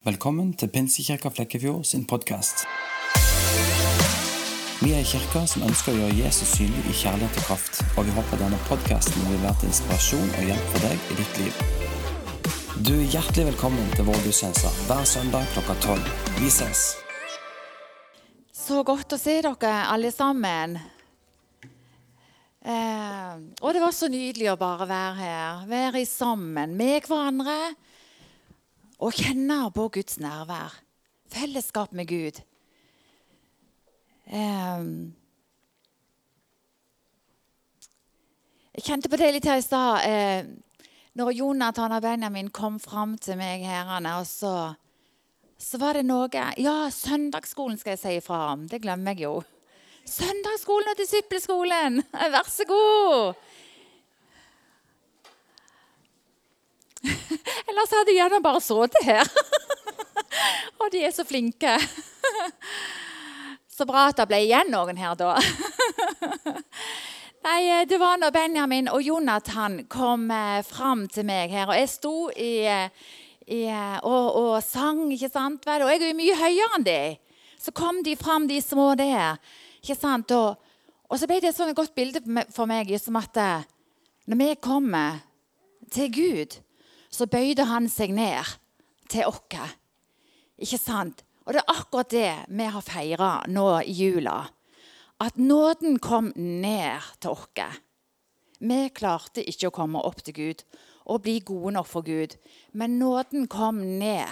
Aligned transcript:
Velkommen 0.00 0.54
til 0.56 0.70
Pinsekirka 0.72 1.28
Flekkefjord 1.28 1.82
sin 1.84 2.06
podkast. 2.08 2.62
Vi 4.80 4.94
er 4.94 5.02
en 5.02 5.08
kirke 5.10 5.42
som 5.44 5.66
ønsker 5.66 5.92
å 5.92 5.98
gjøre 5.98 6.14
Jesus 6.22 6.54
synlig 6.56 6.86
i 6.88 6.94
kjærlighet 7.02 7.36
og 7.36 7.44
kraft, 7.44 7.82
og 8.00 8.08
vi 8.08 8.14
håper 8.16 8.40
denne 8.40 8.60
podkasten 8.64 9.26
vil 9.28 9.42
være 9.42 9.58
til 9.60 9.68
inspirasjon 9.68 10.32
og 10.38 10.46
hjelp 10.48 10.70
for 10.70 10.86
deg 10.86 11.04
i 11.04 11.16
ditt 11.18 11.40
liv. 11.42 11.60
Du 12.80 12.94
er 12.94 13.12
hjertelig 13.12 13.44
velkommen 13.50 13.92
til 13.92 14.08
vår 14.08 14.24
gudstjeneste 14.24 14.72
hver 14.86 15.04
søndag 15.12 15.52
klokka 15.52 15.76
tolv. 15.84 16.08
Vi 16.38 16.48
ses. 16.48 16.86
Så 18.56 18.80
godt 18.88 19.12
å 19.12 19.20
se 19.20 19.36
dere 19.44 19.74
alle 19.84 20.14
sammen. 20.16 20.80
Eh, 22.64 23.36
og 23.60 23.76
det 23.76 23.84
var 23.84 23.92
så 23.92 24.08
nydelig 24.08 24.48
å 24.48 24.58
bare 24.64 24.88
være 24.88 25.14
her. 25.20 25.62
Være 25.76 26.06
sammen 26.08 26.72
med 26.80 27.04
hverandre 27.04 27.60
og 29.00 29.16
kjenne 29.16 29.70
på 29.74 29.88
Guds 29.96 30.18
nærvær. 30.20 30.74
Fellesskap 31.30 31.92
med 31.96 32.06
Gud. 32.10 32.40
Jeg 38.70 38.84
kjente 38.84 39.10
på 39.10 39.18
det 39.18 39.32
litt 39.34 39.48
her 39.48 39.58
i 39.60 39.64
stad. 39.64 40.04
Eh, 40.06 40.44
når 41.18 41.32
Jonathan 41.34 41.92
og 41.96 42.02
Benjamin 42.04 42.50
kom 42.54 42.78
fram 42.80 43.16
til 43.18 43.38
meg 43.40 43.64
herrene, 43.66 44.18
og 44.20 44.26
så, 44.28 44.74
så 45.58 45.80
var 45.82 45.98
det 45.98 46.06
noe 46.06 46.28
Ja, 46.60 46.90
søndagsskolen 46.94 47.78
skal 47.80 47.96
jeg 47.96 48.02
si 48.02 48.12
ifra 48.20 48.52
om. 48.52 48.68
Det 48.70 48.82
glemmer 48.84 49.16
jeg 49.16 49.26
jo. 49.26 49.40
Søndagsskolen 50.06 50.92
og 50.92 50.98
disippelskolen! 50.98 52.02
Vær 52.34 52.48
så 52.48 52.64
god! 52.68 53.34
Ellers 57.68 57.92
hadde 57.94 58.12
jeg 58.12 58.18
gjerne 58.18 58.42
bare 58.44 58.60
sittet 58.64 59.06
her. 59.06 59.30
og 60.80 60.90
de 60.92 61.04
er 61.04 61.14
så 61.14 61.24
flinke. 61.26 61.76
så 63.76 63.86
bra 63.88 64.08
at 64.10 64.20
det 64.20 64.28
ble 64.30 64.42
igjen 64.44 64.72
noen 64.72 65.00
her, 65.00 65.16
da. 65.18 65.36
Nei, 67.40 67.86
Det 67.88 67.96
var 68.00 68.18
når 68.20 68.34
Benjamin 68.34 68.90
og 68.92 69.00
Jonathan 69.02 69.84
kom 69.88 70.28
eh, 70.30 70.60
fram 70.66 71.06
til 71.08 71.24
meg 71.28 71.54
her. 71.54 71.70
Og 71.70 71.78
jeg 71.78 71.88
sto 71.88 72.14
i, 72.36 72.52
i, 73.48 73.62
og, 74.04 74.26
og, 74.36 74.54
sang, 74.64 75.06
ikke 75.14 75.32
sant? 75.32 75.64
vel? 75.66 75.86
Og 75.86 75.92
jeg 75.92 76.02
er 76.02 76.12
jo 76.12 76.20
mye 76.20 76.36
høyere 76.36 76.76
enn 76.76 76.84
de. 76.84 77.00
Så 77.60 77.72
kom 77.76 78.02
de 78.04 78.16
fram, 78.16 78.48
de 78.48 78.60
små 78.60 78.92
der. 78.96 79.40
ikke 79.80 79.96
sant? 79.96 80.32
Og, 80.36 80.60
og 81.08 81.18
så 81.18 81.28
ble 81.28 81.40
det 81.40 81.54
et 81.54 81.56
sånn 81.56 81.76
godt 81.76 81.96
bilde 81.96 82.20
for 82.52 82.68
meg 82.68 82.92
som 83.00 83.16
at 83.20 83.40
eh, 83.40 83.68
når 84.28 84.36
vi 84.38 84.50
kommer 84.60 85.22
til 85.90 86.12
Gud 86.12 86.60
så 87.10 87.26
bøyde 87.30 87.66
han 87.70 87.88
seg 87.90 88.14
ned 88.14 88.56
til 89.10 89.26
oss. 89.28 89.76
Ikke 90.60 90.78
sant? 90.78 91.24
Og 91.46 91.56
det 91.56 91.62
er 91.62 91.72
akkurat 91.72 92.12
det 92.12 92.32
vi 92.48 92.66
har 92.70 92.84
feira 92.84 93.30
nå 93.50 93.66
i 93.82 93.94
jula. 93.96 94.44
At 95.20 95.36
nåden 95.36 95.98
kom 96.00 96.32
ned 96.36 97.10
til 97.20 97.34
oss. 97.34 97.80
Vi 98.60 98.80
klarte 98.92 99.44
ikke 99.44 99.70
å 99.70 99.74
komme 99.74 100.02
opp 100.04 100.20
til 100.24 100.36
Gud 100.36 100.64
og 101.10 101.24
bli 101.24 101.40
gode 101.42 101.72
nok 101.74 101.88
for 101.88 102.06
Gud, 102.06 102.36
men 102.76 102.98
nåden 103.00 103.48
kom 103.50 103.80
ned 103.98 104.28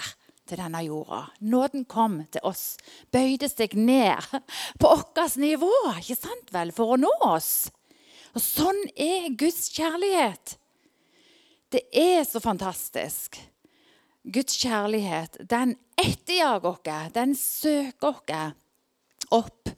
til 0.47 0.61
denne 0.61 0.83
jorda. 0.85 1.25
Nåden 1.41 1.85
kom 1.89 2.21
til 2.31 2.45
oss, 2.47 2.77
bøyde 3.11 3.49
seg 3.49 3.73
ned 3.77 4.21
på 4.79 4.93
vårt 4.93 5.37
nivå, 5.41 5.71
ikke 5.97 6.17
sant 6.17 6.53
vel, 6.53 6.71
for 6.71 6.93
å 6.93 7.01
nå 7.01 7.11
oss. 7.25 7.69
Og 8.37 8.41
Sånn 8.45 8.79
er 8.93 9.31
Guds 9.33 9.71
kjærlighet. 9.73 10.58
Det 11.69 11.83
er 11.93 12.23
så 12.25 12.41
fantastisk. 12.41 13.37
Guds 14.25 14.57
kjærlighet, 14.57 15.37
den 15.49 15.75
etterjager 15.97 16.71
oss, 16.73 17.11
den 17.13 17.35
søker 17.37 18.17
oss 18.17 18.55
opp. 19.29 19.69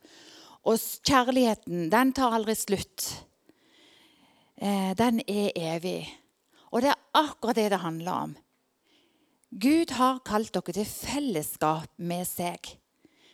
Og 0.63 0.77
kjærligheten, 1.07 1.89
den 1.91 2.13
tar 2.13 2.35
aldri 2.37 2.55
slutt. 2.55 3.07
Eh, 4.61 4.93
den 4.97 5.19
er 5.25 5.51
evig. 5.57 6.05
Og 6.71 6.83
det 6.83 6.93
er 6.93 7.01
akkurat 7.17 7.57
det 7.57 7.71
det 7.73 7.81
handler 7.81 8.11
om. 8.27 8.35
Gud 9.51 9.91
har 9.97 10.21
kalt 10.23 10.53
dere 10.53 10.75
til 10.77 10.87
fellesskap 10.87 11.89
med 11.97 12.23
seg. 12.29 12.77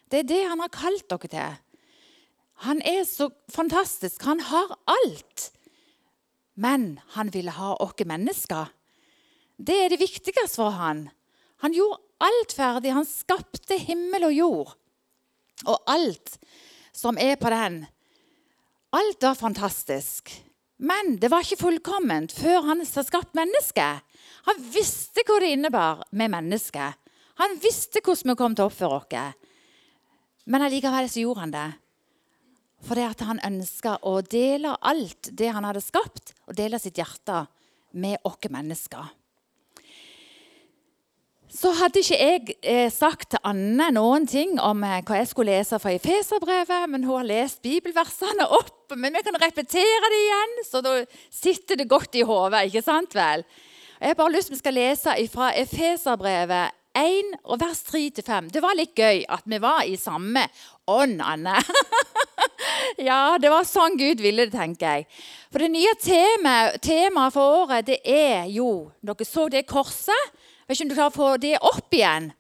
Det 0.10 0.24
er 0.24 0.30
det 0.32 0.44
han 0.48 0.64
har 0.64 0.74
kalt 0.74 1.06
dere 1.12 1.30
til. 1.30 1.60
Han 2.66 2.82
er 2.82 3.04
så 3.06 3.30
fantastisk. 3.54 4.24
Han 4.26 4.40
har 4.40 4.74
alt. 4.90 5.52
Men 6.58 7.00
han 7.14 7.30
ville 7.34 7.54
ha 7.54 7.76
oss 7.86 8.06
mennesker. 8.06 8.74
Det 9.58 9.78
er 9.84 9.94
det 9.94 10.02
viktigste 10.02 10.48
for 10.50 10.74
han. 10.78 11.08
Han 11.62 11.74
gjorde 11.74 12.02
alt 12.22 12.54
ferdig. 12.54 12.94
Han 12.94 13.06
skapte 13.06 13.78
himmel 13.82 14.30
og 14.30 14.34
jord. 14.34 14.74
Og 15.66 15.78
alt 15.90 16.38
som 16.94 17.18
er 17.22 17.38
på 17.38 17.50
den. 17.54 17.84
Alt 18.98 19.24
var 19.24 19.38
fantastisk. 19.38 20.34
Men 20.78 21.18
det 21.22 21.32
var 21.34 21.42
ikke 21.42 21.62
fullkomment 21.62 22.34
før 22.38 22.70
han 22.70 22.84
hadde 22.86 23.06
skapt 23.06 23.38
mennesket. 23.38 24.06
Han 24.50 24.62
visste 24.74 25.26
hva 25.26 25.40
det 25.42 25.54
innebar 25.56 26.06
med 26.12 26.34
mennesket. 26.34 26.98
Han 27.42 27.58
visste 27.62 28.02
hvordan 28.02 28.34
vi 28.34 28.38
kom 28.38 28.56
til 28.58 28.66
å 28.66 28.72
oppføre 28.72 29.02
oss. 29.02 29.46
Men 30.48 30.64
allikevel 30.66 31.10
så 31.10 31.22
gjorde 31.22 31.44
han 31.44 31.54
det. 31.54 31.68
Fordi 32.86 33.06
at 33.08 33.24
han 33.26 33.42
ønska 33.46 33.98
å 34.06 34.20
dele 34.22 34.76
alt 34.86 35.32
det 35.34 35.50
han 35.54 35.66
hadde 35.66 35.82
skapt, 35.82 36.36
og 36.46 36.58
dele 36.58 36.80
sitt 36.82 37.00
hjerte 37.00 37.46
med 37.98 38.22
oss 38.28 38.52
mennesker. 38.54 39.08
Så 41.58 41.72
hadde 41.74 42.04
ikke 42.04 42.18
jeg 42.20 42.56
eh, 42.62 42.90
sagt 42.94 43.32
til 43.32 43.42
Anne 43.48 43.88
noen 43.96 44.28
ting 44.30 44.60
om 44.62 44.84
eh, 44.86 45.00
hva 45.08 45.22
jeg 45.22 45.30
skulle 45.32 45.56
lese 45.56 45.80
fra 45.82 45.94
Efeserbrevet, 45.96 46.90
men 46.92 47.08
hun 47.08 47.22
har 47.22 47.30
lest 47.30 47.64
bibelversene 47.66 48.46
opp. 48.60 48.92
Men 48.94 49.16
vi 49.16 49.24
kan 49.26 49.40
repetere 49.42 50.12
det 50.12 50.20
igjen, 50.20 50.54
så 50.68 50.84
da 50.86 50.94
sitter 51.34 51.80
det 51.80 51.88
godt 51.90 52.20
i 52.20 52.26
hodet. 52.28 52.68
ikke 52.68 52.84
sant 52.86 53.16
vel? 53.18 53.46
Jeg 53.98 54.12
har 54.12 54.20
bare 54.20 54.36
lyst 54.36 54.52
til 54.52 54.58
vi 54.58 54.62
skal 54.62 54.78
lese 54.78 55.16
fra 55.34 55.50
Efeserbrevet 55.58 56.77
1 56.98 57.36
og 57.46 57.60
vers 57.62 57.84
3-5. 57.88 58.50
Det 58.54 58.64
var 58.64 58.78
litt 58.78 58.98
gøy 58.98 59.24
at 59.30 59.46
vi 59.46 59.60
var 59.62 59.84
i 59.86 59.98
samme 60.00 60.48
ånd, 60.90 61.22
Anne. 61.22 61.60
ja, 63.10 63.38
det 63.42 63.52
var 63.54 63.68
sånn 63.68 64.00
Gud 64.00 64.24
ville 64.24 64.48
det, 64.48 64.56
tenker 64.58 64.98
jeg. 64.98 65.08
For 65.52 65.64
det 65.64 65.72
nye 65.74 65.94
temaet 66.02 66.82
tema 66.84 67.28
for 67.34 67.62
året, 67.64 67.88
det 67.88 68.02
er 68.04 68.50
jo 68.52 68.90
Dere 69.06 69.28
så 69.28 69.48
det 69.52 69.68
korset? 69.70 70.36
Vet 70.68 70.76
ikke 70.76 70.88
om 70.88 70.92
du 70.92 70.98
klarer 70.98 71.14
å 71.14 71.18
få 71.18 71.30
det 71.40 71.56
opp 71.64 71.96
igjen? 71.96 72.32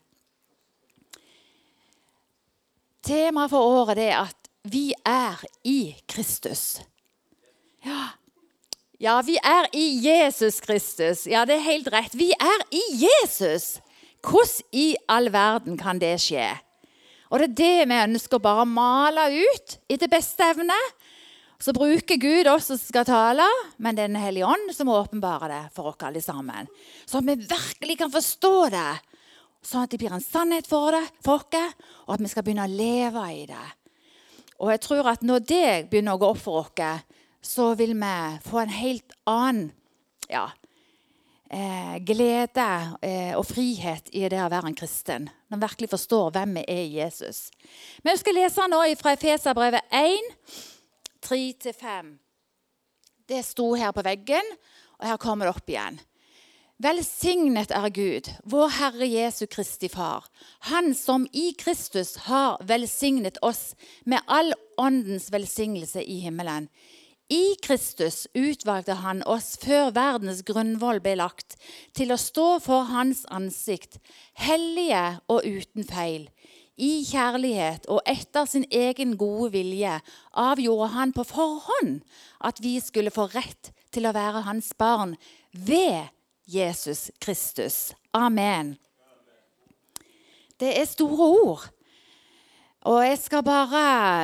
Temaet 3.08 3.54
for 3.54 3.80
året 3.84 4.02
er 4.04 4.18
at 4.26 4.50
vi 4.68 4.90
er 5.08 5.40
i 5.64 5.96
Kristus. 6.12 6.82
Ja. 7.86 8.10
ja, 9.00 9.22
vi 9.24 9.38
er 9.40 9.70
i 9.72 9.86
Jesus 10.04 10.60
Kristus. 10.60 11.24
Ja, 11.30 11.46
det 11.48 11.56
er 11.56 11.70
helt 11.70 11.88
rett. 11.94 12.18
Vi 12.18 12.34
er 12.36 12.66
i 12.76 12.84
Jesus. 13.06 13.78
Hvordan 14.26 14.78
i 14.78 14.88
all 15.08 15.30
verden 15.34 15.78
kan 15.80 16.00
det 16.02 16.16
skje? 16.24 16.50
Og 17.28 17.42
det 17.42 17.48
er 17.48 17.58
det 17.60 17.90
vi 17.92 18.00
ønsker 18.06 18.40
å 18.40 18.44
bare 18.44 18.66
male 18.70 19.28
ut 19.36 19.78
etter 19.92 20.12
beste 20.12 20.46
evne. 20.48 20.78
Så 21.60 21.74
bruker 21.74 22.20
Gud 22.22 22.48
oss 22.52 22.70
som 22.70 22.78
skal 22.78 23.08
tale, 23.08 23.46
men 23.82 23.98
det 23.98 24.06
er 24.06 24.12
Den 24.14 24.22
hellige 24.22 24.46
ånd 24.46 24.70
som 24.76 24.94
åpenbarer 24.94 25.50
det 25.50 25.64
for 25.74 25.90
oss 25.90 26.06
alle 26.06 26.22
sammen. 26.22 26.70
Så 27.06 27.18
at 27.18 27.26
vi 27.26 27.36
virkelig 27.50 27.98
kan 27.98 28.14
forstå 28.14 28.70
det, 28.76 28.92
sånn 29.66 29.88
at 29.88 29.92
det 29.92 30.00
blir 30.00 30.14
en 30.14 30.24
sannhet 30.24 30.70
for, 30.70 30.94
det, 30.94 31.04
for 31.26 31.42
oss, 31.42 31.74
og 32.06 32.14
at 32.14 32.22
vi 32.22 32.32
skal 32.32 32.46
begynne 32.46 32.68
å 32.68 32.72
leve 32.72 33.26
i 33.34 33.48
det. 33.50 33.66
Og 34.62 34.72
jeg 34.74 34.84
tror 34.86 35.10
at 35.12 35.26
når 35.26 35.44
det 35.50 35.72
begynner 35.90 36.16
å 36.16 36.22
gå 36.22 36.30
opp 36.34 36.42
for 36.42 36.62
oss, 36.62 37.04
så 37.42 37.74
vil 37.80 37.94
vi 37.98 38.16
få 38.46 38.62
en 38.62 38.74
helt 38.74 39.18
annen 39.30 39.72
ja, 40.30 40.50
eh, 41.50 41.98
glede 42.06 42.68
eh, 43.02 43.34
og 43.38 43.46
frihet 43.48 44.12
i 44.14 44.26
det 44.30 44.40
å 44.44 44.50
være 44.52 44.72
en 44.72 44.78
kristen. 44.78 45.30
Når 45.48 45.58
man 45.58 45.64
virkelig 45.68 45.92
forstår 45.94 46.32
hvem 46.36 46.58
vi 46.60 46.66
er 46.68 46.84
i 46.84 46.98
Jesus. 47.00 47.48
Men 48.04 48.14
jeg 48.14 48.24
skal 48.24 48.40
lese 48.40 48.68
nå 48.72 48.82
fra 49.00 49.16
Efeserbrevet 49.18 49.96
1, 49.96 50.30
3-5. 51.28 52.14
Det 53.28 53.42
sto 53.44 53.74
her 53.76 53.92
på 53.96 54.06
veggen, 54.08 54.54
og 54.98 55.10
her 55.10 55.20
kommer 55.22 55.48
det 55.48 55.58
opp 55.58 55.72
igjen. 55.72 56.00
Velsignet 56.78 57.72
er 57.74 57.90
Gud, 57.90 58.28
vår 58.46 58.68
Herre 58.78 59.08
Jesu 59.10 59.48
Kristi 59.50 59.88
Far, 59.90 60.28
Han 60.70 60.94
som 60.94 61.26
i 61.34 61.50
Kristus 61.58 62.16
har 62.28 62.62
velsignet 62.62 63.40
oss 63.42 63.74
med 64.06 64.22
all 64.28 64.54
åndens 64.78 65.32
velsignelse 65.34 66.04
i 66.04 66.20
himmelen. 66.22 66.70
I 67.30 67.58
Kristus 67.60 68.28
utvalgte 68.34 69.02
han 69.02 69.20
oss 69.28 69.58
før 69.60 69.92
verdens 69.96 70.46
grunnvoll 70.48 71.02
ble 71.04 71.18
lagt, 71.20 71.58
til 71.92 72.14
å 72.14 72.20
stå 72.20 72.48
for 72.64 72.88
hans 72.88 73.26
ansikt, 73.34 74.00
hellige 74.40 75.20
og 75.28 75.44
uten 75.44 75.84
feil. 75.88 76.30
I 76.78 77.02
kjærlighet 77.10 77.88
og 77.92 78.00
etter 78.08 78.46
sin 78.48 78.64
egen 78.72 79.16
gode 79.18 79.50
vilje 79.58 79.98
avgjorde 80.38 80.92
han 80.94 81.12
på 81.12 81.26
forhånd 81.28 82.04
at 82.40 82.62
vi 82.64 82.78
skulle 82.80 83.12
få 83.12 83.26
rett 83.34 83.74
til 83.92 84.06
å 84.08 84.14
være 84.16 84.46
hans 84.46 84.70
barn 84.78 85.18
ved 85.52 86.14
Jesus 86.48 87.10
Kristus. 87.20 87.96
Amen. 88.14 88.78
Det 90.62 90.70
er 90.80 90.88
store 90.88 91.28
ord. 91.42 91.66
Og 92.88 93.02
jeg 93.04 93.18
skal 93.20 93.44
bare 93.44 93.80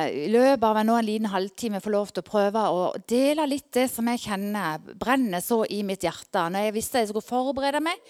i 0.08 0.28
løpet 0.32 0.64
av 0.64 0.78
nå 0.88 0.94
en 0.96 1.04
liten 1.04 1.28
halvtime 1.28 1.82
få 1.84 1.90
lov 1.92 2.12
til 2.14 2.22
å 2.22 2.28
prøve 2.30 2.62
å 2.72 2.84
dele 3.10 3.44
litt 3.50 3.66
det 3.76 3.90
som 3.92 4.06
jeg 4.08 4.22
kjenner 4.22 4.80
brenner 4.96 5.42
så 5.44 5.58
i 5.68 5.82
mitt 5.84 6.06
hjerte. 6.06 6.46
Når 6.48 6.64
jeg 6.64 6.74
visste 6.76 7.02
jeg 7.02 7.10
skulle 7.10 7.26
forberede 7.26 7.82
meg 7.84 8.00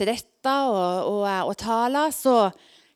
til 0.00 0.08
dette 0.08 0.54
og, 0.70 1.10
og, 1.10 1.26
og 1.50 1.56
tale, 1.60 2.06
så 2.16 2.36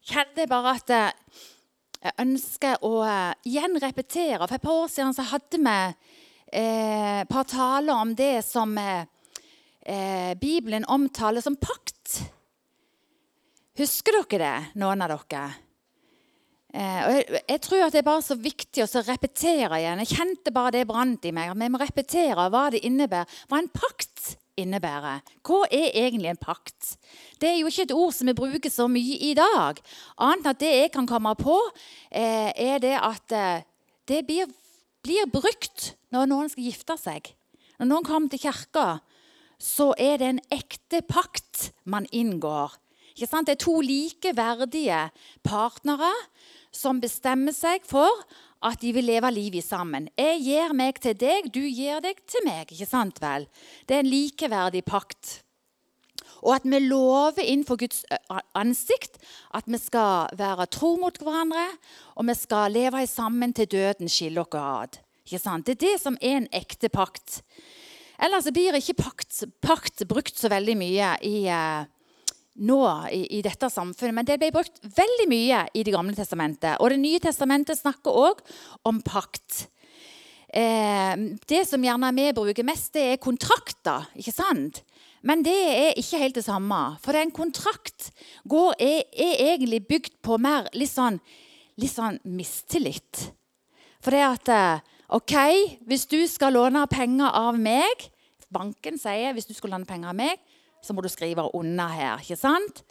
kjente 0.08 0.40
jeg 0.40 0.50
bare 0.54 0.72
at 0.78 0.92
jeg 0.96 2.14
ønsker 2.24 2.86
å 2.88 2.92
igjen 3.44 3.76
repetere. 3.82 4.46
For 4.46 4.56
et 4.56 4.64
par 4.64 4.78
år 4.86 4.88
siden 4.94 5.12
så 5.12 5.26
hadde 5.34 5.60
vi 5.60 5.74
eh, 5.76 7.18
et 7.26 7.28
par 7.28 7.44
taler 7.50 7.92
om 7.92 8.14
det 8.16 8.38
som 8.46 8.72
eh, 8.80 10.32
Bibelen 10.40 10.88
omtaler 10.88 11.44
som 11.44 11.60
pakt. 11.60 12.22
Husker 13.76 14.22
dere 14.22 14.40
det, 14.46 14.80
noen 14.80 15.04
av 15.04 15.12
dere? 15.12 15.44
Eh, 16.72 17.00
og 17.04 17.14
jeg, 17.18 17.40
jeg, 17.50 17.60
tror 17.66 17.82
at 17.84 17.92
det 17.92 18.00
er 18.00 18.06
bare 18.06 18.24
så 18.24 18.36
viktig 18.40 18.84
å 18.84 19.02
repetere 19.04 19.80
igjen. 19.82 20.00
Jeg 20.04 20.16
kjente 20.16 20.54
bare 20.54 20.72
det 20.78 20.86
brant 20.88 21.26
i 21.28 21.32
meg. 21.36 21.52
Vi 21.52 21.68
må 21.72 21.80
repetere 21.82 22.48
hva 22.52 22.68
det 22.72 22.80
innebærer. 22.88 23.42
Hva 23.50 23.60
en 23.60 23.68
pakt 23.72 24.38
innebærer. 24.60 25.20
Hva 25.44 25.62
er 25.68 25.92
egentlig 26.04 26.30
en 26.32 26.40
pakt? 26.40 26.94
Det 27.40 27.50
er 27.50 27.58
jo 27.60 27.68
ikke 27.68 27.86
et 27.88 27.94
ord 27.96 28.14
som 28.16 28.28
vi 28.28 28.36
bruker 28.36 28.72
så 28.72 28.88
mye 28.90 29.18
i 29.20 29.34
dag. 29.36 29.80
Annet 30.16 30.46
enn 30.46 30.52
at 30.54 30.62
det 30.62 30.72
jeg 30.72 30.92
kan 30.96 31.08
komme 31.08 31.34
på, 31.38 31.58
eh, 32.10 32.50
er 32.56 32.80
det 32.82 32.96
at 32.98 33.36
eh, 33.36 33.64
det 34.08 34.24
blir, 34.28 34.48
blir, 35.04 35.28
brukt 35.30 35.92
når 36.12 36.28
noen 36.30 36.52
skal 36.52 36.68
gifte 36.68 36.96
seg. 37.00 37.34
Når 37.80 37.90
noen 37.90 38.06
kommer 38.06 38.32
til 38.32 38.44
kirka, 38.44 39.02
så 39.60 39.92
er 40.00 40.18
det 40.18 40.28
en 40.28 40.44
ekte 40.52 41.02
pakt 41.06 41.70
man 41.84 42.08
inngår. 42.12 42.78
Det 43.12 43.28
er 43.28 43.60
to 43.60 43.76
likeverdige 43.84 45.10
partnere 45.44 46.10
som 46.72 47.00
bestemmer 47.02 47.54
seg 47.54 47.84
for 47.86 48.24
at 48.62 48.80
de 48.82 48.92
vil 48.94 49.08
leve 49.10 49.30
livet 49.34 49.66
sammen. 49.66 50.08
Jeg 50.18 50.40
gir 50.44 50.74
meg 50.76 51.00
til 51.02 51.16
deg, 51.18 51.48
du 51.52 51.62
gir 51.66 52.02
deg 52.04 52.20
til 52.30 52.44
meg. 52.46 52.70
ikke 52.70 52.88
sant 52.88 53.18
vel? 53.22 53.48
Det 53.86 53.96
er 53.96 54.04
en 54.04 54.12
likeverdig 54.12 54.84
pakt. 54.86 55.40
Og 56.42 56.56
at 56.56 56.66
vi 56.66 56.78
lover 56.82 57.42
innenfor 57.42 57.78
Guds 57.78 58.02
ansikt 58.58 59.20
at 59.54 59.68
vi 59.70 59.78
skal 59.78 60.32
være 60.38 60.66
tro 60.74 60.96
mot 60.98 61.18
hverandre, 61.18 61.68
og 62.18 62.26
vi 62.26 62.34
skal 62.38 62.74
leve 62.74 63.04
sammen 63.06 63.54
til 63.54 63.70
døden 63.70 64.10
skiller 64.10 64.46
oss 64.46 64.58
ad. 64.58 64.98
Ikke 65.26 65.38
sant? 65.38 65.66
Det 65.66 65.76
er 65.76 65.84
det 65.86 65.96
som 66.02 66.18
er 66.18 66.40
en 66.40 66.50
ekte 66.54 66.90
pakt. 66.90 67.42
Ellers 68.22 68.50
blir 68.54 68.74
ikke 68.78 68.98
pakt, 68.98 69.44
pakt 69.62 70.02
brukt 70.10 70.38
så 70.38 70.50
veldig 70.50 70.76
mye 70.78 71.14
i, 71.26 71.36
nå 72.60 72.80
i, 73.08 73.22
i, 73.38 73.42
dette 73.44 73.70
samfunnet, 73.72 74.14
men 74.14 74.28
det 74.28 74.38
ble 74.40 74.50
brukt 74.52 74.82
veldig 74.84 75.28
mye 75.30 75.62
i 75.72 75.84
Det 75.86 75.94
gamle 75.94 76.14
testamentet. 76.16 76.76
Og 76.80 76.92
Det 76.92 77.00
nye 77.00 77.20
testamentet 77.22 77.80
snakker 77.80 78.12
òg 78.12 78.42
om 78.88 79.00
pakt. 79.00 79.68
Eh, 80.52 81.16
det 81.48 81.62
som 81.68 81.82
gjerne 81.82 82.12
vi 82.12 82.28
bruker 82.36 82.66
mest, 82.66 82.92
det 82.92 83.06
er 83.14 83.22
kontrakter. 83.22 84.08
ikke 84.16 84.34
sant? 84.36 84.82
Men 85.22 85.42
det 85.42 85.54
er 85.54 85.98
ikke 85.98 86.20
helt 86.20 86.36
det 86.36 86.44
samme. 86.44 86.80
For 87.02 87.16
en 87.16 87.30
kontrakt 87.30 88.10
går, 88.44 88.74
er, 88.78 89.04
er, 89.14 89.36
egentlig 89.54 89.86
bygd 89.88 90.18
på 90.22 90.36
mer 90.42 90.68
litt 90.74 90.92
sånn, 90.92 91.20
litt 91.80 91.94
sånn 91.94 92.18
mistillit. 92.24 93.30
For 94.02 94.12
det 94.12 94.24
at 94.26 94.52
eh, 94.52 94.82
OK, 95.14 95.36
hvis 95.86 96.08
du 96.10 96.20
skal 96.28 96.56
låne 96.58 96.84
penger 96.90 97.32
av 97.32 97.58
meg 97.60 98.10
Banken 98.52 98.98
sier 99.00 99.32
hvis 99.32 99.46
du 99.48 99.54
skal 99.56 99.70
låne 99.72 99.88
penger 99.88 100.10
av 100.10 100.16
meg, 100.18 100.40
så 100.82 100.94
må 100.94 101.04
du 101.04 101.10
skrive 101.12 101.46
under 101.54 101.92
her. 101.94 102.18
ikke 102.22 102.38
sant? 102.40 102.82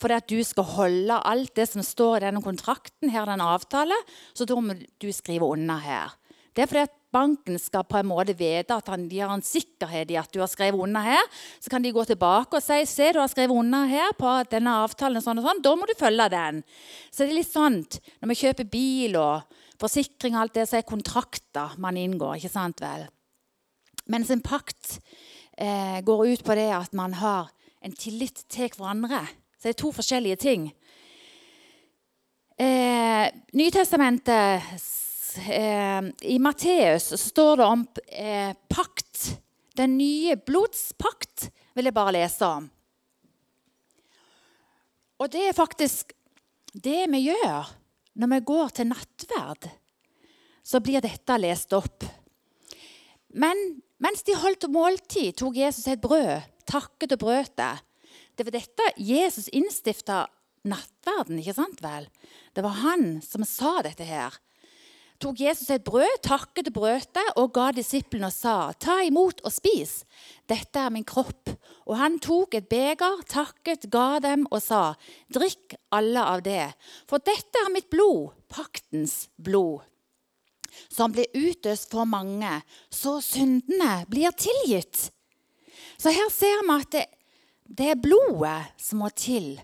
Fordi 0.00 0.16
at 0.16 0.30
du 0.30 0.38
skal 0.46 0.64
holde 0.64 1.18
alt 1.28 1.52
det 1.58 1.66
som 1.68 1.84
står 1.84 2.20
i 2.20 2.24
denne 2.28 2.42
kontrakten, 2.44 3.10
her 3.12 3.28
den 3.28 3.42
avtale, 3.44 3.96
så 4.32 4.46
da 4.48 4.56
må 4.56 4.78
du 4.78 5.10
skrive 5.12 5.48
under 5.50 5.82
her. 5.82 6.16
Det 6.56 6.64
er 6.64 6.70
fordi 6.70 6.86
at 6.86 6.96
banken 7.14 7.58
skal 7.58 7.84
på 7.86 7.98
en 8.00 8.08
måte 8.10 8.34
vite 8.38 8.74
at 8.74 8.88
de 9.10 9.18
har 9.20 9.32
en 9.34 9.44
sikkerhet 9.44 10.10
i 10.10 10.18
at 10.18 10.30
du 10.34 10.40
har 10.42 10.50
skrevet 10.50 10.82
under 10.82 11.02
her. 11.04 11.22
Så 11.62 11.70
kan 11.70 11.82
de 11.82 11.92
gå 11.94 12.04
tilbake 12.06 12.58
og 12.58 12.64
si 12.64 12.80
se 12.90 13.10
du 13.14 13.20
har 13.20 13.30
skrevet 13.30 13.54
under 13.54 13.86
her 13.90 14.14
på 14.18 14.32
denne 14.50 14.74
avtalen. 14.82 15.22
sånn 15.22 15.38
og 15.38 15.46
sånn, 15.46 15.62
Da 15.62 15.74
må 15.76 15.86
du 15.86 15.94
følge 15.98 16.28
den. 16.30 16.62
Så 17.10 17.24
det 17.24 17.30
er 17.30 17.38
litt 17.38 17.52
sånn 17.52 17.80
når 18.20 18.28
vi 18.28 18.40
kjøper 18.42 18.70
bil 18.70 19.16
og 19.16 19.42
forsikring 19.80 20.34
og 20.34 20.42
alt 20.42 20.54
det, 20.54 20.68
så 20.68 20.78
er 20.78 20.82
kontrakter 20.82 21.78
man 21.78 21.96
inngår. 21.96 22.36
ikke 22.36 22.52
sant 22.52 22.80
vel? 22.80 23.08
Mens 24.08 24.30
en 24.30 24.42
pakt 24.42 24.98
eh, 25.60 26.00
går 26.04 26.26
ut 26.26 26.44
på 26.44 26.56
det 26.58 26.70
at 26.74 26.96
man 26.96 27.14
har 27.20 27.50
en 27.84 27.92
tillit 27.96 28.44
til 28.48 28.70
hverandre. 28.76 29.24
Så 29.56 29.68
det 29.68 29.74
er 29.74 29.82
to 29.82 29.92
forskjellige 29.92 30.40
ting. 30.40 30.68
Eh, 32.60 33.26
Nytestamentet 33.56 34.62
eh, 35.48 36.02
I 36.32 36.38
Matteus 36.38 37.12
står 37.20 37.56
det 37.56 37.68
om 37.68 37.86
eh, 38.08 38.52
pakt. 38.68 39.40
Den 39.76 39.96
nye 39.96 40.36
blodspakt 40.36 41.50
vil 41.76 41.88
jeg 41.88 41.96
bare 41.96 42.16
lese 42.18 42.48
om. 42.48 42.68
Og 45.20 45.28
det 45.32 45.46
er 45.48 45.56
faktisk 45.56 46.12
det 46.72 47.04
vi 47.12 47.26
gjør 47.28 47.68
når 48.20 48.32
vi 48.34 48.40
går 48.48 48.74
til 48.76 48.90
nattverd. 48.90 49.68
Så 50.64 50.80
blir 50.84 51.00
dette 51.04 51.36
lest 51.40 51.72
opp. 51.76 52.04
Men 53.32 53.56
mens 54.00 54.24
de 54.26 54.36
holdt 54.36 54.66
måltid, 54.72 55.34
tok 55.36 55.58
Jesus 55.60 55.88
et 55.90 56.00
brød, 56.00 56.40
takket 56.68 57.16
og 57.16 57.22
brøt 57.22 57.56
det. 57.60 57.74
Det 58.36 58.46
var 58.46 58.56
dette 58.56 58.86
Jesus 58.96 59.50
innstifta 59.52 60.24
nattverden, 60.64 61.40
ikke 61.40 61.56
sant 61.56 61.82
vel? 61.84 62.06
Det 62.56 62.64
var 62.64 62.80
han 62.80 63.18
som 63.24 63.44
sa 63.48 63.80
dette 63.84 64.06
her. 64.08 64.38
Tok 65.20 65.42
Jesus 65.42 65.68
et 65.68 65.84
brød, 65.84 66.22
takket 66.24 66.70
og 66.70 66.76
brøt 66.78 67.10
det, 67.12 67.26
og 67.36 67.52
ga 67.52 67.66
disiplene 67.76 68.30
og 68.30 68.32
sa, 68.32 68.72
ta 68.80 69.02
imot 69.04 69.42
og 69.44 69.52
spis. 69.52 69.98
Dette 70.48 70.80
er 70.80 70.92
min 70.94 71.04
kropp. 71.04 71.52
Og 71.84 71.98
han 72.00 72.16
tok 72.24 72.56
et 72.56 72.70
beger, 72.72 73.20
takket, 73.28 73.84
ga 73.92 74.22
dem 74.24 74.46
og 74.48 74.62
sa, 74.64 74.94
drikk 75.28 75.76
alle 75.92 76.24
av 76.24 76.40
det. 76.46 76.70
For 77.10 77.20
dette 77.20 77.66
er 77.66 77.72
mitt 77.74 77.90
blod, 77.92 78.32
paktens 78.48 79.26
blod 79.36 79.89
som 80.92 81.12
blir 81.14 81.30
utøst 81.34 81.90
for 81.92 82.08
mange, 82.08 82.60
så 82.90 83.18
syndene 83.24 84.04
blir 84.10 84.34
tilgitt. 84.36 85.08
Så 86.00 86.12
her 86.14 86.30
ser 86.32 86.62
vi 86.64 86.76
at 86.76 86.92
det, 86.94 87.06
det 87.64 87.90
er 87.92 88.02
blodet 88.02 88.72
som 88.80 89.02
må 89.04 89.10
til. 89.14 89.54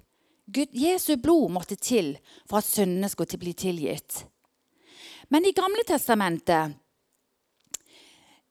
Gud, 0.47 0.71
Jesu 0.77 1.17
blod 1.19 1.51
måtte 1.57 1.79
til 1.81 2.15
for 2.47 2.61
at 2.61 2.69
syndene 2.69 3.11
skulle 3.11 3.41
bli 3.41 3.55
tilgitt. 3.59 4.23
Men 5.33 5.47
i 5.49 5.55
Gamle 5.57 5.83
testamentet 5.87 6.77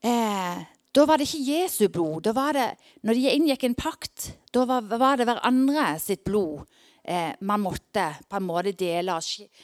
eh, 0.04 0.64
da 0.96 1.04
var 1.08 1.20
det 1.20 1.28
ikke 1.28 1.46
Jesu 1.52 1.88
blod. 1.92 2.24
Da 2.24 2.32
var 2.36 2.56
det, 2.56 2.68
når 3.04 3.18
de 3.18 3.32
inngikk 3.36 3.64
en 3.68 3.78
pakt, 3.80 4.30
da 4.56 4.64
var, 4.68 4.86
var 5.00 5.20
det 5.20 5.28
hverandre 5.28 5.88
sitt 6.04 6.24
blod 6.28 6.64
eh, 7.08 7.34
man 7.46 7.64
måtte 7.64 8.10
på 8.30 8.40
en 8.40 8.48
måte 8.48 8.76
dele. 8.78 9.18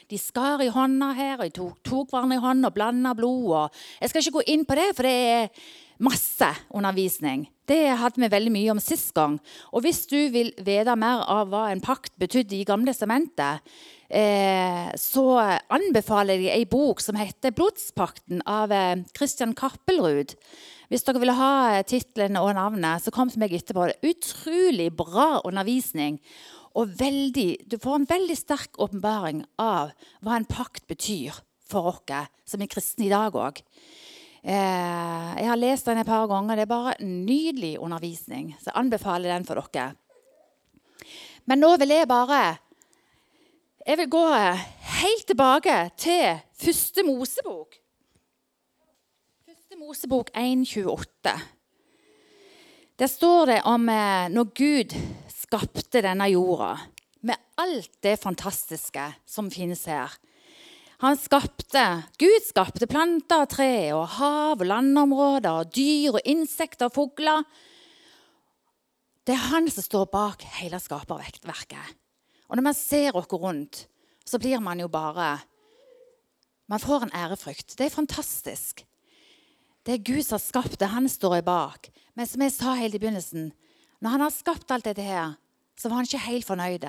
De 0.10 0.19
skar 0.21 0.63
i 0.63 0.71
hånda 0.71 1.12
her, 1.17 1.38
og 1.39 1.48
de 1.48 1.55
tok, 1.57 1.79
tok 1.83 2.12
hverandre 2.13 2.39
i 2.39 2.43
hånda 2.43 2.71
og 2.71 2.75
blanda 2.77 3.15
blod. 3.17 3.48
Og 3.51 3.79
jeg 4.01 4.12
skal 4.12 4.24
ikke 4.24 4.38
gå 4.39 4.50
inn 4.53 4.67
på 4.67 4.77
det, 4.79 4.89
for 4.98 5.10
det 5.10 5.15
er 5.36 5.63
masse 6.01 6.50
undervisning. 6.74 7.45
Det 7.69 7.93
hadde 8.01 8.19
vi 8.19 8.29
veldig 8.31 8.51
mye 8.53 8.74
om 8.74 8.81
sist 8.81 9.13
gang. 9.15 9.38
Og 9.71 9.86
hvis 9.86 10.03
du 10.10 10.17
vil 10.33 10.51
vite 10.57 10.95
mer 11.00 11.24
av 11.29 11.51
hva 11.51 11.67
en 11.71 11.83
pakt 11.83 12.15
betydde 12.19 12.57
i 12.57 12.65
Gamle 12.67 12.93
sementet, 12.98 13.62
eh, 14.10 14.89
så 14.98 15.25
anbefaler 15.71 16.41
jeg 16.41 16.57
ei 16.57 16.65
bok 16.65 17.01
som 17.03 17.15
heter 17.15 17.53
'Blodspakten' 17.53 18.43
av 18.45 18.71
eh, 18.71 19.03
Christian 19.17 19.53
Kappelrud. 19.53 20.36
Hvis 20.91 21.05
dere 21.07 21.21
vil 21.24 21.31
ha 21.38 21.51
eh, 21.77 21.86
tittelen 21.88 22.36
og 22.36 22.51
navnet, 22.57 23.00
så 23.00 23.13
kom 23.15 23.29
til 23.31 23.39
meg 23.39 23.53
etterpå. 23.55 23.93
Utrolig 24.03 24.89
bra 24.91 25.39
undervisning. 25.45 26.19
Og 26.79 26.93
veldig, 26.99 27.49
du 27.67 27.77
får 27.81 27.99
en 27.99 28.07
veldig 28.07 28.37
sterk 28.39 28.79
åpenbaring 28.79 29.43
av 29.59 29.91
hva 30.23 30.37
en 30.37 30.47
pakt 30.47 30.85
betyr 30.87 31.41
for 31.67 31.91
oss 31.91 32.29
som 32.47 32.61
er 32.63 32.71
kristne 32.71 33.07
i 33.07 33.11
dag 33.11 33.35
òg. 33.35 33.59
Eh, 34.41 35.27
jeg 35.37 35.49
har 35.51 35.59
lest 35.59 35.85
den 35.85 36.01
et 36.01 36.07
par 36.07 36.27
ganger. 36.31 36.57
Det 36.57 36.65
er 36.65 36.71
bare 36.71 36.95
nydelig 37.03 37.75
undervisning. 37.79 38.55
Så 38.59 38.71
jeg 38.71 38.79
anbefaler 38.79 39.35
den 39.35 39.45
for 39.45 39.61
dere. 39.61 39.93
Men 41.45 41.61
nå 41.61 41.75
vil 41.81 41.95
jeg 41.95 42.07
bare 42.07 42.57
Jeg 43.81 43.97
vil 43.97 44.09
gå 44.13 44.27
helt 45.01 45.25
tilbake 45.25 45.89
til 45.97 46.37
første 46.53 47.03
Mosebok. 47.03 47.79
Første 49.47 49.77
Mosebok 49.79 50.29
1,28. 50.37 51.33
Der 52.99 53.07
står 53.07 53.45
det 53.45 53.61
om 53.65 53.89
eh, 53.89 54.29
når 54.29 54.43
Gud 54.53 54.93
skapte 55.51 56.00
denne 56.00 56.29
jorda 56.31 56.77
med 57.27 57.36
alt 57.60 57.98
det 58.05 58.15
fantastiske 58.22 59.03
som 59.27 59.50
finnes 59.51 59.84
her. 59.89 60.13
Han 61.03 61.17
skapte, 61.20 61.81
Gud 62.22 62.46
skapte 62.46 62.88
planter 62.88 63.43
og 63.43 63.50
tre 63.51 63.74
og 63.91 64.05
hav 64.15 64.62
og 64.62 64.70
landområder 64.70 65.51
og 65.51 65.74
dyr 65.75 66.15
og 66.15 66.29
insekter 66.29 66.88
og 66.88 66.96
fugler. 66.96 67.43
Det 69.27 69.36
er 69.36 69.50
han 69.51 69.67
som 69.74 69.84
står 69.84 70.08
bak 70.13 70.46
hele 70.62 70.79
skaperverket. 70.79 71.98
Og 72.48 72.55
når 72.55 72.67
man 72.70 72.77
ser 72.77 73.17
oss 73.20 73.27
rundt, 73.34 73.88
så 74.24 74.39
blir 74.39 74.63
man 74.63 74.79
jo 74.79 74.88
bare 74.88 75.39
Man 76.72 76.79
får 76.79 77.03
en 77.03 77.12
ærefrykt. 77.12 77.75
Det 77.75 77.86
er 77.86 77.91
fantastisk. 77.91 78.86
Det 79.84 79.93
er 79.93 80.05
Gud 80.05 80.24
som 80.24 80.38
har 80.38 80.46
skapt 80.46 80.79
det. 80.79 80.88
Han 80.88 81.10
står 81.10 81.41
bak. 81.43 81.89
Men 82.15 82.27
som 82.27 82.41
jeg 82.41 82.53
sa 82.55 82.75
helt 82.79 82.96
i 82.96 83.01
begynnelsen, 83.01 83.51
når 84.01 84.15
han 84.15 84.24
har 84.25 84.34
skapt 84.34 84.72
alt 84.74 84.88
dette 84.89 85.05
her, 85.05 85.36
så 85.77 85.89
var 85.89 86.01
han 86.01 86.10
ikke 86.10 86.25
helt 86.25 86.48
fornøyd. 86.48 86.86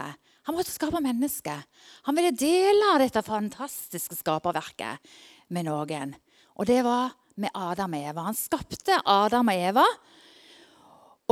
Han 0.49 0.57
måtte 0.57 0.73
skape 0.73 1.01
mennesker. 1.05 1.65
Han 2.09 2.19
ville 2.19 2.35
dele 2.35 2.97
dette 3.03 3.23
fantastiske 3.25 4.17
skaperverket 4.19 5.13
med 5.53 5.69
noen. 5.69 6.17
Og 6.59 6.69
det 6.69 6.81
var 6.85 7.15
med 7.41 7.53
Adam 7.57 7.95
og 7.97 8.09
Eva. 8.11 8.27
Han 8.29 8.37
skapte 8.37 8.99
Adam 9.09 9.53
og 9.53 9.67
Eva. 9.69 9.85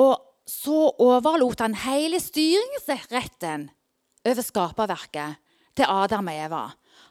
Og 0.01 0.15
så 0.49 0.79
overlot 1.03 1.63
han 1.65 1.77
hele 1.85 2.21
styringsretten 2.23 3.69
over 4.27 4.45
skaperverket 4.45 5.41
til 5.79 5.89
Adam 5.89 6.31
og 6.31 6.45
Eva. 6.47 6.63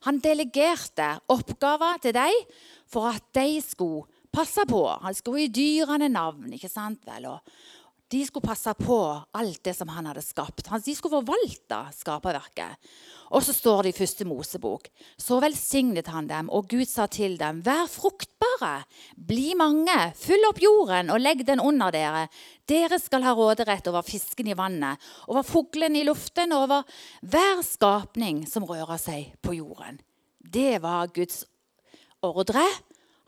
Han 0.08 0.22
delegerte 0.24 1.12
oppgaver 1.32 2.00
til 2.04 2.16
dem 2.16 2.42
for 2.90 3.12
at 3.12 3.26
de 3.36 3.60
skulle 3.64 4.08
passe 4.34 4.64
på. 4.70 4.84
Han 5.04 5.16
skulle 5.18 5.48
gi 5.48 5.54
dyrene 5.82 6.10
navn. 6.12 6.54
ikke 6.54 6.70
sant 6.70 7.06
vel? 7.08 7.28
Og 7.30 7.40
de 8.10 8.26
skulle 8.26 8.46
passe 8.46 8.72
på 8.74 8.98
alt 9.38 9.60
det 9.64 9.76
som 9.78 9.90
han 9.94 10.08
hadde 10.10 10.24
skapt. 10.26 10.66
De 10.66 10.94
skulle 10.98 11.20
forvalte 11.20 11.78
skaperverket. 11.94 12.90
Og 13.30 13.44
så 13.46 13.54
står 13.54 13.86
det 13.86 13.92
i 13.92 13.98
første 14.00 14.26
Mosebok. 14.26 14.88
Så 15.22 15.38
velsignet 15.44 16.10
han 16.10 16.30
dem, 16.30 16.50
og 16.50 16.72
Gud 16.72 16.90
sa 16.90 17.06
til 17.06 17.38
dem, 17.38 17.62
vær 17.66 17.86
fruktbare, 17.92 18.88
bli 19.14 19.54
mange, 19.60 19.98
fyll 20.18 20.48
opp 20.50 20.62
jorden 20.64 21.14
og 21.14 21.22
legg 21.22 21.46
den 21.46 21.62
under 21.62 21.94
dere. 21.94 22.26
Dere 22.70 22.98
skal 23.02 23.28
ha 23.28 23.36
råderett 23.38 23.92
over 23.92 24.06
fisken 24.06 24.50
i 24.50 24.58
vannet, 24.58 24.98
over 25.30 25.46
fuglene 25.46 26.02
i 26.02 26.08
luften, 26.08 26.56
over 26.58 26.90
hver 27.22 27.62
skapning 27.66 28.42
som 28.50 28.66
rører 28.66 28.98
seg 28.98 29.36
på 29.46 29.60
jorden. 29.60 30.02
Det 30.42 30.80
var 30.82 31.14
Guds 31.14 31.44
ordre. 32.26 32.66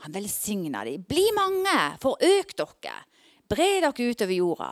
Han 0.01 0.17
velsigna 0.17 0.81
dem. 0.89 1.05
Bli 1.05 1.29
mange, 1.37 1.77
forøk 2.01 2.57
dere. 2.57 2.97
Bre 3.51 3.81
dere 3.83 3.91
utover 3.91 4.31
jorda. 4.31 4.71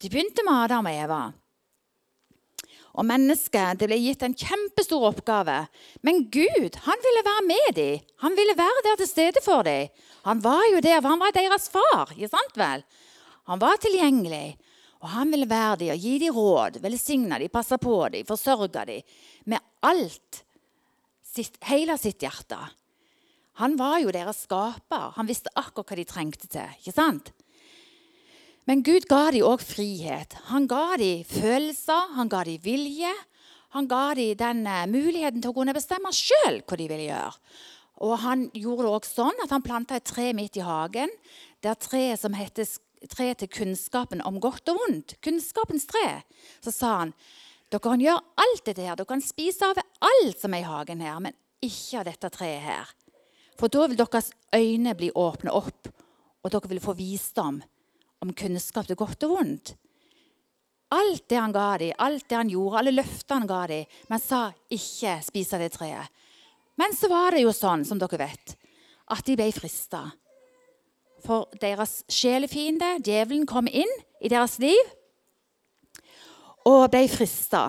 De 0.00 0.08
begynte 0.08 0.44
med 0.46 0.64
Adam 0.64 0.86
og 0.86 0.98
Eva. 1.04 1.20
Og 2.98 3.06
mennesket 3.06 3.78
det 3.80 3.88
ble 3.90 3.98
gitt 4.02 4.22
en 4.26 4.34
kjempestor 4.34 5.08
oppgave. 5.10 5.56
Men 6.06 6.24
Gud 6.30 6.78
han 6.86 7.04
ville 7.06 7.26
være 7.26 7.44
med 7.48 7.70
dem. 7.78 8.06
Han 8.22 8.36
ville 8.38 8.56
være 8.58 8.84
der 8.86 9.00
til 9.00 9.10
stede 9.10 9.42
for 9.44 9.66
dem. 9.66 9.90
Han 10.26 10.42
var 10.44 10.62
jo 10.72 10.82
der, 10.84 11.00
for 11.00 11.14
han 11.14 11.22
var 11.22 11.34
deres 11.34 11.70
far. 11.72 12.14
ikke 12.14 12.30
sant 12.30 12.58
vel? 12.58 12.84
Han 13.50 13.62
var 13.62 13.82
tilgjengelig. 13.82 14.58
Og 15.00 15.08
han 15.14 15.30
ville 15.32 15.48
være 15.48 15.80
dem 15.80 15.94
og 15.94 16.02
gi 16.04 16.18
dem 16.20 16.36
råd, 16.36 16.80
velsigne 16.82 17.38
dem, 17.40 17.48
passe 17.48 17.78
på 17.80 17.96
dem, 18.12 18.26
forsørge 18.28 18.84
dem 18.84 19.02
med 19.48 19.58
alt, 19.82 20.42
sitt, 21.24 21.56
hele 21.64 21.96
sitt 21.98 22.20
hjerte. 22.20 22.58
Han 23.62 23.78
var 23.80 23.98
jo 24.02 24.12
deres 24.12 24.44
skaper. 24.44 25.14
Han 25.16 25.28
visste 25.28 25.52
akkurat 25.56 25.88
hva 25.88 25.96
de 25.98 26.04
trengte 26.08 26.50
til. 26.50 26.76
ikke 26.82 26.94
sant? 26.94 27.32
Men 28.70 28.84
Gud 28.86 29.08
ga 29.10 29.32
dem 29.34 29.42
òg 29.42 29.64
frihet. 29.66 30.36
Han 30.46 30.68
ga 30.70 30.94
dem 31.00 31.24
følelser, 31.26 32.12
han 32.14 32.28
ga 32.30 32.44
dem 32.46 32.60
vilje. 32.62 33.10
Han 33.74 33.88
ga 33.90 34.12
dem 34.14 34.36
den 34.38 34.60
uh, 34.62 34.84
muligheten 34.86 35.42
til 35.42 35.50
å 35.50 35.56
kunne 35.56 35.74
bestemme 35.74 36.12
sjøl 36.14 36.60
hva 36.62 36.78
de 36.78 36.86
ville 36.86 37.08
gjøre. 37.08 37.32
Og 38.06 38.12
han 38.22 38.44
gjorde 38.54 38.84
det 38.86 38.92
også 38.92 39.10
sånn 39.16 39.42
at 39.42 39.50
han 39.50 39.64
planta 39.64 39.98
et 39.98 40.06
tre 40.06 40.28
midt 40.38 40.60
i 40.60 40.62
hagen. 40.62 41.10
Det 41.58 41.72
er 41.72 41.80
treet 41.82 42.22
som 42.22 42.36
heter 42.38 42.70
tre 43.10 43.26
til 43.40 43.50
kunnskapen 43.56 44.22
om 44.30 44.38
godt 44.38 44.70
og 44.70 44.78
vondt. 44.84 45.16
Kunnskapens 45.18 45.88
tre. 45.90 46.20
Så 46.62 46.70
sa 46.70 46.92
han 47.00 47.12
dere 47.74 47.82
kan 47.88 48.06
gjøre 48.06 48.22
alt 48.46 48.64
dette 48.70 48.86
her. 48.86 48.94
Dere 48.94 49.10
kan 49.10 49.26
spise 49.26 49.66
av 49.66 49.82
alt 49.82 50.38
som 50.38 50.54
er 50.54 50.62
i 50.62 50.70
hagen 50.70 51.02
her, 51.02 51.18
men 51.26 51.34
ikke 51.58 52.04
av 52.04 52.06
dette 52.12 52.32
treet 52.38 52.62
her. 52.68 52.94
For 53.58 53.66
da 53.66 53.90
vil 53.90 53.98
deres 53.98 54.30
øyne 54.54 54.94
bli 54.94 55.10
åpne 55.10 55.58
opp, 55.58 55.90
og 56.38 56.54
dere 56.54 56.70
vil 56.70 56.86
få 56.86 56.94
visdom 57.02 57.58
om 58.20 58.32
kunnskap 58.36 58.88
til 58.88 58.98
godt 59.00 59.26
og 59.26 59.36
vondt. 59.36 59.74
Alt 60.90 61.28
det 61.30 61.38
han 61.38 61.54
ga 61.54 61.68
dem, 61.78 61.92
alt 62.02 62.26
det 62.28 62.36
han 62.36 62.50
gjorde, 62.50 62.80
alle 62.80 62.94
løftene 62.96 63.42
han 63.42 63.50
ga 63.50 63.60
dem, 63.70 63.98
men 64.10 64.22
sa 64.22 64.40
ikke 64.74 65.20
spise 65.22 65.60
det 65.60 65.70
treet. 65.76 66.10
Men 66.80 66.96
så 66.96 67.10
var 67.12 67.36
det 67.36 67.44
jo 67.44 67.52
sånn, 67.54 67.84
som 67.86 68.00
dere 68.00 68.18
vet, 68.24 68.56
at 69.12 69.26
de 69.26 69.36
ble 69.38 69.50
frista. 69.54 70.08
For 71.20 71.50
deres 71.60 72.00
sjelefiende, 72.10 72.96
djevelen, 73.04 73.46
kom 73.46 73.68
inn 73.68 73.90
i 74.24 74.30
deres 74.32 74.56
liv 74.62 74.80
og 76.68 76.88
ble 76.92 77.04
frista. 77.12 77.68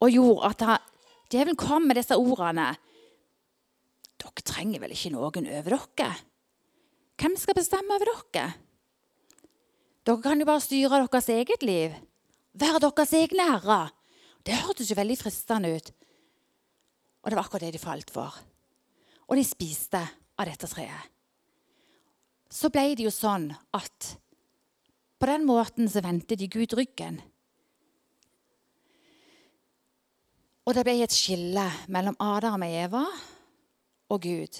Og 0.00 0.14
gjorde 0.14 0.48
at 0.48 0.64
han, 0.64 0.86
djevelen 1.32 1.58
kom 1.60 1.88
med 1.88 1.98
disse 2.00 2.16
ordene. 2.16 2.70
Dere 4.20 4.44
trenger 4.46 4.82
vel 4.84 4.94
ikke 4.94 5.12
noen 5.14 5.48
over 5.48 5.76
dere? 5.96 6.10
Hvem 7.20 7.36
skal 7.36 7.56
bestemme 7.56 7.96
over 7.96 8.12
dere? 8.32 8.46
Dere 10.06 10.22
kan 10.24 10.40
jo 10.40 10.48
bare 10.48 10.64
styre 10.64 11.02
deres 11.04 11.28
eget 11.28 11.64
liv. 11.66 11.96
Være 12.56 12.80
deres 12.86 13.12
egne 13.16 13.46
herrer. 13.52 13.90
Det 14.44 14.56
hørtes 14.62 14.88
jo 14.90 14.96
veldig 14.96 15.18
fristende 15.20 15.72
ut. 15.76 15.90
Og 17.20 17.30
det 17.30 17.36
var 17.36 17.44
akkurat 17.44 17.66
det 17.66 17.74
de 17.76 17.82
falt 17.82 18.10
for. 18.12 18.36
Og 19.28 19.36
de 19.36 19.44
spiste 19.44 20.00
av 20.00 20.48
dette 20.48 20.68
treet. 20.70 21.10
Så 22.50 22.70
ble 22.72 22.96
det 22.98 23.04
jo 23.06 23.12
sånn 23.14 23.50
at 23.76 24.14
på 25.20 25.28
den 25.28 25.44
måten 25.46 25.86
så 25.92 26.00
vendte 26.02 26.38
de 26.40 26.48
Gud 26.50 26.72
ryggen. 26.74 27.20
Og 30.64 30.74
det 30.74 30.84
ble 30.86 30.96
et 31.04 31.14
skille 31.14 31.66
mellom 31.92 32.16
Adam 32.24 32.64
og 32.64 32.74
Eva 32.80 33.04
og 34.10 34.24
Gud. 34.24 34.58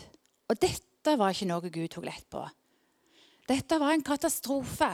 Og 0.50 0.60
dette 0.60 1.16
var 1.16 1.32
ikke 1.32 1.48
noe 1.48 1.72
Gud 1.72 1.88
tok 1.94 2.06
lett 2.06 2.28
på. 2.30 2.44
Dette 3.48 3.80
var 3.80 3.96
en 3.96 4.04
katastrofe 4.06 4.90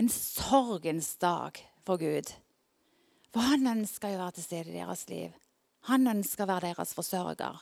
en 0.00 0.08
sorgens 0.08 1.14
dag 1.20 1.58
for 1.84 2.00
Gud. 2.00 2.32
For 3.30 3.44
han 3.44 3.66
ønsker 3.68 4.14
jo 4.14 4.16
å 4.16 4.22
være 4.24 4.38
til 4.38 4.46
stede 4.46 4.72
i 4.72 4.78
deres 4.78 5.04
liv. 5.10 5.34
Han 5.90 6.08
ønsker 6.08 6.46
å 6.46 6.50
være 6.54 6.70
deres 6.70 6.94
forsørger. 6.96 7.60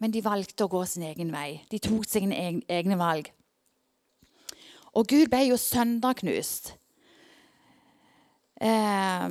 Men 0.00 0.14
de 0.14 0.22
valgte 0.24 0.64
å 0.64 0.70
gå 0.72 0.84
sin 0.88 1.04
egen 1.10 1.32
vei. 1.34 1.60
De 1.70 1.80
tok 1.82 2.06
sine 2.08 2.38
egne 2.70 2.98
valg. 3.00 3.32
Og 4.94 5.10
Gud 5.10 5.28
ble 5.30 5.42
jo 5.48 5.58
sønderknust. 5.60 6.72
Eh, 8.60 9.28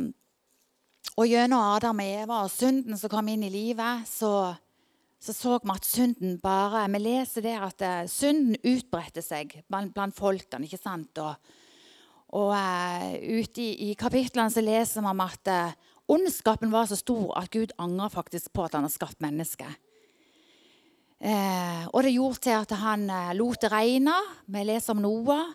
og 1.15 1.27
gjennom 1.27 1.63
Adam 1.73 2.03
og 2.03 2.19
Eva 2.19 2.43
og 2.43 2.53
synden 2.53 2.99
som 2.99 3.11
kom 3.11 3.31
inn 3.31 3.47
i 3.47 3.53
livet, 3.53 4.05
så 4.07 4.53
så 5.19 5.35
så 5.35 5.57
vi 5.59 5.73
at 5.73 5.85
synden 5.85 6.37
bare 6.39 6.85
Vi 6.93 6.99
leser 7.03 7.43
der 7.43 7.65
at 7.67 7.81
uh, 7.83 8.07
synden 8.07 8.55
utbredte 8.63 9.21
seg 9.21 9.57
blant, 9.67 10.15
folkene. 10.15 10.63
ikke 10.63 10.79
sant? 10.79 11.17
Og, 11.17 11.35
og 12.39 12.53
uh, 12.55 13.11
ute 13.19 13.61
i, 13.61 13.89
i 13.89 13.93
kapitlene 13.99 14.51
så 14.51 14.63
leser 14.63 15.03
vi 15.03 15.11
om 15.11 15.25
at 15.25 15.51
uh, 15.51 15.75
ondskapen 16.09 16.71
var 16.71 16.87
så 16.89 16.95
stor 16.95 17.35
at 17.37 17.51
Gud 17.51 17.75
angrer 17.77 18.09
faktisk 18.09 18.53
på 18.53 18.63
at 18.63 18.73
han 18.77 18.87
har 18.87 18.95
skapt 18.95 19.21
mennesket. 19.21 19.77
Eh, 21.19 21.83
og 21.91 22.03
det 22.03 22.15
gjorde 22.15 22.39
til 22.45 22.55
at 22.55 22.71
han 22.79 23.09
eh, 23.11 23.33
lot 23.35 23.59
det 23.59 23.71
regne. 23.73 24.15
Vi 24.47 24.63
leser 24.63 24.95
om 24.95 25.01
Noah. 25.03 25.51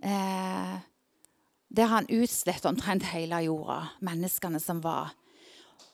Eh, 0.00 0.76
der 1.76 1.90
han 1.90 2.08
utslettet 2.08 2.68
omtrent 2.70 3.04
hele 3.10 3.42
jorda, 3.44 3.90
menneskene 4.00 4.60
som 4.62 4.80
var. 4.84 5.12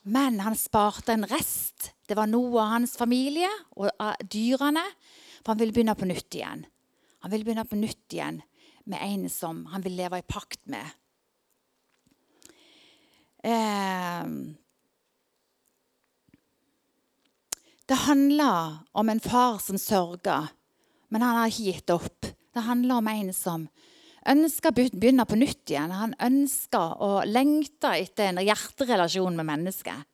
Men 0.05 0.39
han 0.43 0.55
sparte 0.59 1.15
en 1.15 1.27
rest 1.27 1.91
det 2.13 2.19
var 2.19 2.29
Noah 2.29 2.67
og 2.67 2.73
hans 2.75 2.93
familie 3.01 3.49
og 3.81 3.89
dyrene. 4.29 4.85
For 5.41 5.55
han 5.55 5.63
ville 5.63 5.75
begynne 5.75 5.97
på 5.97 6.09
nytt 6.09 6.37
igjen. 6.37 6.67
Han 7.25 7.33
ville 7.33 7.47
begynne 7.47 7.65
på 7.65 7.79
nytt 7.81 8.13
igjen 8.13 8.43
med 8.85 8.99
en 9.01 9.29
som 9.31 9.65
han 9.73 9.85
ville 9.85 10.03
leve 10.03 10.21
i 10.21 10.27
pakt 10.27 10.61
med. 10.71 10.99
Eh, 13.43 14.27
det 17.89 18.01
handler 18.05 18.85
om 18.93 19.09
en 19.09 19.23
far 19.23 19.59
som 19.63 19.79
sørger, 19.79 20.53
men 21.09 21.25
han 21.25 21.41
har 21.41 21.51
ikke 21.51 21.71
gitt 21.71 21.95
opp. 21.95 22.29
Det 22.53 22.67
handler 22.69 23.01
om 23.01 23.09
en 23.09 23.33
som 23.35 23.67
ønsker 24.29 24.71
å 24.71 24.77
begynne 24.77 25.27
på 25.27 25.39
nytt 25.41 25.73
igjen. 25.73 25.97
Han 25.97 26.15
ønsker 26.23 26.99
og 27.03 27.27
lengter 27.31 27.99
etter 28.05 28.31
en 28.31 28.43
hjerterelasjon 28.45 29.39
med 29.41 29.49
mennesket. 29.49 30.12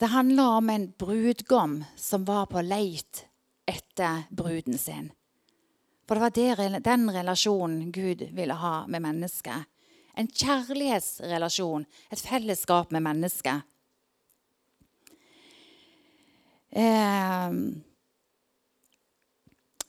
Det 0.00 0.06
handler 0.06 0.44
om 0.44 0.70
en 0.70 0.92
brudgom 0.98 1.84
som 1.96 2.24
var 2.24 2.46
på 2.46 2.62
leit 2.64 3.26
etter 3.68 4.22
bruden 4.30 4.78
sin. 4.78 5.10
For 6.08 6.16
det 6.16 6.22
var 6.24 6.80
den 6.80 7.10
relasjonen 7.12 7.92
Gud 7.92 8.22
ville 8.32 8.56
ha 8.56 8.86
med 8.88 9.04
mennesket. 9.04 9.68
En 10.16 10.28
kjærlighetsrelasjon, 10.28 11.84
et 12.10 12.22
fellesskap 12.24 12.90
med 12.90 13.04
mennesket. 13.04 13.60
Eh, 16.70 17.52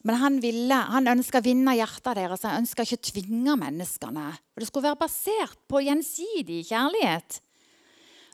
Men 0.04 0.16
han, 0.16 0.40
ville, 0.42 0.74
han 0.74 1.08
ønska 1.08 1.40
å 1.42 1.46
vinne 1.46 1.76
hjertet 1.78 2.18
deres. 2.18 2.44
Han 2.48 2.64
ønska 2.64 2.86
ikke 2.86 2.98
å 2.98 3.06
tvinge 3.12 3.56
menneskene. 3.62 4.32
Det 4.58 4.68
skulle 4.68 4.90
være 4.90 5.02
basert 5.04 5.60
på 5.70 5.84
gjensidig 5.86 6.64
kjærlighet. 6.72 7.38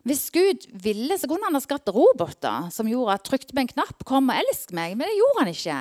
Hvis 0.08 0.28
Gud 0.32 0.68
ville, 0.84 1.18
så 1.20 1.28
kunne 1.28 1.50
han 1.50 1.58
ha 1.58 1.62
skapt 1.64 1.90
roboter 1.92 2.70
som 2.72 2.88
gjorde 2.88 3.18
at 3.18 3.26
trykte 3.28 3.56
på 3.56 3.64
en 3.64 3.72
knapp, 3.74 4.06
kom 4.08 4.30
og 4.32 4.40
elsk 4.40 4.72
meg. 4.78 4.96
Men 4.96 5.10
det 5.10 5.18
gjorde 5.18 5.42
han 5.42 5.52
ikke. 5.52 5.80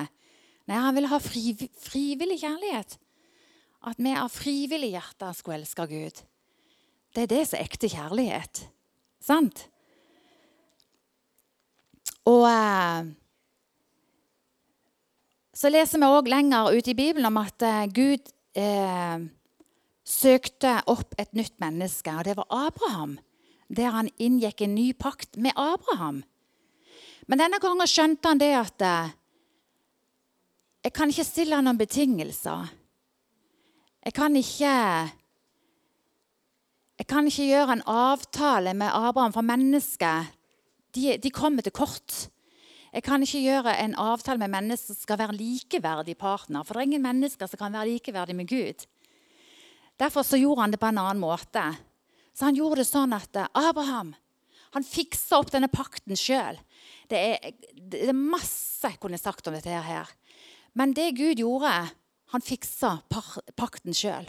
Nei, 0.66 0.78
Han 0.83 0.97
ville 0.97 1.11
ha 1.12 1.21
fri, 1.23 1.52
frivillig 1.78 2.40
kjærlighet. 2.42 2.97
At 3.87 4.00
vi 4.02 4.16
av 4.18 4.33
frivillig 4.35 4.97
hjerte 4.97 5.30
skulle 5.38 5.61
elske 5.61 5.87
Gud. 5.87 6.25
Det 7.14 7.23
er 7.23 7.30
det 7.30 7.45
som 7.47 7.61
er 7.61 7.68
ekte 7.68 7.90
kjærlighet. 7.92 8.64
Sant? 9.23 9.68
Og 12.26 12.42
eh, 12.50 13.12
så 15.54 15.71
leser 15.71 16.02
vi 16.02 16.11
òg 16.11 16.28
lenger 16.28 16.75
ute 16.75 16.92
i 16.92 16.99
Bibelen 16.99 17.30
om 17.30 17.38
at 17.40 17.62
eh, 17.62 17.87
Gud 17.95 18.26
eh, 18.59 19.23
søkte 20.06 20.75
opp 20.90 21.14
et 21.23 21.30
nytt 21.38 21.54
menneske, 21.62 22.11
og 22.11 22.26
det 22.26 22.35
var 22.38 22.50
Abraham. 22.66 23.16
Der 23.68 23.90
han 23.90 24.11
inngikk 24.18 24.62
en 24.62 24.75
ny 24.75 24.92
pakt 24.94 25.37
med 25.37 25.56
Abraham. 25.56 26.23
Men 27.26 27.40
denne 27.40 27.58
gangen 27.58 27.90
skjønte 27.90 28.30
han 28.30 28.40
det 28.40 28.52
at 28.54 28.85
eh, 28.87 29.14
jeg 30.87 30.94
kan 30.94 31.11
ikke 31.11 31.26
stille 31.26 31.58
noen 31.58 31.78
betingelser. 31.80 32.68
Jeg 34.06 34.14
kan 34.14 34.37
ikke 34.38 34.75
Jeg 36.96 37.06
kan 37.11 37.26
ikke 37.26 37.44
gjøre 37.44 37.73
en 37.75 37.82
avtale 37.92 38.73
med 38.73 38.88
Abraham, 38.88 39.32
for 39.32 39.44
mennesker 39.44 40.30
de, 40.94 41.18
de 41.20 41.30
kommer 41.30 41.62
til 41.62 41.75
kort. 41.76 42.30
Jeg 42.92 43.02
kan 43.04 43.20
ikke 43.20 43.42
gjøre 43.44 43.75
en 43.82 43.94
avtale 44.00 44.40
med 44.40 44.54
mennesker 44.54 44.94
som 44.94 45.02
skal 45.02 45.18
være 45.20 45.37
likeverdig 45.37 46.16
partner. 46.16 46.62
For 46.64 46.73
det 46.73 46.80
er 46.80 46.88
ingen 46.88 47.04
mennesker 47.04 47.50
som 47.50 47.61
kan 47.61 47.75
være 47.75 47.90
likeverdig 47.90 48.37
med 48.37 48.49
Gud. 48.49 48.87
Derfor 50.00 50.23
så 50.23 50.38
gjorde 50.40 50.62
han 50.62 50.73
det 50.73 50.80
på 50.80 50.88
en 50.88 51.02
annen 51.02 51.20
måte. 51.20 51.66
Så 52.36 52.44
han 52.44 52.56
gjorde 52.58 52.82
det 52.82 52.90
sånn 52.90 53.16
at 53.16 53.36
eh, 53.36 53.48
Abraham 53.56 54.12
han 54.76 54.84
fiksa 54.84 55.38
opp 55.40 55.52
denne 55.54 55.70
pakten 55.72 56.18
sjøl. 56.18 56.58
Det, 57.08 57.20
det, 57.72 58.02
er 58.10 58.16
masse 58.16 58.84
jeg 58.84 59.00
kunne 59.00 59.16
sagt 59.16 59.46
om 59.48 59.54
dette 59.56 59.72
her. 59.72 60.10
Men 60.76 60.92
det 60.92 61.14
Gud 61.16 61.40
gjorde, 61.40 61.70
han 62.34 62.44
fiksa 62.44 62.98
pakten 63.56 63.96
sjøl. 63.96 64.28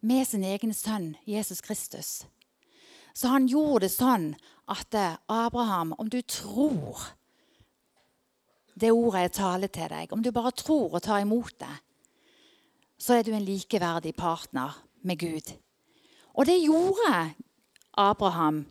Med 0.00 0.24
sin 0.26 0.46
egen 0.48 0.72
sønn 0.74 1.12
Jesus 1.28 1.60
Kristus. 1.62 2.22
Så 3.12 3.28
han 3.28 3.50
gjorde 3.50 3.84
det 3.84 3.92
sånn 3.92 4.30
at 4.72 4.96
eh, 4.96 5.18
Abraham, 5.28 5.92
om 6.00 6.08
du 6.08 6.22
tror 6.24 7.10
det 8.72 8.94
ordet 8.96 9.26
jeg 9.26 9.34
taler 9.36 9.68
til 9.68 9.92
deg, 9.92 10.14
om 10.16 10.24
du 10.24 10.32
bare 10.32 10.54
tror 10.56 10.96
og 10.96 11.04
tar 11.04 11.20
imot 11.20 11.52
det, 11.60 11.74
så 12.96 13.18
er 13.18 13.26
du 13.26 13.34
en 13.36 13.44
likeverdig 13.44 14.14
partner 14.16 14.80
med 15.04 15.20
Gud. 15.20 15.52
Og 16.32 16.46
det 16.48 16.60
gjorde 16.62 17.34
Abraham. 17.98 18.64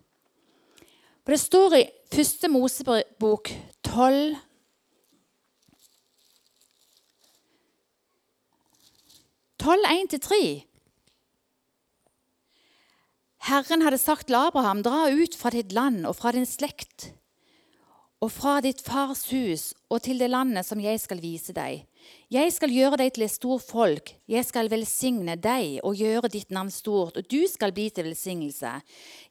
For 1.21 1.35
det 1.35 1.41
står 1.41 1.75
i 1.77 1.83
første 2.11 2.49
Mosebok 2.49 3.51
12 3.85 4.37
12, 9.61 9.85
1-3. 9.85 10.37
Herren 13.45 13.83
hadde 13.85 13.97
sagt 14.01 14.25
til 14.25 14.37
Abraham, 14.39 14.81
dra 14.81 15.05
ut 15.13 15.35
fra 15.37 15.51
ditt 15.53 15.73
land 15.73 16.07
og 16.09 16.15
fra 16.17 16.31
din 16.33 16.47
slekt 16.49 17.11
og 18.21 18.31
fra 18.33 18.55
ditt 18.65 18.81
fars 18.85 19.27
hus 19.29 19.71
og 19.89 20.01
til 20.05 20.21
det 20.21 20.31
landet 20.33 20.65
som 20.65 20.81
jeg 20.81 20.97
skal 21.01 21.21
vise 21.21 21.53
deg. 21.53 21.85
Jeg 22.31 22.51
skal 22.55 22.71
gjøre 22.71 22.97
deg 23.01 23.11
til 23.15 23.25
et 23.25 23.33
stort 23.33 23.63
folk, 23.67 24.13
jeg 24.31 24.45
skal 24.47 24.69
velsigne 24.71 25.35
deg 25.35 25.81
og 25.83 25.99
gjøre 25.99 26.29
ditt 26.31 26.53
navn 26.55 26.69
stort, 26.71 27.17
og 27.19 27.27
du 27.27 27.43
skal 27.51 27.73
bli 27.75 27.89
til 27.91 28.07
velsignelse. 28.07 28.71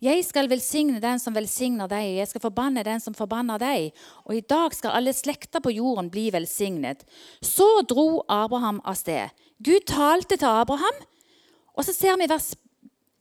Jeg 0.04 0.24
skal 0.26 0.50
velsigne 0.52 1.00
den 1.00 1.22
som 1.22 1.36
velsigner 1.36 1.88
deg, 1.88 2.10
og 2.10 2.18
jeg 2.20 2.30
skal 2.32 2.44
forbanne 2.44 2.84
den 2.84 3.00
som 3.00 3.16
forbanner 3.16 3.62
deg, 3.62 3.90
og 4.26 4.36
i 4.36 4.44
dag 4.44 4.76
skal 4.76 4.98
alle 4.98 5.14
slekter 5.16 5.64
på 5.64 5.72
jorden 5.72 6.10
bli 6.12 6.28
velsignet. 6.34 7.06
Så 7.40 7.68
dro 7.88 8.24
Abraham 8.28 8.82
av 8.84 9.00
sted. 9.00 9.32
Gud 9.64 9.88
talte 9.88 10.36
til 10.36 10.50
Abraham, 10.50 11.00
og 11.72 11.86
så 11.88 11.96
ser 11.96 12.20
vi 12.20 12.28
vers 12.28 12.52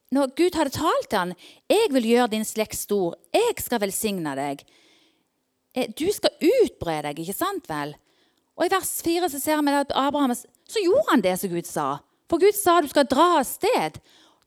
når 0.10 0.32
Gud 0.34 0.56
hadde 0.58 0.74
talt 0.74 1.10
til 1.10 1.20
ham, 1.20 1.34
'Jeg 1.70 1.94
vil 1.94 2.04
gjøre 2.04 2.32
din 2.32 2.46
slekt 2.46 2.76
stor, 2.76 3.16
jeg 3.34 3.54
skal 3.62 3.80
velsigne 3.80 4.36
deg'. 4.36 4.66
Eh, 5.76 5.88
du 6.00 6.12
skal 6.12 6.34
utbre 6.42 7.02
deg, 7.06 7.20
ikke 7.20 7.38
sant 7.38 7.70
vel? 7.70 7.94
Og 8.60 8.68
I 8.68 8.74
vers 8.74 8.92
4 9.06 9.30
så 9.32 9.40
ser 9.40 9.62
vi 9.64 9.72
at 9.72 9.96
Abraham 9.96 10.36
så 10.36 10.84
gjorde 10.84 11.08
han 11.14 11.24
det 11.24 11.38
som 11.40 11.52
Gud 11.54 11.68
sa. 11.68 11.88
For 12.30 12.42
Gud 12.42 12.58
sa 12.58 12.82
du 12.84 12.90
skal 12.92 13.08
dra 13.08 13.40
av 13.40 13.48
sted. 13.48 13.98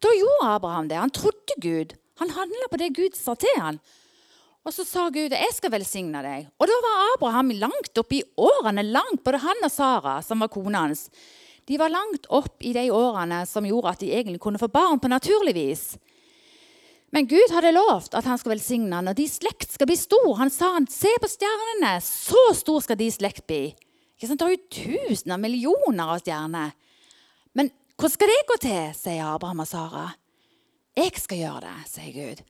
Da 0.04 0.12
gjorde 0.12 0.50
Abraham 0.52 0.90
det. 0.90 1.00
Han 1.00 1.14
trodde 1.14 1.56
Gud. 1.64 1.96
Han 2.20 2.34
handla 2.36 2.68
på 2.70 2.78
det 2.82 2.92
Gud 2.98 3.16
sa 3.16 3.34
til 3.40 3.56
han. 3.56 3.80
Og 4.62 4.74
så 4.76 4.84
sa 4.86 5.08
Gud 5.10 5.32
jeg 5.32 5.56
skal 5.56 5.72
velsigne 5.72 6.20
deg. 6.22 6.50
Og 6.60 6.68
da 6.68 6.76
var 6.84 7.06
Abraham 7.14 7.54
langt 7.56 7.98
opp 7.98 8.12
i 8.12 8.22
årene. 8.36 8.84
langt, 8.84 9.24
Både 9.24 9.40
han 9.42 9.64
og 9.64 9.72
Sara, 9.72 10.20
som 10.22 10.44
var 10.44 10.52
kona 10.52 10.86
hans, 10.86 11.08
de 11.66 11.78
var 11.78 11.90
langt 11.90 12.26
opp 12.28 12.62
i 12.62 12.72
de 12.74 12.90
årene 12.90 13.46
som 13.46 13.66
gjorde 13.66 13.94
at 13.94 14.00
de 14.02 14.12
egentlig 14.12 14.42
kunne 14.42 14.58
få 14.58 14.68
barn 14.68 15.00
på 15.00 15.08
naturlig 15.08 15.54
vis. 15.54 15.84
Men 17.12 17.26
Gud 17.26 17.52
hadde 17.54 17.74
lovt 17.74 18.14
at 18.14 18.24
han 18.24 18.38
skulle 18.38 18.56
velsigne 18.56 18.94
han, 18.94 19.08
og 19.08 19.16
de 19.16 19.26
slekt 19.28 19.70
skal 19.70 19.86
bli 19.86 19.96
stor. 19.96 20.30
Han 20.38 20.50
sa 20.50 20.72
han, 20.74 20.88
se 20.90 21.10
på 21.20 21.30
stjernene, 21.30 21.96
så 22.02 22.50
stor 22.56 22.82
skal 22.82 22.98
de 22.98 23.10
slekt 23.14 23.46
bli. 23.46 23.64
Det 24.22 24.46
er 24.46 24.54
jo 24.54 24.70
tusener, 24.70 25.40
millioner 25.42 26.14
av 26.14 26.20
stjerner. 26.22 26.74
Men 27.58 27.72
hvordan 27.96 28.14
skal 28.14 28.30
det 28.30 28.42
gå 28.48 28.58
til, 28.62 28.92
sier 28.96 29.24
Abraham 29.26 29.64
og 29.64 29.68
Sara. 29.68 30.04
Jeg 30.96 31.16
skal 31.18 31.40
gjøre 31.40 31.64
det, 31.64 31.78
sier 31.90 32.12
Gud. 32.14 32.44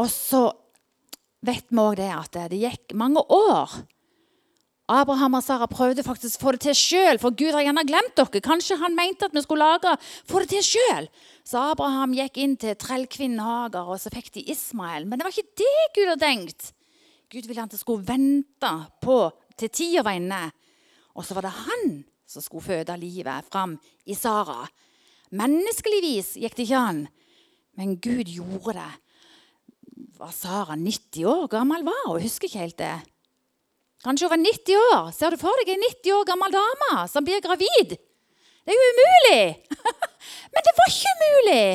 Og 0.00 0.10
så 0.12 0.42
vet 1.46 1.70
vi 1.70 1.80
òg 1.80 1.96
det 2.00 2.10
at 2.12 2.36
det 2.52 2.60
gikk 2.60 2.94
mange 2.98 3.22
år 3.24 3.80
Abraham 4.90 5.36
og 5.38 5.44
Sara 5.46 5.68
prøvde 5.70 6.02
faktisk 6.02 6.40
å 6.40 6.42
få 6.42 6.52
det 6.56 6.64
til 6.64 6.74
sjøl, 6.74 7.20
for 7.22 7.34
Gud 7.38 7.54
har 7.54 7.62
gjerne 7.62 7.86
glemt 7.86 8.16
dere. 8.18 8.42
Kanskje 8.42 8.78
han 8.80 8.96
mente 8.98 9.28
at 9.28 9.36
vi 9.36 9.42
skulle 9.44 9.68
lage, 9.68 9.92
få 10.26 10.42
det 10.42 10.50
til 10.50 10.64
sjøl. 10.66 11.06
Så 11.46 11.62
Abraham 11.76 12.16
gikk 12.16 12.40
inn 12.42 12.56
til 12.58 12.74
trellkvinnen 12.74 13.38
Hagar, 13.44 13.86
og 13.86 14.00
så 14.02 14.10
fikk 14.10 14.32
de 14.34 14.42
Ismael. 14.50 15.06
Men 15.06 15.20
det 15.20 15.28
var 15.28 15.36
ikke 15.36 15.62
det 15.62 15.84
Gud 15.94 16.10
hadde 16.10 16.24
tenkt. 16.24 16.72
Gud 17.30 17.46
ville 17.46 17.62
at 17.62 17.70
de 17.70 17.78
skulle 17.78 18.02
vente 18.08 18.72
på 19.04 19.20
til 19.60 19.72
tida 19.72 20.04
var 20.06 20.16
inne. 20.18 20.40
Og 21.16 21.26
så 21.26 21.36
var 21.36 21.46
det 21.46 21.58
han 21.66 22.02
som 22.30 22.44
skulle 22.44 22.64
føde 22.64 22.96
livet 23.00 23.46
fram 23.50 23.76
i 24.06 24.14
Sara. 24.14 24.62
Menneskelig 25.34 26.00
vis 26.02 26.34
gikk 26.38 26.56
det 26.58 26.66
ikke 26.66 26.82
an, 26.90 27.00
men 27.78 27.96
Gud 28.02 28.30
gjorde 28.30 28.78
det. 28.78 28.90
Var 30.20 30.32
Sara 30.34 30.76
90 30.76 31.24
år 31.30 31.46
gammel? 31.50 31.84
var 31.86 32.06
Hun 32.06 32.22
husker 32.22 32.48
ikke 32.48 32.64
helt 32.64 32.78
det. 32.78 32.96
Kanskje 34.04 34.26
over 34.26 34.40
90 34.40 34.80
år. 34.80 35.10
Ser 35.12 35.32
du 35.32 35.40
for 35.40 35.60
deg 35.60 35.74
en 35.74 35.84
90 35.84 36.14
år 36.16 36.26
gammel 36.28 36.54
dame 36.54 37.04
som 37.12 37.24
blir 37.24 37.42
gravid? 37.44 37.96
Det 38.64 38.72
er 38.72 38.76
jo 38.76 38.90
umulig! 38.94 39.44
Men 40.52 40.66
det 40.66 40.74
var 40.78 40.92
ikke 40.92 41.14
umulig! 41.18 41.66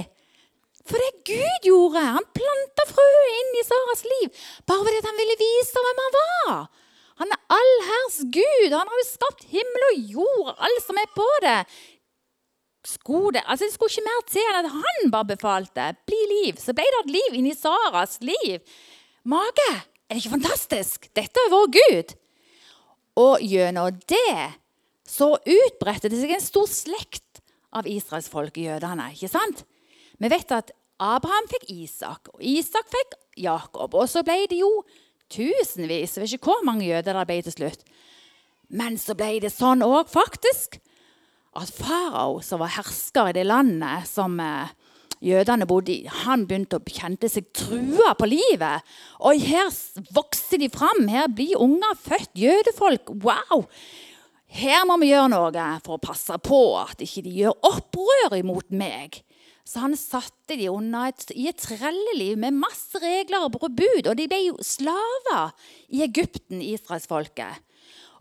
For 0.86 1.02
det 1.02 1.26
Gud 1.26 1.66
gjorde, 1.66 2.02
han 2.18 2.28
planta 2.38 2.86
frøet 2.90 3.38
inn 3.40 3.56
i 3.58 3.66
Saras 3.66 4.04
liv 4.06 4.44
bare 4.70 4.84
fordi 4.86 5.02
han 5.08 5.18
ville 5.18 5.38
vise 5.40 5.86
hvem 5.86 6.02
han 6.04 6.18
var. 6.18 6.60
Han 7.22 7.32
er 7.32 7.42
allherrs 7.58 8.18
Gud. 8.28 8.74
Han 8.74 8.90
har 8.92 9.02
jo 9.02 9.08
skapt 9.08 9.46
himmel 9.52 9.86
og 9.90 10.16
jord, 10.18 10.50
alt 10.68 10.82
som 10.84 11.00
er 11.00 11.12
på 11.16 11.28
det. 11.46 11.60
Skode. 12.86 13.42
Altså, 13.46 13.66
det 13.66 13.74
skulle 13.74 13.94
ikke 13.94 14.10
mer 14.10 14.26
til 14.30 14.50
enn 14.50 14.60
at 14.60 14.74
han 14.76 15.14
bare 15.14 15.32
befalte. 15.32 15.88
Bli 16.06 16.22
liv. 16.34 16.60
Så 16.62 16.76
ble 16.76 16.86
det 16.86 17.02
et 17.06 17.16
liv 17.16 17.40
inni 17.40 17.56
Saras 17.58 18.20
liv. 18.22 18.60
Mage. 19.26 19.72
Er 20.06 20.14
det 20.14 20.22
ikke 20.22 20.36
fantastisk? 20.36 21.08
Dette 21.18 21.42
er 21.42 21.54
vår 21.54 21.72
Gud. 21.80 22.14
Og 23.26 23.42
gjennom 23.42 23.96
det 24.12 24.52
så 25.08 25.32
utbredte 25.38 26.12
det 26.12 26.20
seg 26.20 26.34
en 26.36 26.44
stor 26.44 26.68
slekt 26.70 27.42
av 27.76 27.88
israelsfolk, 27.90 28.58
jødene. 28.58 29.12
ikke 29.14 29.32
sant? 29.32 29.64
Vi 30.20 30.30
vet 30.32 30.52
at 30.56 30.72
Abraham 31.02 31.48
fikk 31.52 31.68
Isak, 31.74 32.30
og 32.34 32.44
Isak 32.44 32.88
fikk 32.92 33.18
Jakob. 33.38 33.96
Og 33.96 34.08
så 34.10 34.24
ble 34.26 34.46
det 34.52 34.62
jo 34.62 34.70
tusenvis, 35.32 36.16
jeg 36.16 36.24
vet 36.24 36.36
ikke 36.38 36.52
hvor 36.54 36.66
mange 36.68 36.88
jøder 36.88 37.18
det 37.18 37.28
ble 37.30 37.40
til 37.46 37.56
slutt. 37.56 37.86
Men 38.76 38.98
så 39.02 39.16
ble 39.18 39.38
det 39.44 39.54
sånn 39.54 39.86
òg, 39.86 40.10
faktisk, 40.10 40.80
at 41.56 41.72
farao, 41.72 42.42
som 42.44 42.62
var 42.64 42.74
hersker 42.76 43.32
i 43.32 43.36
det 43.38 43.46
landet 43.48 44.10
som 44.10 44.36
eh, 44.44 44.74
jødene 45.24 45.68
bodde 45.70 45.94
i, 45.94 46.10
han 46.24 46.44
begynte 46.50 46.82
å 46.82 46.84
kjente 46.98 47.30
seg 47.32 47.48
trua 47.56 48.14
på 48.20 48.28
livet. 48.28 48.84
Og 49.24 49.40
her 49.40 49.72
vokser 50.16 50.60
de 50.62 50.70
fram. 50.74 51.06
Her 51.12 51.30
blir 51.32 51.62
unger 51.62 51.96
født. 52.02 52.34
Jødefolk. 52.40 53.14
Wow! 53.24 53.66
Her 54.56 54.86
må 54.88 55.00
vi 55.02 55.12
gjøre 55.12 55.32
noe 55.34 55.70
for 55.84 55.98
å 55.98 56.04
passe 56.04 56.38
på 56.44 56.60
at 56.80 57.02
ikke 57.04 57.26
de 57.26 57.40
gjør 57.42 57.58
opprør 57.72 58.38
imot 58.38 58.70
meg. 58.76 59.22
Så 59.66 59.82
han 59.82 59.96
satte 59.98 60.58
de 60.60 60.70
under 60.70 61.10
et, 61.10 61.26
i 61.34 61.48
et 61.50 61.58
trelleliv 61.58 62.38
med 62.38 62.54
masse 62.54 63.00
regler 63.02 63.48
og 63.48 63.58
bud. 63.58 64.06
Og 64.06 64.14
de 64.18 64.28
ble 64.30 64.42
jo 64.46 64.58
slaver 64.62 65.56
i 65.90 66.04
Egypten, 66.06 66.62
israelsfolket. 66.62 67.64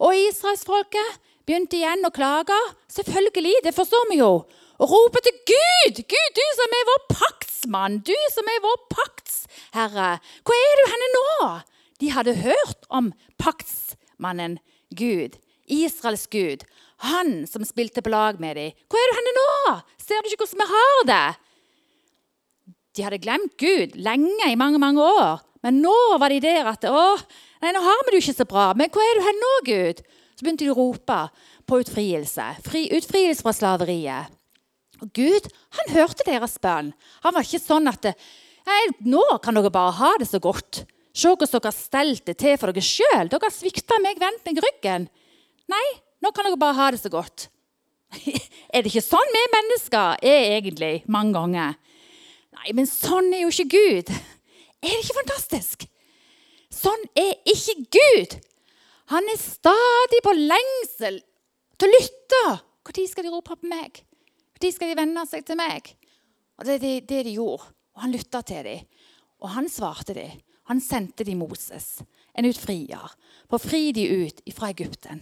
Og 0.01 0.17
israelsfolket 0.17 1.21
begynte 1.45 1.77
igjen 1.77 2.09
å 2.09 2.13
klage. 2.15 2.57
Selvfølgelig, 2.91 3.59
det 3.67 3.75
forstår 3.77 4.09
vi 4.11 4.23
jo. 4.23 4.33
Og 4.81 4.91
rope 4.91 5.21
til 5.23 5.37
Gud! 5.53 6.01
Gud, 6.01 6.31
du 6.35 6.47
som 6.59 6.75
er 6.81 6.89
vår 6.89 7.03
paktsmann, 7.13 8.01
du 8.09 8.17
som 8.33 8.49
er 8.51 8.65
vår 8.65 8.81
paktsherre. 8.91 10.09
Hvor 10.43 10.59
er 10.59 10.81
du 10.81 10.85
henne 10.91 11.11
nå? 11.15 11.35
De 12.01 12.11
hadde 12.11 12.39
hørt 12.41 12.89
om 12.89 13.13
paktsmannen 13.39 14.59
Gud, 14.97 15.37
Israels 15.71 16.27
Gud. 16.33 16.65
Han 17.03 17.43
som 17.51 17.65
spilte 17.67 18.03
på 18.05 18.13
lag 18.13 18.39
med 18.41 18.57
dem. 18.57 18.77
Hvor 18.89 19.01
er 19.01 19.11
du 19.11 19.19
henne 19.19 19.35
nå? 19.39 19.49
Ser 20.01 20.23
du 20.23 20.31
ikke 20.31 20.45
hvordan 20.45 20.63
vi 20.63 20.69
har 20.71 21.09
det? 21.11 21.25
De 22.95 23.03
hadde 23.03 23.23
glemt 23.23 23.57
Gud 23.59 23.97
lenge, 23.99 24.47
i 24.47 24.59
mange 24.59 24.79
mange 24.79 25.03
år. 25.03 25.43
Men 25.65 25.81
nå 25.83 25.97
var 26.21 26.31
de 26.31 26.43
der 26.45 26.69
at 26.71 26.85
å, 26.87 27.05
nei, 27.65 27.73
nå 27.75 27.83
har 27.83 28.05
vi 28.05 28.13
det 28.13 28.21
jo 28.21 28.25
ikke 28.29 28.39
så 28.43 28.47
bra. 28.49 28.69
Men 28.79 28.93
hvor 28.93 29.03
er 29.03 29.19
du 29.19 29.25
hen 29.25 29.43
nå, 29.43 29.53
Gud? 29.67 30.03
Så 30.35 30.45
begynte 30.45 30.67
de 30.67 30.73
å 30.73 30.79
rope 30.79 31.19
på 31.67 31.81
utfrielse. 31.83 32.47
Fri, 32.67 32.87
utfrielse 32.95 33.43
fra 33.43 33.55
slaveriet. 33.57 34.33
Og 35.03 35.11
Gud 35.17 35.49
han 35.79 35.95
hørte 35.97 36.27
deres 36.29 36.59
bønn. 36.63 36.93
Han 37.25 37.35
var 37.35 37.47
ikke 37.47 37.63
sånn 37.63 37.91
at 37.91 38.13
nei, 38.69 38.83
nå 39.09 39.25
kan 39.43 39.57
dere 39.57 39.73
bare 39.75 39.97
ha 39.99 40.13
det 40.21 40.29
så 40.31 40.41
godt. 40.43 40.85
Se 41.15 41.31
hvordan 41.31 41.51
dere 41.51 41.71
har 41.71 41.77
stelt 41.77 42.25
det 42.29 42.37
til 42.43 42.59
for 42.61 42.71
dere 42.71 42.85
sjøl. 42.85 43.31
Dere 43.31 43.49
har 43.49 43.55
svikta 43.55 43.99
meg, 44.03 44.21
vendt 44.23 44.47
meg 44.47 44.63
ryggen. 44.65 45.09
Nei, 45.71 45.87
nå 46.25 46.33
kan 46.33 46.49
dere 46.49 46.61
bare 46.61 46.79
ha 46.79 46.91
det 46.95 47.03
så 47.03 47.13
godt. 47.13 47.49
er 48.73 48.83
det 48.83 48.91
ikke 48.91 49.05
sånn 49.05 49.35
vi 49.35 49.43
mennesker 49.53 50.25
er 50.25 50.57
egentlig 50.57 50.95
mange 51.11 51.37
ganger? 51.37 51.77
Nei, 52.55 52.73
men 52.79 52.89
sånn 52.89 53.33
er 53.35 53.45
jo 53.45 53.53
ikke 53.53 53.71
Gud. 53.75 54.13
Er 54.85 54.91
det 54.91 55.03
ikke 55.03 55.19
fantastisk? 55.21 55.87
Sånn 56.73 57.07
er 57.19 57.37
ikke 57.51 57.77
Gud. 57.97 58.39
Han 59.13 59.27
er 59.31 59.41
stadig 59.41 60.21
på 60.25 60.33
lengsel 60.37 61.21
til 61.79 61.89
å 61.89 61.93
lytte. 61.93 62.45
Når 62.85 63.09
skal 63.09 63.27
de 63.27 63.33
rope 63.33 63.57
på 63.57 63.69
meg? 63.71 64.03
Når 64.61 64.75
skal 64.75 64.91
de 64.91 64.99
vende 64.99 65.25
seg 65.29 65.45
til 65.47 65.59
meg? 65.61 65.89
Og 66.59 66.67
Det 66.67 66.77
er 66.77 66.83
det, 66.83 66.95
det 67.09 67.23
de 67.27 67.37
gjorde. 67.39 67.71
Og 67.95 68.03
Han 68.05 68.15
lytta 68.15 68.43
til 68.43 68.65
dem. 68.67 68.85
Og 69.45 69.51
han 69.53 69.69
svarte 69.69 70.15
dem. 70.17 70.41
Han 70.71 70.81
sendte 70.81 71.25
dem 71.29 71.43
Moses, 71.45 71.99
en 72.33 72.47
utfrier, 72.49 73.11
for 73.51 73.59
å 73.59 73.61
fri 73.61 73.91
dem 73.93 74.25
ut 74.25 74.41
fra 74.57 74.71
Egypten. 74.73 75.21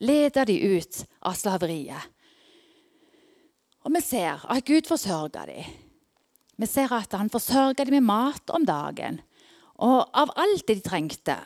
Leder 0.00 0.48
de 0.48 0.56
ut 0.76 1.02
av 1.28 1.36
slaveriet. 1.36 2.08
Og 3.84 3.92
vi 3.94 4.02
ser 4.04 4.44
at 4.48 4.66
Gud 4.68 4.88
forsørger 4.88 5.48
dem. 5.50 5.78
Vi 6.60 6.68
ser 6.68 6.92
at 6.92 7.16
han 7.16 7.32
forsørger 7.32 7.86
dem 7.88 7.96
med 7.96 8.08
mat 8.08 8.52
om 8.52 8.66
dagen 8.68 9.20
og 9.80 10.10
av 10.12 10.32
alt 10.36 10.66
det 10.68 10.80
de 10.80 10.84
trengte. 10.84 11.36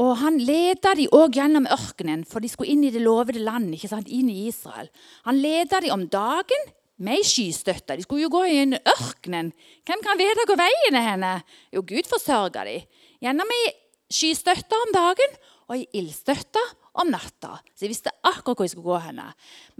Og 0.00 0.14
han 0.22 0.38
leda 0.40 0.94
dem 0.96 1.12
òg 1.12 1.36
gjennom 1.36 1.68
ørkenen, 1.68 2.22
for 2.24 2.40
de 2.40 2.48
skulle 2.48 2.72
inn 2.72 2.84
i 2.88 2.92
det 2.94 3.02
lovede 3.04 3.42
land. 3.44 3.74
ikke 3.74 3.90
sant, 3.90 4.08
inn 4.08 4.30
i 4.32 4.46
Israel. 4.48 4.88
Han 5.28 5.36
leda 5.36 5.82
dem 5.84 5.92
om 5.92 6.06
dagen 6.08 6.70
med 6.96 7.18
ei 7.18 7.26
skystøtte. 7.26 7.96
De 7.96 8.06
skulle 8.06 8.24
jo 8.24 8.32
gå 8.32 8.44
i 8.48 8.62
en 8.62 8.78
ørkenen. 8.78 9.52
Hvem 9.84 10.04
kan 10.04 10.20
vite 10.20 10.46
hvor 10.48 10.56
veien 10.56 10.96
er 10.96 11.08
henne? 11.10 11.32
Jo, 11.74 11.84
Gud 11.84 12.08
forsørger 12.08 12.64
dem 12.64 12.88
gjennom 13.20 13.52
ei 13.58 13.74
skystøtte 14.12 14.80
om 14.86 14.96
dagen 14.96 15.36
og 15.68 15.76
ei 15.76 15.84
ildstøtte 16.00 16.62
om 17.00 17.08
natta. 17.08 17.56
Så 17.72 17.86
jeg 17.86 17.92
visste 17.94 18.12
akkurat 18.20 18.58
hvor 18.58 18.66
jeg 18.66 18.74
skulle 18.74 18.90
gå 18.90 18.98
henne. 19.06 19.24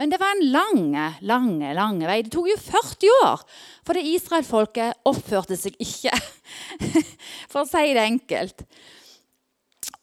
Men 0.01 0.13
det 0.13 0.21
var 0.21 0.33
en 0.33 0.47
lang, 0.55 0.81
lang, 1.29 1.51
lang 1.77 2.01
vei. 2.09 2.23
Det 2.25 2.33
tok 2.33 2.49
jo 2.49 2.57
40 2.61 3.13
år, 3.19 3.45
for 3.85 3.99
det 3.99 4.07
israelfolket 4.15 5.05
oppførte 5.09 5.59
seg 5.61 5.77
ikke. 5.83 6.17
For 7.53 7.63
å 7.63 7.69
si 7.69 7.93
det 7.93 8.03
enkelt. 8.07 8.65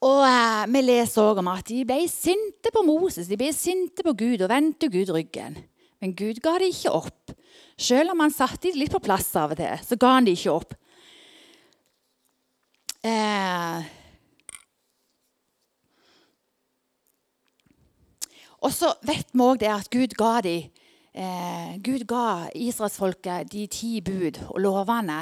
Og 0.05 0.21
eh, 0.23 0.63
Vi 0.71 0.81
leser 0.85 1.25
også 1.25 1.41
om 1.41 1.51
at 1.51 1.67
de 1.67 1.81
ble 1.87 1.99
sinte 2.11 2.71
på 2.73 2.85
Moses, 2.87 3.27
de 3.27 3.39
ble 3.39 3.49
sinte 3.55 4.05
på 4.05 4.13
Gud 4.17 4.45
og 4.45 4.51
vendte 4.51 4.91
Gud 4.91 5.11
ryggen. 5.15 5.57
Men 5.99 6.15
Gud 6.15 6.39
ga 6.43 6.55
dem 6.61 6.71
ikke 6.71 6.93
opp. 6.95 7.33
Selv 7.79 8.13
om 8.13 8.21
han 8.23 8.33
satte 8.33 8.67
dem 8.67 8.79
litt 8.79 8.93
på 8.93 9.01
plass 9.03 9.31
av 9.39 9.55
og 9.55 9.59
til, 9.59 9.81
så 9.83 9.97
ga 9.99 10.13
han 10.17 10.27
dem 10.27 10.37
ikke 10.37 10.55
opp. 10.55 10.75
Eh, 12.99 13.89
Og 18.65 18.73
så 18.75 18.91
vet 19.07 19.31
vi 19.31 19.45
òg 19.45 19.65
at 19.69 19.89
Gud 19.93 20.15
ga 20.19 20.39
dem 20.45 20.67
eh, 21.13 21.77
Gud 21.77 22.05
ga 22.07 22.49
israelsfolket 22.55 23.49
de 23.51 23.65
ti 23.71 23.99
bud 24.05 24.39
og 24.49 24.59
lovene. 24.63 25.21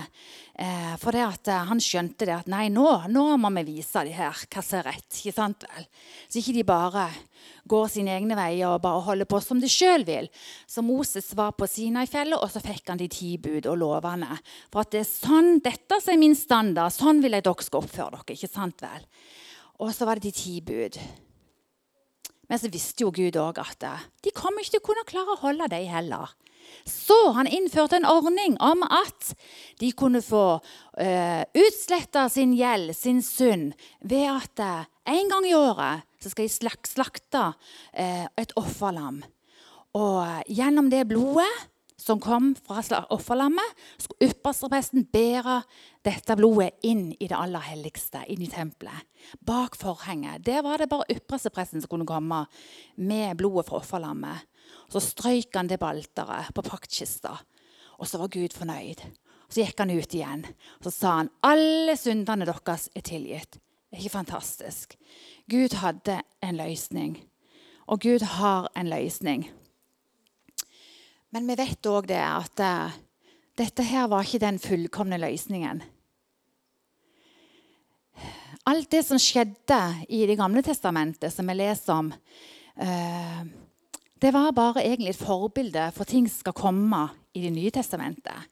Eh, 0.58 0.94
for 1.02 1.16
det 1.16 1.24
at 1.26 1.52
eh, 1.52 1.68
han 1.70 1.82
skjønte 1.82 2.28
det 2.28 2.36
at 2.36 2.50
nei, 2.52 2.68
nå, 2.74 2.86
nå 3.14 3.26
må 3.42 3.52
vi 3.60 3.66
vise 3.76 4.04
de 4.06 4.16
her 4.16 4.34
hva 4.48 4.64
som 4.64 4.80
er 4.80 4.90
rett. 4.92 5.08
ikke 5.20 5.36
sant 5.36 5.68
vel? 5.68 5.88
Så 6.28 6.42
ikke 6.42 6.56
de 6.58 6.66
bare 6.68 7.08
går 7.68 7.92
sine 7.92 8.16
egne 8.16 8.38
veier 8.38 8.72
og 8.72 8.82
bare 8.84 9.04
holder 9.06 9.30
på 9.30 9.42
som 9.44 9.62
de 9.62 9.70
sjøl 9.72 10.06
vil. 10.08 10.30
Så 10.70 10.84
Moses 10.86 11.30
var 11.38 11.54
på 11.58 11.68
Sinai-fjellet, 11.70 12.40
og 12.40 12.52
så 12.52 12.64
fikk 12.64 12.94
han 12.94 13.02
de 13.02 13.10
ti 13.12 13.36
bud 13.42 13.70
og 13.70 13.80
lovene. 13.84 14.40
For 14.74 14.84
at 14.84 14.96
det 14.96 15.04
er 15.04 15.12
sånn, 15.12 15.58
dette 15.64 16.02
er 16.02 16.20
min 16.20 16.36
standard, 16.38 16.96
sånn 16.96 17.22
vil 17.24 17.38
jeg 17.38 17.48
dere 17.48 17.70
skal 17.70 17.84
oppføre 17.84 18.18
dere. 18.18 18.38
ikke 18.38 18.52
sant 18.52 18.84
vel? 18.86 19.08
Og 19.84 19.94
så 19.94 20.08
var 20.10 20.18
det 20.18 20.32
de 20.32 20.38
ti 20.40 20.60
bud. 20.66 20.98
Men 22.48 22.60
så 22.62 22.72
visste 22.72 23.04
jo 23.04 23.14
Gud 23.16 23.38
òg 23.40 23.60
at 23.62 23.84
eh, 23.84 24.06
de 24.24 24.34
kommer 24.36 24.64
ikke 24.64 24.78
til 24.78 24.84
å 24.84 24.88
kunne 24.90 25.08
klare 25.10 25.36
å 25.36 25.42
holde 25.42 25.70
dem 25.72 25.90
heller. 25.92 26.36
Så 26.88 27.16
han 27.36 27.48
innførte 27.48 27.96
en 28.00 28.08
ordning 28.08 28.58
om 28.64 28.84
at 28.84 29.34
de 29.80 29.92
kunne 29.96 30.22
få 30.24 30.60
uh, 30.60 31.04
eh, 31.04 31.44
utsletta 31.56 32.26
sin 32.32 32.54
gjeld, 32.58 32.92
sin 32.96 33.22
synd, 33.24 33.72
ved 34.04 34.28
at 34.32 34.64
uh, 34.64 34.84
en 35.08 35.32
gang 35.32 35.48
i 35.48 35.56
året 35.56 36.04
så 36.20 36.32
skal 36.32 36.48
de 36.48 36.52
slak 36.52 36.90
slakte 36.90 37.44
uh, 37.54 38.28
et 38.36 38.56
offerlam. 38.60 39.22
Og 39.96 40.52
gjennom 40.52 40.92
det 40.92 41.06
blodet 41.10 41.48
som 42.08 42.22
kom 42.24 42.54
fra 42.64 43.04
offerlammet, 43.14 43.76
skulle 44.00 44.32
ypperstepresten 44.32 45.08
bære 45.12 45.60
dette 46.08 46.38
blodet 46.40 46.78
inn 46.88 47.10
i 47.20 47.28
det 47.28 47.36
aller 47.36 47.66
helligste, 47.68 48.24
inn 48.32 48.46
i 48.46 48.50
tempelet. 48.52 49.08
Bak 49.44 49.76
forhenget. 49.80 50.46
Der 50.48 50.64
var 50.66 50.80
det 50.80 50.90
bare 50.92 51.08
ypperstepresten 51.12 51.84
som 51.84 51.92
kunne 51.92 52.08
komme 52.08 52.46
med 52.96 53.38
blodet 53.38 53.68
fra 53.68 53.82
offerlammet. 53.82 54.48
Så 54.92 55.04
strøyk 55.04 55.56
han 55.56 55.68
det 55.68 55.80
på 55.80 55.92
på 56.56 56.62
paktkista. 56.62 57.38
Og 58.00 58.08
så 58.08 58.18
var 58.18 58.28
Gud 58.28 58.54
fornøyd. 58.54 59.02
Så 59.50 59.64
gikk 59.64 59.80
han 59.80 59.92
ut 59.92 60.14
igjen 60.14 60.44
og 60.80 60.84
så 60.84 60.92
sa 60.92 61.12
han, 61.22 61.30
alle 61.42 61.96
syndene 61.96 62.46
deres 62.46 62.90
er 62.96 63.02
tilgitt. 63.02 63.60
Det 63.88 63.96
er 63.96 64.04
ikke 64.04 64.18
fantastisk? 64.20 64.98
Gud 65.50 65.78
hadde 65.80 66.22
en 66.44 66.58
løsning. 66.60 67.16
Og 67.88 68.02
Gud 68.04 68.22
har 68.22 68.68
en 68.76 68.90
løsning. 68.92 69.48
Men 71.36 71.48
vi 71.50 71.58
vet 71.60 71.90
òg 71.92 72.08
det 72.08 72.22
at 72.24 72.64
uh, 72.64 72.98
dette 73.60 73.84
her 73.84 74.08
var 74.12 74.24
ikke 74.24 74.46
den 74.46 74.60
fullkomne 74.64 75.20
løsningen. 75.20 75.82
Alt 78.68 78.92
det 78.92 79.04
som 79.08 79.20
skjedde 79.20 79.80
i 80.12 80.26
Det 80.28 80.38
gamle 80.40 80.64
testamentet, 80.64 81.32
som 81.34 81.48
vi 81.48 81.56
leser 81.58 81.94
om, 81.96 82.12
uh, 82.12 83.42
det 84.18 84.32
var 84.34 84.56
bare 84.56 84.86
egentlig 84.86 85.14
et 85.14 85.20
forbilde 85.20 85.90
for 85.96 86.10
ting 86.10 86.30
som 86.30 86.46
skal 86.46 86.58
komme 86.58 87.04
i 87.36 87.44
Det 87.44 87.54
nye 87.54 87.76
testamentet. 87.76 88.48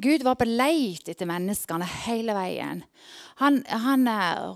Gud 0.00 0.22
var 0.24 0.38
på 0.40 0.46
leit 0.48 1.10
etter 1.12 1.28
menneskene 1.28 1.84
hele 2.06 2.32
veien. 2.32 2.86
Han, 3.42 3.60
han 3.66 4.06
uh, 4.08 4.54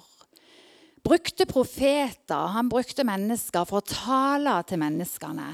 brukte 1.04 1.44
profeter, 1.44 2.54
han 2.54 2.70
brukte 2.70 3.04
mennesker 3.04 3.66
for 3.68 3.82
å 3.82 3.88
tale 3.88 4.60
til 4.64 4.80
menneskene 4.80 5.52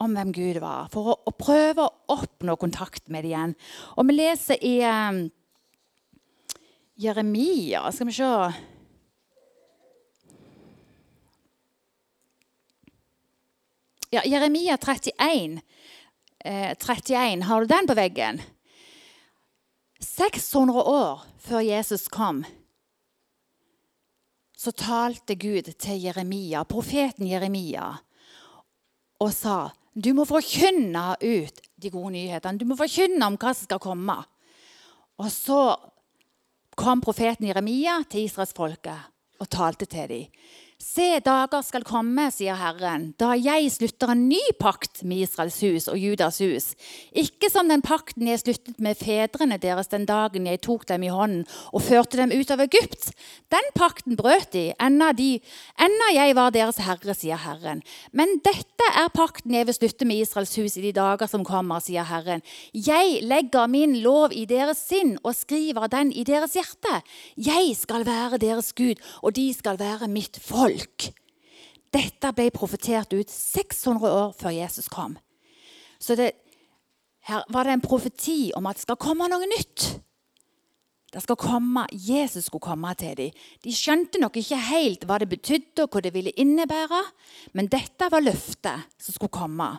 om 0.00 0.14
hvem 0.16 0.32
Gud 0.32 0.60
var, 0.62 0.88
for 0.92 1.12
å, 1.12 1.16
å 1.28 1.32
prøve 1.36 1.84
å 1.84 2.16
oppnå 2.16 2.56
kontakt 2.60 3.08
med 3.12 3.24
det 3.24 3.34
igjen. 3.34 3.54
Og 4.00 4.08
vi 4.08 4.16
leser 4.16 4.62
i 4.64 4.78
um, 4.86 5.22
Jeremia 7.00 7.86
Skal 7.92 8.08
vi 8.08 8.16
se 8.16 8.30
Ja, 14.10 14.24
Jeremia 14.26 14.74
31, 14.74 15.60
eh, 16.44 16.72
31. 16.74 17.44
Har 17.46 17.60
du 17.60 17.66
den 17.70 17.86
på 17.86 17.94
veggen? 17.94 18.40
600 20.02 20.82
år 20.82 21.20
før 21.38 21.60
Jesus 21.62 22.08
kom, 22.10 22.40
så 24.56 24.72
talte 24.74 25.36
Gud 25.38 25.70
til 25.78 26.02
Jeremia, 26.02 26.64
profeten 26.66 27.28
Jeremia 27.30 27.92
og 29.20 29.30
sa 29.36 29.70
du 29.94 30.12
må 30.14 30.26
forkynne 30.28 31.04
ut 31.18 31.62
de 31.80 31.90
gode 31.90 32.12
nyhetene. 32.14 32.60
Du 32.60 32.66
må 32.68 32.76
forkynne 32.78 33.26
om 33.26 33.38
hva 33.40 33.54
som 33.54 33.66
skal 33.66 33.82
komme. 33.82 34.16
Og 35.20 35.30
så 35.32 35.62
kom 36.78 37.02
profeten 37.04 37.48
Jeremia 37.48 37.98
til 38.08 38.28
israelsfolket 38.28 39.40
og 39.40 39.50
talte 39.50 39.88
til 39.90 40.08
dem. 40.12 40.42
Se, 40.80 41.18
dager 41.20 41.60
skal 41.60 41.82
komme, 41.84 42.30
sier 42.32 42.56
Herren, 42.56 43.10
da 43.20 43.34
jeg 43.36 43.68
slutter 43.68 44.14
en 44.14 44.22
ny 44.30 44.40
pakt 44.56 45.02
med 45.04 45.26
Israels 45.26 45.58
hus 45.60 45.86
og 45.92 45.98
Judas 46.00 46.38
hus. 46.40 46.70
Ikke 47.12 47.50
som 47.52 47.68
den 47.68 47.82
pakten 47.84 48.24
jeg 48.24 48.40
sluttet 48.40 48.80
med 48.80 48.96
fedrene 48.96 49.58
deres 49.60 49.92
den 49.92 50.06
dagen 50.08 50.48
jeg 50.48 50.62
tok 50.64 50.86
dem 50.88 51.04
i 51.04 51.10
hånden 51.12 51.42
og 51.76 51.84
førte 51.84 52.16
dem 52.16 52.32
ut 52.32 52.48
av 52.54 52.62
Egypt. 52.64 53.10
Den 53.52 53.68
pakten 53.76 54.16
brøt 54.16 54.54
de, 54.54 54.70
enda, 54.80 55.10
de, 55.12 55.42
enda 55.76 56.08
jeg 56.16 56.38
var 56.38 56.56
deres 56.56 56.80
herre, 56.80 57.12
sier 57.18 57.42
Herren. 57.44 57.84
Men 58.16 58.38
dette 58.40 58.88
er 58.96 59.12
pakten 59.12 59.58
jeg 59.58 59.68
vil 59.68 59.76
slutte 59.76 60.08
med 60.08 60.24
Israels 60.24 60.56
hus 60.56 60.78
i 60.80 60.86
de 60.86 60.94
dager 60.96 61.28
som 61.28 61.44
kommer, 61.44 61.84
sier 61.84 62.08
Herren. 62.08 62.40
Jeg 62.72 63.20
legger 63.28 63.68
min 63.68 63.98
lov 64.00 64.32
i 64.32 64.46
deres 64.48 64.80
sinn 64.88 65.18
og 65.20 65.36
skriver 65.36 65.92
den 65.92 66.08
i 66.08 66.24
deres 66.24 66.56
hjerte. 66.56 67.02
Jeg 67.36 67.76
skal 67.76 68.08
være 68.08 68.40
deres 68.40 68.72
Gud, 68.72 68.96
og 69.20 69.36
de 69.36 69.50
skal 69.52 69.76
være 69.76 70.08
mitt 70.08 70.40
folk 70.40 70.69
folk. 70.70 71.10
Dette 71.90 72.30
ble 72.36 72.50
profetert 72.54 73.12
ut 73.16 73.30
600 73.30 74.12
år 74.14 74.30
før 74.38 74.54
Jesus 74.54 74.88
kom. 74.88 75.16
Så 75.98 76.14
det, 76.16 76.32
her 77.26 77.42
var 77.50 77.66
det 77.66 77.74
en 77.74 77.82
profeti 77.84 78.52
om 78.56 78.68
at 78.70 78.78
det 78.78 78.86
skal 78.86 79.00
komme 79.00 79.26
noe 79.28 79.48
nytt. 79.50 79.88
Det 81.10 81.24
skal 81.24 81.36
komme, 81.40 81.88
Jesus 81.90 82.46
skulle 82.46 82.62
komme 82.62 82.92
til 82.94 83.16
dem. 83.18 83.38
De 83.64 83.74
skjønte 83.74 84.20
nok 84.22 84.36
ikke 84.38 84.58
helt 84.68 85.06
hva 85.08 85.18
det 85.18 85.26
betydde 85.32 85.82
og 85.82 85.90
hva 85.90 86.04
det 86.04 86.14
ville 86.14 86.34
innebære, 86.38 87.00
men 87.58 87.66
dette 87.66 88.06
var 88.12 88.22
løftet 88.22 88.86
som 89.02 89.16
skulle 89.16 89.34
komme. 89.34 89.72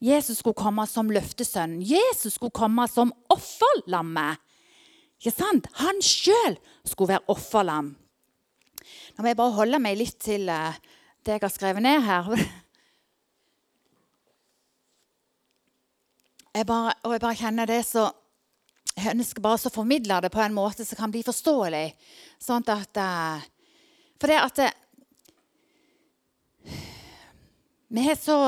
Jesus 0.00 0.40
skulle 0.40 0.56
komme 0.56 0.86
som 0.88 1.10
løftesønn. 1.12 1.82
Jesus 1.84 2.38
skulle 2.38 2.54
komme 2.54 2.86
som 2.88 3.12
offerlammet. 3.28 4.40
Ikke 5.18 5.34
sant? 5.34 5.66
Han 5.82 6.00
sjøl 6.00 6.56
skulle 6.86 7.18
være 7.18 7.28
offerlam. 7.34 7.96
Nå 9.16 9.24
må 9.24 9.30
jeg 9.30 9.38
bare 9.38 9.56
holde 9.56 9.80
meg 9.82 9.98
litt 10.00 10.18
til 10.22 10.48
eh, 10.52 10.78
det 11.26 11.36
jeg 11.36 11.44
har 11.44 11.52
skrevet 11.52 11.84
ned 11.84 12.02
her. 12.06 12.32
Jeg 16.58 16.66
bare, 16.66 16.94
og 17.06 17.12
jeg 17.12 17.20
bare 17.22 17.38
kjenner 17.38 17.68
det 17.70 17.82
så 17.86 18.08
Jeg 18.96 19.12
ønsker 19.12 19.44
bare 19.44 19.68
å 19.68 19.70
formidle 19.70 20.16
det 20.24 20.30
på 20.34 20.40
en 20.42 20.56
måte 20.56 20.82
som 20.82 20.98
kan 20.98 21.12
bli 21.12 21.20
forståelig. 21.22 21.92
Sånn 22.42 22.64
at 22.72 22.98
eh, 22.98 23.44
For 24.18 24.32
det 24.32 24.38
at 24.42 24.58
eh, 24.64 24.72
Vi 27.94 28.06
har 28.08 28.18
så 28.18 28.38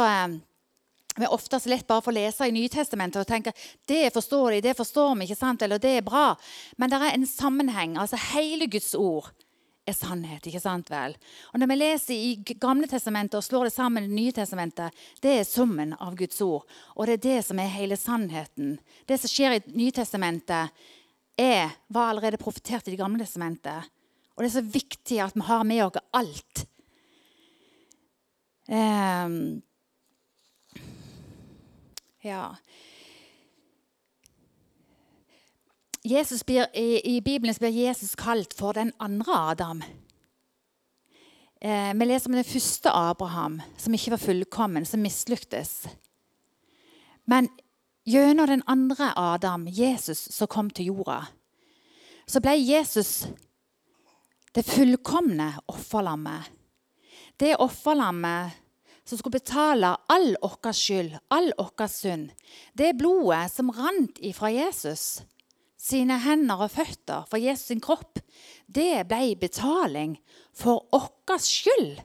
vi 1.21 1.27
er 1.27 1.35
ofte 1.35 1.59
så 1.61 1.69
lett 1.69 1.87
bare 1.87 2.01
for 2.01 2.14
å 2.14 2.16
lese 2.16 2.47
i 2.49 2.55
Nytestamentet 2.55 3.21
og 3.21 3.29
tenke 3.29 3.53
det 3.88 4.09
forstår 4.14 4.55
de, 4.55 4.61
det 4.64 4.77
forstår 4.79 5.14
vi, 5.19 5.27
ikke 5.27 5.37
sant? 5.37 5.62
eller 5.62 5.79
det 5.83 5.97
er 5.99 6.07
bra. 6.07 6.33
Men 6.81 6.90
det 6.90 7.01
er 7.01 7.14
en 7.14 7.27
sammenheng. 7.29 7.99
altså 8.01 8.16
Hele 8.31 8.66
Guds 8.71 8.95
ord 8.95 9.29
er 9.88 9.97
sannhet. 9.97 10.47
ikke 10.47 10.61
sant 10.62 10.90
vel? 10.90 11.16
Og 11.53 11.61
Når 11.61 11.71
vi 11.71 11.77
leser 11.79 12.14
i 12.14 12.57
Gamle 12.61 12.88
testamentet 12.90 13.38
og 13.38 13.45
slår 13.45 13.69
det 13.69 13.75
sammen 13.75 14.05
i 14.05 14.09
Det 14.09 14.16
nye 14.16 14.33
testamentet, 14.33 14.95
det 15.23 15.38
er 15.38 15.45
summen 15.45 15.95
av 16.01 16.16
Guds 16.16 16.40
ord. 16.40 16.66
Og 16.97 17.07
det 17.07 17.19
er 17.19 17.27
det 17.29 17.45
som 17.47 17.59
er 17.59 17.73
hele 17.75 17.97
sannheten. 17.97 18.79
Det 19.07 19.21
som 19.21 19.29
skjer 19.29 19.59
i 19.59 19.62
Nytestamentet, 19.75 20.71
er, 21.40 21.71
var 21.88 22.11
allerede 22.11 22.37
profetert 22.37 22.88
i 22.88 22.90
Det 22.93 23.01
gamle 23.01 23.25
testamentet. 23.25 23.88
Og 24.37 24.45
det 24.45 24.51
er 24.51 24.59
så 24.61 24.73
viktig 24.73 25.21
at 25.21 25.35
vi 25.35 25.47
har 25.47 25.64
med 25.64 25.85
oss 25.85 26.03
alt. 26.12 26.66
Um, 28.71 29.62
ja. 32.23 32.55
Blir, 36.03 36.67
i, 36.75 37.17
i, 37.17 37.21
Bibelen 37.21 37.55
blir 37.59 37.71
Jesus 37.71 38.15
kalt 38.17 38.55
for 38.57 38.73
den 38.73 38.93
andre 38.99 39.33
Adam. 39.37 39.83
Eh, 41.61 41.93
vi 41.95 42.07
leser 42.07 42.31
om 42.31 42.37
den 42.39 42.45
første 42.45 42.91
Abraham, 42.91 43.61
som 43.77 43.95
ikke 43.95 44.15
var 44.15 44.23
fullkommen, 44.23 44.87
som 44.87 45.03
mislyktes. 45.05 45.85
Men 47.29 47.51
gjennom 48.09 48.49
den 48.49 48.63
andre 48.67 49.13
Adam, 49.17 49.67
Jesus, 49.69 50.19
som 50.33 50.49
kom 50.49 50.71
til 50.71 50.89
jorda, 50.89 51.27
så 52.27 52.41
ble 52.41 52.57
Jesus 52.57 53.27
det 54.55 54.65
fullkomne 54.65 55.53
offerlammet. 55.69 56.49
Det 57.37 57.59
offerlammet 57.61 58.57
som 59.05 59.19
skulle 59.19 59.37
betale 59.37 59.93
all 60.09 60.33
vår 60.41 60.73
skyld, 60.73 61.19
all 61.29 61.53
vår 61.59 61.87
synd. 61.93 62.31
Det 62.73 62.97
blodet 62.97 63.51
som 63.53 63.71
rant 63.75 64.19
ifra 64.25 64.51
Jesus 64.55 65.21
sine 65.81 66.19
hender 66.21 66.66
og 66.66 66.73
føtter, 66.75 67.25
for 67.31 67.40
Jesus 67.40 67.71
sin 67.71 67.81
kropp, 67.83 68.21
det 68.69 69.07
ble 69.09 69.35
betaling 69.40 70.19
for 70.57 70.87
vår 70.93 71.40
skyld. 71.40 72.01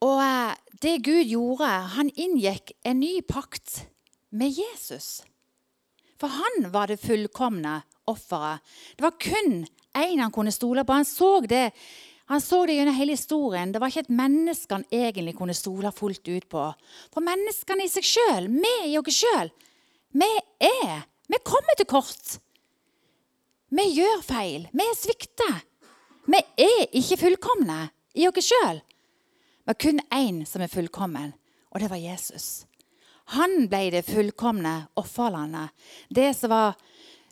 Og 0.00 0.20
eh, 0.24 0.54
det 0.80 1.02
Gud 1.04 1.26
gjorde, 1.28 1.68
han 1.96 2.12
inngikk 2.16 2.72
en 2.88 3.02
ny 3.02 3.18
pakt 3.28 3.82
med 4.32 4.56
Jesus. 4.56 5.20
For 6.20 6.32
han 6.32 6.70
var 6.72 6.88
det 6.88 7.00
fullkomne 7.02 7.82
offeret. 8.08 8.64
Det 8.96 9.04
var 9.04 9.20
kun 9.20 9.66
én 9.96 10.20
han 10.20 10.32
kunne 10.32 10.52
stole 10.52 10.84
på. 10.84 10.96
Han 10.96 11.08
så 11.08 11.40
det 11.44 11.70
han 12.30 12.40
så 12.40 12.60
det 12.66 12.76
gjennom 12.76 12.94
hele 12.94 13.16
historien. 13.16 13.72
Det 13.72 13.80
var 13.82 13.90
ikke 13.90 14.04
et 14.04 14.12
menneske 14.14 14.76
han 14.76 14.84
egentlig 14.94 15.32
kunne 15.34 15.54
stole 15.58 15.90
fullt 15.90 16.28
ut 16.28 16.44
på. 16.52 16.66
For 17.10 17.26
menneskene 17.26 17.86
i 17.86 17.90
seg 17.90 18.06
sjøl, 18.06 18.46
vi 18.54 18.74
i 18.92 18.98
oss 19.00 19.18
sjøl, 19.18 19.50
vi 20.14 20.28
er 20.62 21.08
Vi 21.30 21.38
kommer 21.46 21.76
til 21.78 21.86
kort. 21.86 22.38
Vi 23.70 23.82
gjør 23.94 24.22
feil. 24.26 24.64
Vi 24.74 24.82
er 24.82 24.96
svikta. 24.98 25.50
Vi 26.26 26.40
er 26.58 26.88
ikke 26.98 27.20
fullkomne 27.20 27.84
i 28.18 28.26
oss 28.26 28.48
sjøl. 28.48 28.80
Men 29.66 29.78
kun 29.78 30.00
én 30.10 30.40
som 30.46 30.62
er 30.62 30.72
fullkommen, 30.72 31.34
og 31.70 31.80
det 31.80 31.90
var 31.90 32.02
Jesus. 32.02 32.64
Han 33.36 33.68
ble 33.70 33.92
det 33.94 34.02
fullkomne 34.08 34.88
offerlandet. 34.98 35.70
Det 36.10 36.32
som 36.36 36.50
var 36.50 36.78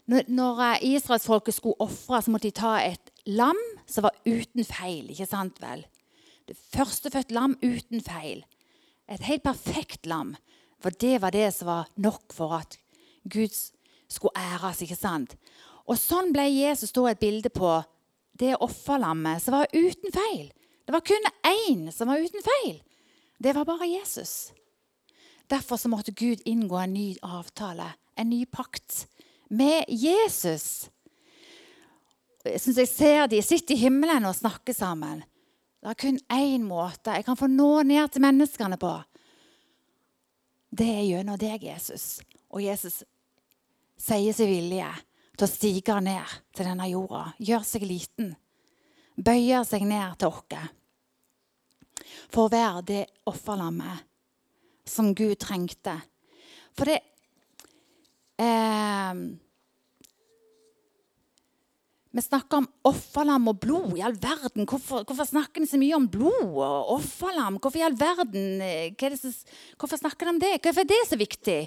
Når 0.09 0.79
israelsfolket 0.83 1.55
skulle 1.55 1.77
ofre, 1.85 2.23
så 2.23 2.31
måtte 2.31 2.49
de 2.49 2.57
ta 2.57 2.79
et 2.81 3.11
lam 3.29 3.59
som 3.87 4.07
var 4.07 4.17
uten 4.27 4.65
feil. 4.65 5.11
ikke 5.13 5.29
sant 5.29 5.61
vel? 5.63 5.85
Det 6.49 6.57
førstefødt 6.73 7.33
lam 7.37 7.57
uten 7.63 8.01
feil. 8.01 8.45
Et 9.09 9.23
helt 9.29 9.45
perfekt 9.45 10.07
lam. 10.09 10.35
For 10.81 10.95
det 10.95 11.21
var 11.23 11.35
det 11.35 11.51
som 11.55 11.69
var 11.69 11.89
nok 11.97 12.33
for 12.33 12.55
at 12.61 12.79
Gud 13.29 13.53
skulle 14.09 14.37
æres. 14.37 14.83
ikke 14.83 14.97
sant? 14.97 15.37
Og 15.89 15.99
sånn 16.01 16.33
ble 16.33 16.47
Jesus 16.49 16.93
da 16.93 17.09
et 17.09 17.21
bilde 17.21 17.51
på 17.53 17.79
det 18.39 18.55
offerlammet 18.61 19.43
som 19.43 19.57
var 19.57 19.73
uten 19.75 20.15
feil. 20.15 20.49
Det 20.87 20.95
var 20.95 21.05
kun 21.05 21.33
én 21.45 21.89
som 21.93 22.09
var 22.09 22.23
uten 22.23 22.45
feil. 22.45 22.79
Det 23.39 23.55
var 23.55 23.67
bare 23.69 23.89
Jesus. 23.89 24.53
Derfor 25.51 25.77
så 25.77 25.89
måtte 25.89 26.13
Gud 26.13 26.41
inngå 26.45 26.77
en 26.81 26.93
ny 26.93 27.17
avtale, 27.23 27.93
en 28.17 28.31
ny 28.31 28.45
pakt, 28.47 29.07
med 29.49 29.85
Jesus 29.89 30.91
jeg 32.53 32.63
synes 32.63 32.81
jeg 32.83 32.91
ser 32.91 33.27
de 33.31 33.43
sitter 33.45 33.77
i 33.77 33.83
himmelen 33.85 34.27
og 34.29 34.37
snakker 34.37 34.77
sammen. 34.77 35.23
Det 35.79 35.93
er 35.93 36.01
kun 36.01 36.19
én 36.35 36.65
måte 36.67 37.15
jeg 37.15 37.27
kan 37.27 37.39
få 37.39 37.47
nå 37.51 37.83
ned 37.87 38.11
til 38.13 38.25
menneskene 38.25 38.79
på. 38.81 38.97
Det 40.69 40.89
er 40.89 41.07
gjennom 41.07 41.39
deg, 41.41 41.63
Jesus. 41.65 42.19
Og 42.53 42.63
Jesus 42.65 43.03
sier 43.99 44.35
seg 44.37 44.51
vilje 44.51 44.89
til 45.39 45.47
å 45.47 45.51
stige 45.51 45.97
ned 46.03 46.37
til 46.55 46.69
denne 46.69 46.89
jorda. 46.91 47.29
Gjør 47.39 47.65
seg 47.67 47.87
liten. 47.89 48.35
Bøyer 49.19 49.65
seg 49.67 49.87
ned 49.89 50.19
til 50.19 50.31
oss. 50.31 50.69
For 52.29 52.47
å 52.47 52.53
være 52.53 52.85
det 52.87 53.05
offerlammet 53.29 54.05
som 54.89 55.13
Gud 55.17 55.37
trengte. 55.41 55.97
For 56.77 56.89
det 56.89 56.99
eh, 58.39 59.23
vi 62.19 62.25
snakker 62.25 62.63
om 62.63 62.67
offerlam 62.89 63.47
og 63.53 63.61
blod. 63.63 63.95
I 63.95 64.03
all 64.07 64.17
verden, 64.19 64.67
Hvorfor, 64.67 65.05
hvorfor 65.07 65.29
snakker 65.29 65.63
vi 65.63 65.71
så 65.71 65.79
mye 65.79 65.97
om 65.97 66.09
blod 66.11 66.59
og 66.59 66.93
offerlam? 66.97 67.61
Hvorfor 67.63 67.79
i 67.79 67.87
all 67.87 67.97
verden, 67.99 68.61
eh, 68.63 69.17
så, 69.17 69.31
hvorfor 69.79 70.01
snakker 70.01 70.27
de 70.27 70.35
om 70.35 70.41
det? 70.43 70.59
Hvorfor 70.63 70.83
er 70.83 70.91
det 70.91 71.03
så 71.07 71.17
viktig? 71.17 71.61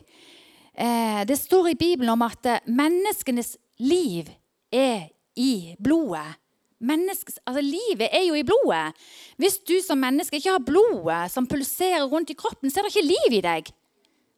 Eh, 0.76 1.24
det 1.28 1.38
står 1.40 1.72
i 1.72 1.80
Bibelen 1.80 2.12
om 2.12 2.22
at 2.22 2.46
eh, 2.46 2.60
menneskenes 2.68 3.56
liv 3.80 4.30
er 4.72 5.08
i 5.36 5.76
blodet. 5.80 6.38
Menneskes, 6.82 7.40
altså 7.46 7.62
Livet 7.62 8.10
er 8.12 8.26
jo 8.26 8.36
i 8.36 8.44
blodet. 8.44 8.96
Hvis 9.38 9.60
du 9.60 9.78
som 9.86 10.02
menneske 10.02 10.36
ikke 10.36 10.58
har 10.58 10.66
blodet 10.66 11.32
som 11.32 11.48
pulserer 11.48 12.08
rundt 12.10 12.34
i 12.34 12.36
kroppen, 12.36 12.72
så 12.72 12.82
er 12.82 12.88
det 12.88 12.96
ikke 12.96 13.08
liv 13.08 13.38
i 13.38 13.44
deg. 13.46 13.70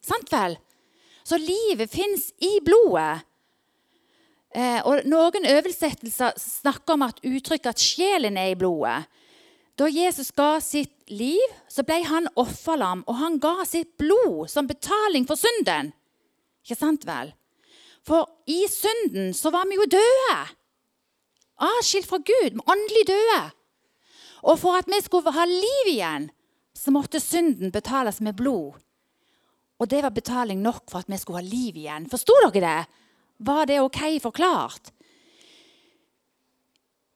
Sant 0.03 0.29
vel? 0.29 0.57
Så 1.23 1.39
livet 1.39 1.89
fins 1.89 2.33
i 2.43 2.59
blodet. 2.65 3.23
Eh, 4.53 4.79
og 4.85 5.07
Noen 5.09 5.47
oversettelser 5.49 6.37
snakker 6.37 6.93
om 6.93 7.05
at 7.07 7.21
uttrykket 7.25 7.71
at 7.73 7.81
sjelen 7.81 8.37
er 8.37 8.53
i 8.53 8.57
blodet. 8.59 9.03
Da 9.79 9.87
Jesus 9.89 10.29
ga 10.37 10.59
sitt 10.61 11.09
liv, 11.09 11.55
så 11.65 11.81
ble 11.85 12.03
han 12.05 12.29
offerlam, 12.37 13.01
og 13.09 13.17
han 13.17 13.39
ga 13.41 13.63
sitt 13.65 13.95
blod 13.97 14.51
som 14.53 14.69
betaling 14.69 15.25
for 15.25 15.39
synden. 15.39 15.89
Ikke 16.61 16.77
sant 16.77 17.07
vel? 17.09 17.33
For 18.05 18.29
i 18.45 18.61
synden 18.69 19.33
så 19.33 19.49
var 19.53 19.65
vi 19.65 19.79
jo 19.79 19.89
døde. 19.89 20.37
Avskilt 21.63 22.09
fra 22.09 22.19
Gud. 22.21 22.61
Åndelig 22.69 23.07
døde. 23.09 23.41
Og 24.43 24.59
for 24.59 24.77
at 24.77 24.89
vi 24.91 24.99
skulle 25.01 25.33
ha 25.33 25.45
liv 25.47 25.89
igjen, 25.95 26.29
så 26.75 26.91
måtte 26.91 27.21
synden 27.23 27.71
betales 27.71 28.19
med 28.21 28.35
blod. 28.37 28.75
Og 29.79 29.89
det 29.89 30.03
var 30.03 30.13
betaling 30.13 30.61
nok 30.61 30.83
for 30.91 31.01
at 31.01 31.09
vi 31.09 31.17
skulle 31.17 31.41
ha 31.41 31.47
liv 31.47 31.79
igjen. 31.79 32.05
Forsto 32.11 32.35
dere 32.45 32.61
det? 32.61 33.02
Var 33.43 33.65
det 33.65 33.79
ok 33.83 34.01
forklart? 34.21 34.91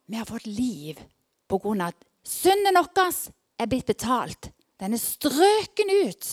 Vi 0.05 0.15
har 0.15 0.25
fått 0.25 0.45
liv 0.45 0.99
på 1.47 1.59
grunn 1.63 1.81
av 1.81 1.93
at 1.93 2.07
synden 2.27 2.75
vår 2.75 3.15
er 3.59 3.69
blitt 3.71 3.87
betalt. 3.87 4.51
Den 4.79 4.95
er 4.95 5.01
strøken 5.01 5.91
ut 6.03 6.27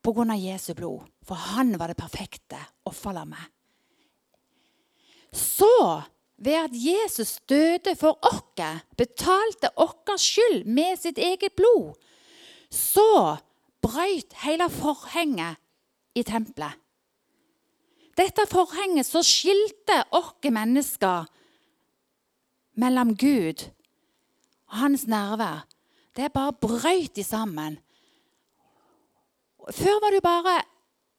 på 0.00 0.14
grunn 0.16 0.32
av 0.32 0.40
Jesu 0.40 0.72
blod. 0.74 1.04
For 1.28 1.36
han 1.52 1.76
var 1.78 1.92
det 1.92 2.00
perfekte 2.00 2.58
offerlammet. 2.88 3.52
Så, 5.32 6.02
ved 6.40 6.56
at 6.64 6.74
Jesus 6.74 7.36
døde 7.46 7.94
for 8.00 8.18
oss, 8.26 8.80
betalte 8.96 9.70
vår 9.76 10.16
skyld 10.18 10.64
med 10.66 10.98
sitt 10.98 11.20
eget 11.20 11.54
blod, 11.56 11.94
så 12.70 13.36
brøt 13.84 14.34
hele 14.42 14.66
forhenget 14.72 15.60
i 16.16 16.24
tempelet. 16.26 16.74
Dette 18.20 18.44
forhenget 18.50 19.08
så 19.08 19.22
skilte 19.24 20.02
oss 20.12 20.34
mennesker 20.44 21.28
mellom 22.80 23.14
Gud 23.16 23.64
og 24.68 24.76
hans 24.82 25.06
nerver. 25.08 25.64
Det 26.16 26.32
bare 26.34 26.52
brøt 26.52 27.16
de 27.16 27.24
sammen. 27.24 27.78
Før 29.70 30.00
var 30.02 30.12
det 30.12 30.20
jo 30.20 30.26
bare 30.26 30.56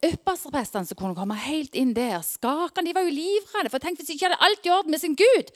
yppersteprestene 0.02 0.86
som 0.86 0.98
kunne 0.98 1.16
komme 1.16 1.38
helt 1.38 1.74
inn 1.78 1.94
der. 1.96 2.20
Skakene 2.26 2.88
de 2.88 2.94
var 2.94 3.06
jo 3.06 3.14
livredde. 3.14 3.70
For 3.72 3.82
tenk 3.82 3.98
hvis 3.98 4.10
de 4.10 4.16
ikke 4.16 4.28
hadde 4.28 4.42
alt 4.46 4.66
i 4.66 4.74
orden 4.74 4.94
med 4.94 5.02
sin 5.02 5.16
Gud. 5.18 5.52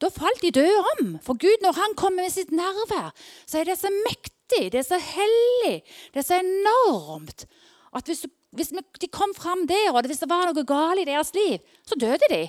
Da 0.00 0.10
falt 0.12 0.42
de 0.42 0.52
døde 0.54 0.84
om. 0.94 1.16
For 1.24 1.38
Gud, 1.40 1.60
når 1.62 1.76
han 1.78 1.96
kommer 1.96 2.24
med 2.24 2.34
sitt 2.34 2.52
nærvær, 2.52 3.12
så 3.46 3.60
er 3.60 3.68
det 3.68 3.78
så 3.78 3.92
mektig, 4.02 4.72
det 4.72 4.80
er 4.82 4.88
så 4.88 4.98
hellig, 5.00 5.82
det 6.12 6.20
er 6.20 6.26
så 6.26 6.40
enormt 6.42 7.46
at 7.96 8.08
hvis, 8.08 8.24
hvis 8.52 8.72
de 9.00 9.08
kom 9.08 9.32
fram 9.36 9.66
der, 9.66 9.90
og 9.92 10.04
hvis 10.06 10.20
det 10.20 10.28
var 10.28 10.48
noe 10.48 10.64
galt 10.68 11.00
i 11.00 11.08
deres 11.08 11.32
liv, 11.36 11.58
så 11.88 11.96
døde 11.96 12.28
de. 12.30 12.42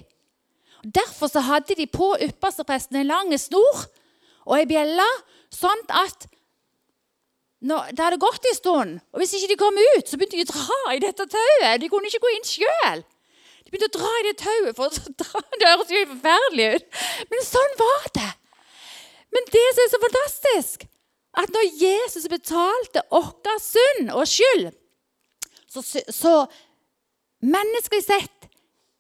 Derfor 0.84 1.32
så 1.32 1.40
hadde 1.40 1.78
de 1.80 1.88
på 1.88 2.12
ypperstepresten 2.26 3.00
en 3.00 3.08
lang 3.08 3.32
snor 3.40 3.86
og 4.44 4.58
ei 4.58 4.68
bjelle, 4.68 5.08
sånn 5.54 5.84
at 5.96 6.28
når 7.64 7.94
det 7.96 8.04
hadde 8.04 8.20
gått 8.20 8.50
en 8.50 8.58
stund, 8.58 9.00
og 9.14 9.22
hvis 9.22 9.38
ikke 9.38 9.54
de 9.54 9.60
kom 9.62 9.80
ut, 9.80 10.10
så 10.10 10.20
begynte 10.20 10.36
de 10.36 10.44
å 10.44 10.52
dra 10.52 10.80
i 10.92 11.00
dette 11.00 11.28
tauet. 11.32 11.80
De 11.80 11.88
kunne 11.88 12.10
ikke 12.12 12.26
gå 12.26 12.32
inn 12.36 12.50
sjøl. 12.50 13.04
De 13.64 13.72
begynte 13.72 13.88
å 13.88 14.02
dra 14.02 14.12
i 14.20 14.26
det 14.28 14.34
tauet. 14.42 14.76
for. 14.76 14.92
Det 15.62 15.70
høres 15.70 15.94
jo 15.96 16.02
forferdelig 16.10 16.66
ut, 16.76 17.04
men 17.32 17.46
sånn 17.48 17.78
var 17.80 18.10
det. 18.20 18.32
Men 19.34 19.48
det 19.56 19.68
som 19.70 19.84
er 19.86 19.92
så 19.94 20.02
fantastisk, 20.04 20.84
at 21.40 21.56
når 21.56 21.70
Jesus 21.80 22.28
betalte 22.30 23.06
vår 23.10 23.62
synd 23.64 24.12
og 24.12 24.28
skyld, 24.28 24.74
så, 25.82 26.02
så 26.14 26.34
menneskelig 27.42 28.04
sett 28.06 28.50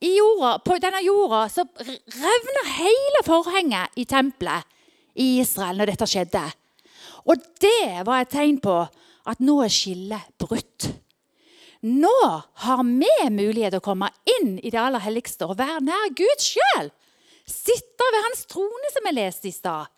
jorda, 0.03 0.57
på 0.59 0.77
denne 0.83 1.03
jorda 1.03 1.45
så 1.51 1.65
revner 1.77 2.71
hele 2.77 3.23
forhenget 3.25 3.99
i 3.99 4.05
tempelet 4.09 4.67
i 5.13 5.37
Israel 5.43 5.79
når 5.79 5.93
dette 5.93 6.09
skjedde. 6.09 6.43
Og 7.29 7.39
det 7.61 8.03
var 8.07 8.23
et 8.23 8.33
tegn 8.33 8.59
på 8.63 8.81
at 9.29 9.43
nå 9.43 9.59
er 9.63 9.71
skillet 9.71 10.33
brutt. 10.41 10.89
Nå 11.83 12.15
har 12.63 12.83
vi 12.87 13.11
mulighet 13.31 13.75
til 13.75 13.81
å 13.81 13.85
komme 13.85 14.09
inn 14.39 14.55
i 14.63 14.71
det 14.71 14.79
aller 14.79 15.03
helligste 15.03 15.47
og 15.47 15.57
være 15.59 15.83
nær 15.83 16.11
Gud 16.15 16.43
sjøl. 16.43 16.91
Sitte 17.43 18.07
ved 18.15 18.23
hans 18.23 18.45
trone, 18.47 18.91
som 18.93 19.07
vi 19.07 19.15
leste 19.17 19.49
i 19.49 19.55
stad. 19.55 19.91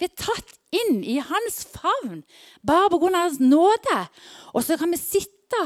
Vi 0.00 0.08
er 0.08 0.16
tatt 0.16 0.56
inn 0.76 1.02
i 1.04 1.18
hans 1.20 1.62
favn 1.72 2.22
bare 2.64 2.88
pga. 2.92 3.12
hans 3.16 3.40
nåde. 3.40 3.98
Og 4.52 4.64
så 4.64 4.76
kan 4.76 4.90
vi 4.92 5.00
sitte 5.00 5.62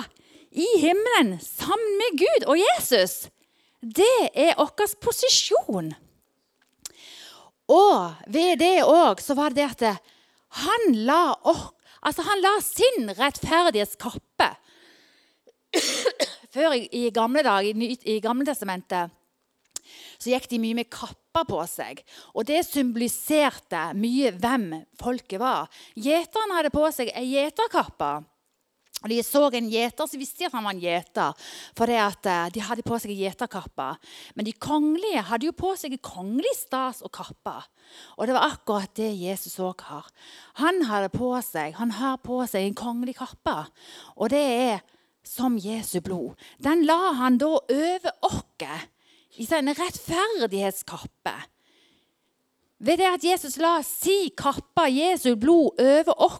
i 0.50 0.66
himmelen 0.82 1.36
sammen 1.42 1.98
med 2.00 2.18
Gud 2.18 2.46
og 2.50 2.58
Jesus. 2.58 3.28
Det 3.80 4.30
er 4.34 4.56
vår 4.58 4.94
posisjon. 5.00 5.92
Og 7.70 8.24
ved 8.26 8.58
det 8.60 8.80
òg 8.82 9.22
så 9.22 9.36
var 9.38 9.54
det 9.54 9.68
det 9.78 9.94
at 9.94 10.08
han 10.66 10.96
la, 11.06 11.36
altså 12.02 12.26
han 12.26 12.42
la 12.42 12.56
sin 12.64 13.12
rettferdighetskappe 13.14 14.50
Før 16.54 16.74
i, 16.74 17.04
gamle 17.14 17.44
dager, 17.46 17.78
i, 17.78 17.94
i 18.10 18.16
Gamletestamentet, 18.18 19.12
så 20.18 20.32
gikk 20.32 20.48
de 20.50 20.58
mye 20.58 20.80
med 20.80 20.88
kapper 20.90 21.46
på 21.46 21.60
seg. 21.70 22.00
Og 22.34 22.42
det 22.48 22.64
symboliserte 22.66 23.84
mye 23.94 24.32
hvem 24.34 24.66
folket 24.98 25.38
var. 25.38 25.70
Gjeterne 25.94 26.58
hadde 26.58 26.72
på 26.74 26.82
seg 26.90 27.12
ei 27.14 27.28
gjeterkappe. 27.36 28.10
Og 29.00 29.08
De 29.08 29.18
så 29.24 29.46
en 29.48 29.70
gjeter, 29.72 30.06
så 30.06 30.18
visste 30.20 30.42
de 30.42 30.48
at 30.48 30.54
han 30.56 30.66
var 30.66 30.76
en 30.76 30.82
gjeter. 30.82 31.46
For 31.78 31.88
eh, 31.88 32.48
de 32.52 32.64
hadde 32.66 32.84
på 32.84 32.98
seg 33.00 33.16
gjeterkappa. 33.16 33.94
Men 34.36 34.48
de 34.48 34.52
kongelige 34.52 35.24
hadde 35.30 35.48
jo 35.48 35.56
på 35.56 35.72
seg 35.80 35.96
kongelig 36.04 36.52
stas 36.58 37.00
og 37.06 37.12
kappa. 37.16 37.62
Og 38.18 38.28
det 38.28 38.36
var 38.36 38.52
akkurat 38.52 38.92
det 38.98 39.10
Jesus 39.16 39.58
òg 39.62 39.86
har. 39.88 40.06
Han 40.60 40.84
hadde 40.90 41.10
på 41.14 41.32
seg, 41.44 41.74
han 41.80 41.96
har 41.96 42.20
på 42.22 42.42
seg 42.50 42.68
en 42.68 42.76
kongelig 42.78 43.16
kappe. 43.22 43.56
Og 44.20 44.30
det 44.34 44.44
er 44.44 44.82
som 45.26 45.56
Jesu 45.60 46.00
blod. 46.04 46.36
Den 46.62 46.84
la 46.88 47.14
han 47.18 47.38
da 47.40 47.56
over 47.56 48.12
oss 48.26 48.44
i 49.40 49.46
sin 49.46 49.70
rettferdighetskappe. 49.72 51.34
Ved 52.80 52.96
det 52.96 53.08
at 53.10 53.24
Jesus 53.24 53.58
la 53.60 53.74
si 53.84 54.30
kappe 54.32 54.86
Jesu 54.88 55.34
blod 55.36 55.80
over 55.80 56.14
oss. 56.16 56.38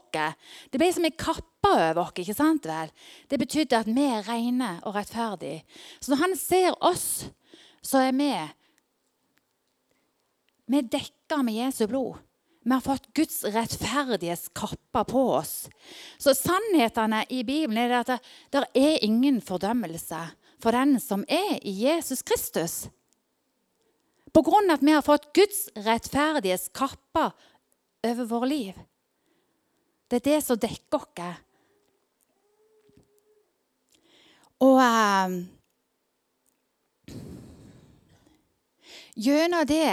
Det 0.72 0.80
ble 0.80 0.88
som 0.92 1.04
en 1.04 1.18
kappe 1.20 1.68
over 1.68 2.06
oss. 2.06 2.16
ikke 2.16 2.36
sant 2.36 2.64
vel? 2.64 2.88
Det 3.28 3.38
betydde 3.38 3.76
at 3.76 3.90
vi 3.90 4.06
er 4.08 4.24
rene 4.24 4.78
og 4.88 4.96
rettferdige. 4.96 5.64
Så 6.00 6.12
når 6.12 6.22
han 6.22 6.36
ser 6.40 6.72
oss, 6.80 7.28
så 7.82 8.08
er 8.08 8.16
vi 8.16 8.32
Vi 10.70 10.78
er 10.78 10.86
dekka 10.86 11.42
med 11.42 11.54
Jesu 11.54 11.86
blod. 11.86 12.16
Vi 12.62 12.72
har 12.72 12.80
fått 12.80 13.12
Guds 13.14 13.44
rettferdighetskappe 13.44 15.04
på 15.04 15.22
oss. 15.34 15.68
Så 16.18 16.34
sannhetene 16.34 17.24
i 17.28 17.42
Bibelen 17.42 17.78
er 17.90 18.00
at 18.00 18.06
det, 18.06 18.18
det 18.52 18.64
er 18.76 19.04
ingen 19.04 19.40
fordømmelse 19.40 20.20
for 20.60 20.76
den 20.76 21.00
som 21.00 21.24
er 21.28 21.58
i 21.64 21.72
Jesus 21.86 22.22
Kristus. 22.22 22.86
På 24.32 24.42
grunn 24.46 24.70
av 24.70 24.78
at 24.78 24.86
vi 24.86 24.94
har 24.94 25.02
fått 25.02 25.32
Guds 25.34 25.68
rettferdighetskappe 25.74 27.30
over 28.06 28.28
våre 28.30 28.50
liv. 28.50 28.78
Det 30.10 30.20
er 30.20 30.26
det 30.26 30.40
som 30.44 30.58
dekker 30.58 31.02
oss. 31.02 31.40
Og 34.60 34.76
uh, 34.76 35.36
gjennom 39.16 39.64
det 39.64 39.92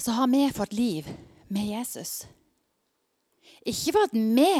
så 0.00 0.14
har 0.16 0.30
vi 0.32 0.46
fått 0.56 0.72
liv 0.72 1.08
med 1.48 1.66
Jesus. 1.68 2.24
Ikke 3.68 3.92
for 3.92 4.08
at 4.08 4.14
vi 4.16 4.54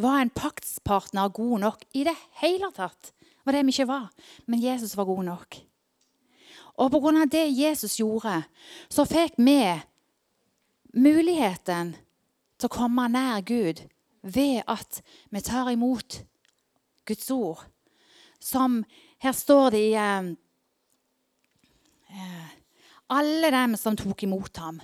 var 0.00 0.22
en 0.22 0.32
paktspartner 0.32 1.28
god 1.36 1.60
nok 1.66 1.84
i 1.92 2.06
det 2.08 2.16
hele 2.40 2.70
tatt 2.72 3.12
var 3.46 3.54
det 3.54 3.64
vi 3.66 3.74
ikke 3.74 3.88
var. 3.88 4.08
Men 4.46 4.62
Jesus 4.62 4.96
var 4.98 5.06
god 5.08 5.24
nok. 5.24 5.58
Og 6.76 6.90
pga. 6.90 7.24
det 7.24 7.58
Jesus 7.58 7.96
gjorde, 7.96 8.42
så 8.88 9.04
fikk 9.04 9.38
vi 9.38 9.60
muligheten 10.92 11.94
til 12.58 12.68
å 12.68 12.72
komme 12.72 13.08
nær 13.08 13.40
Gud 13.46 13.80
ved 14.22 14.62
at 14.66 15.00
vi 15.30 15.40
tar 15.40 15.70
imot 15.70 16.20
Guds 17.06 17.30
ord. 17.30 17.64
Som 18.40 18.84
Her 19.18 19.32
står 19.32 19.70
det 19.70 19.80
i 19.80 19.94
eh, 19.94 20.26
eh 22.10 22.52
Alle 23.08 23.50
dem 23.50 23.76
som 23.76 23.96
tok 23.96 24.22
imot 24.22 24.56
ham, 24.56 24.80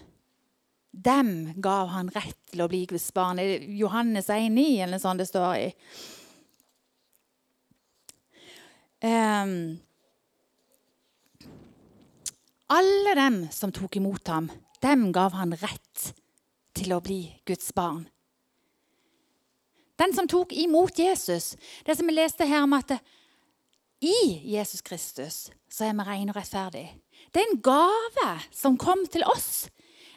dem 0.93 1.53
gav 1.57 1.89
han 1.89 2.09
rett 2.15 2.39
til 2.53 2.63
å 2.63 2.69
bli 2.69 2.87
Guds 2.87 3.13
barn. 3.13 3.41
Johannes 3.77 4.29
1,9 4.29 4.83
eller 4.85 4.99
sånt 4.99 5.19
det 5.19 5.27
står 5.27 5.57
i. 5.57 5.73
Um, 9.03 9.81
alle 12.71 13.15
dem 13.19 13.39
som 13.51 13.73
tok 13.75 13.97
imot 13.99 14.29
ham, 14.31 14.51
dem 14.83 15.11
gav 15.13 15.35
han 15.35 15.55
rett 15.59 16.13
til 16.79 16.95
å 16.95 17.01
bli 17.03 17.25
Guds 17.49 17.73
barn. 17.75 18.05
Den 19.99 20.15
som 20.15 20.29
tok 20.31 20.55
imot 20.57 20.99
Jesus, 20.99 21.53
det 21.87 21.99
som 21.99 22.09
vi 22.09 22.15
leste 22.15 22.47
her 22.49 22.65
om 22.65 22.79
at 22.79 22.95
i 24.03 24.15
Jesus 24.55 24.83
Kristus 24.83 25.51
så 25.71 25.87
er 25.87 25.99
vi 25.99 26.07
rene 26.07 26.33
og 26.33 26.39
rettferdige. 26.39 26.95
Det 27.31 27.43
er 27.43 27.51
en 27.51 27.61
gave 27.63 28.31
som 28.55 28.79
kom 28.79 29.05
til 29.11 29.23
oss. 29.31 29.69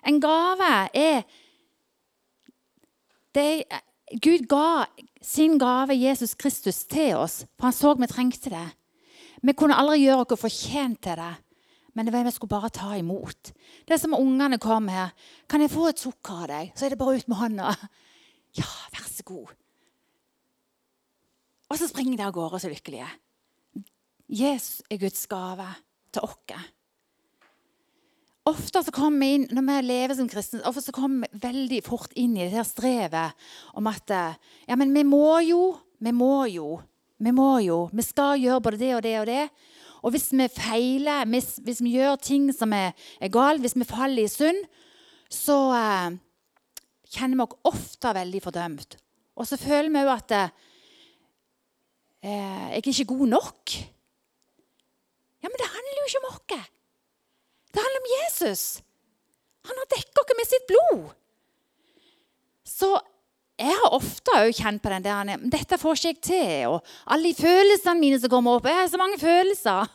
En 0.05 0.21
gave 0.21 0.71
er 0.93 1.25
Det 3.35 3.65
Gud 4.21 4.45
ga 4.47 4.85
sin 5.21 5.57
gave, 5.59 5.93
Jesus 5.93 6.35
Kristus, 6.35 6.85
til 6.85 7.15
oss, 7.15 7.45
for 7.57 7.67
han 7.67 7.73
så 7.73 7.93
vi 7.99 8.07
trengte 8.07 8.49
det. 8.53 8.67
Vi 9.41 9.53
kunne 9.57 9.77
aldri 9.77 10.05
gjøre 10.05 10.25
oss 10.25 10.41
fortjent 10.41 11.01
til 11.03 11.19
det, 11.19 11.33
men 11.95 12.05
det 12.05 12.13
var 12.13 12.25
vi 12.27 12.31
skulle 12.35 12.51
bare 12.51 12.69
ta 12.69 12.93
imot. 12.97 13.51
Det 13.87 13.95
er 13.95 14.01
som 14.01 14.13
ungene 14.13 14.59
kom 14.59 14.87
her. 14.87 15.13
'Kan 15.47 15.61
jeg 15.61 15.71
få 15.71 15.87
et 15.89 15.99
sukker 15.99 16.43
av 16.43 16.47
deg?' 16.47 16.71
Så 16.75 16.85
er 16.85 16.89
det 16.89 16.97
bare 16.97 17.15
ut 17.15 17.27
med 17.27 17.37
hånda. 17.37 17.75
'Ja, 18.57 18.71
vær 18.91 19.07
så 19.07 19.23
god.' 19.23 19.55
Og 21.69 21.77
så 21.77 21.87
springer 21.87 22.17
de 22.17 22.23
av 22.23 22.33
gårde 22.33 22.59
så 22.59 22.69
lykkelige. 22.69 23.07
Jesus 24.29 24.81
er 24.89 24.97
Guds 24.97 25.27
gave 25.27 25.67
til 26.13 26.21
oss. 26.21 26.71
Ofte 28.45 28.83
så 28.83 28.91
kommer 28.93 29.19
vi 29.19 29.33
inn, 29.33 29.47
Når 29.51 29.61
vi 29.65 29.81
lever 29.81 30.15
som 30.15 30.29
kristne, 30.29 30.61
ofte 30.65 30.81
så 30.81 30.91
kommer 30.91 31.27
vi 31.31 31.39
veldig 31.41 31.83
fort 31.83 32.13
inn 32.15 32.37
i 32.37 32.43
det 32.43 32.53
her 32.53 32.63
strevet 32.67 33.47
om 33.73 33.87
at 33.87 34.09
ja, 34.67 34.75
men 34.75 34.93
vi 34.93 35.03
må 35.03 35.39
jo, 35.41 35.75
vi 35.99 36.11
må 36.11 36.45
jo, 36.45 36.79
vi 37.17 37.31
må 37.31 37.49
jo. 37.63 37.85
Vi 37.95 38.03
skal 38.03 38.41
gjøre 38.41 38.63
både 38.63 38.81
det 38.81 38.91
og 38.97 39.03
det 39.05 39.15
og 39.21 39.27
det. 39.29 39.43
Og 40.05 40.13
hvis 40.13 40.27
vi 40.35 40.47
feiler, 40.51 41.25
hvis, 41.31 41.55
hvis 41.65 41.81
vi 41.81 41.95
gjør 41.95 42.19
ting 42.21 42.49
som 42.53 42.73
er, 42.75 42.93
er 43.21 43.31
galt, 43.33 43.63
hvis 43.63 43.77
vi 43.77 43.87
faller 43.87 44.25
i 44.25 44.29
synd, 44.29 44.59
så 45.31 45.57
eh, 45.73 46.17
kjenner 47.15 47.39
vi 47.39 47.47
oss 47.47 47.57
ofte 47.71 48.13
veldig 48.19 48.41
fordømt. 48.43 48.97
Og 49.35 49.47
så 49.49 49.57
føler 49.59 49.89
vi 49.91 50.03
jo 50.05 50.13
at 50.13 50.35
eh, 50.35 50.53
jeg 52.25 52.81
er 52.81 52.89
ikke 52.91 53.09
god 53.13 53.27
nok. 53.33 53.75
Ja, 55.41 55.49
men 55.49 55.59
det 55.61 55.73
handler 55.73 55.99
jo 55.99 56.07
ikke 56.09 56.21
om 56.23 56.31
oss. 56.31 56.69
Det 57.75 57.83
handler 57.83 58.01
om 58.01 58.13
Jesus. 58.15 58.63
Han 59.65 59.81
har 59.81 59.91
dekket 59.91 60.21
oss 60.21 60.37
med 60.37 60.49
sitt 60.49 60.69
blod. 60.69 61.03
Så 62.65 62.89
jeg 63.55 63.75
har 63.79 63.93
ofte 63.95 64.35
kjent 64.57 64.81
på 64.83 64.91
den 64.91 65.03
der 65.05 65.43
Dette 65.51 65.77
får 65.79 65.95
ikke 65.95 66.09
jeg 66.09 66.21
til. 66.27 66.73
Og 66.73 66.81
alle 67.07 67.31
de 67.31 67.39
følelsene 67.39 68.01
mine 68.01 68.19
som 68.19 68.31
kommer 68.33 68.57
opp. 68.57 68.67
Jeg 68.67 68.81
har 68.81 68.89
så 68.91 68.99
mange 68.99 69.19
følelser. 69.21 69.87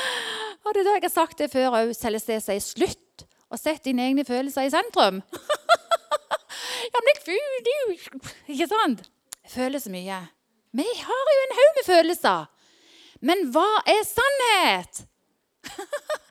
og 0.64 0.74
det 0.74 0.82
er 0.82 0.86
da 0.86 0.94
jeg 0.94 1.06
har 1.08 1.14
sagt 1.14 1.38
det 1.42 1.50
før 1.50 1.74
òg. 1.80 1.90
jeg 1.90 2.20
sier 2.22 2.62
slutt 2.62 3.26
å 3.50 3.58
sette 3.58 3.88
dine 3.90 4.06
egne 4.06 4.24
følelser 4.24 4.68
i 4.68 4.70
sentrum. 4.70 5.18
ja, 6.92 7.02
men 7.02 7.10
jeg 7.10 7.22
føler 7.26 8.54
Ikke 8.54 8.70
sant? 8.70 9.02
Jeg 9.42 9.54
føler 9.56 9.82
så 9.82 9.90
mye. 9.90 10.22
Vi 10.70 10.86
har 10.86 11.34
jo 11.34 11.44
en 11.44 11.58
haug 11.58 11.76
med 11.80 11.86
følelser. 11.86 12.46
Men 13.20 13.48
hva 13.50 13.68
er 13.90 14.04
sannhet? 14.06 15.02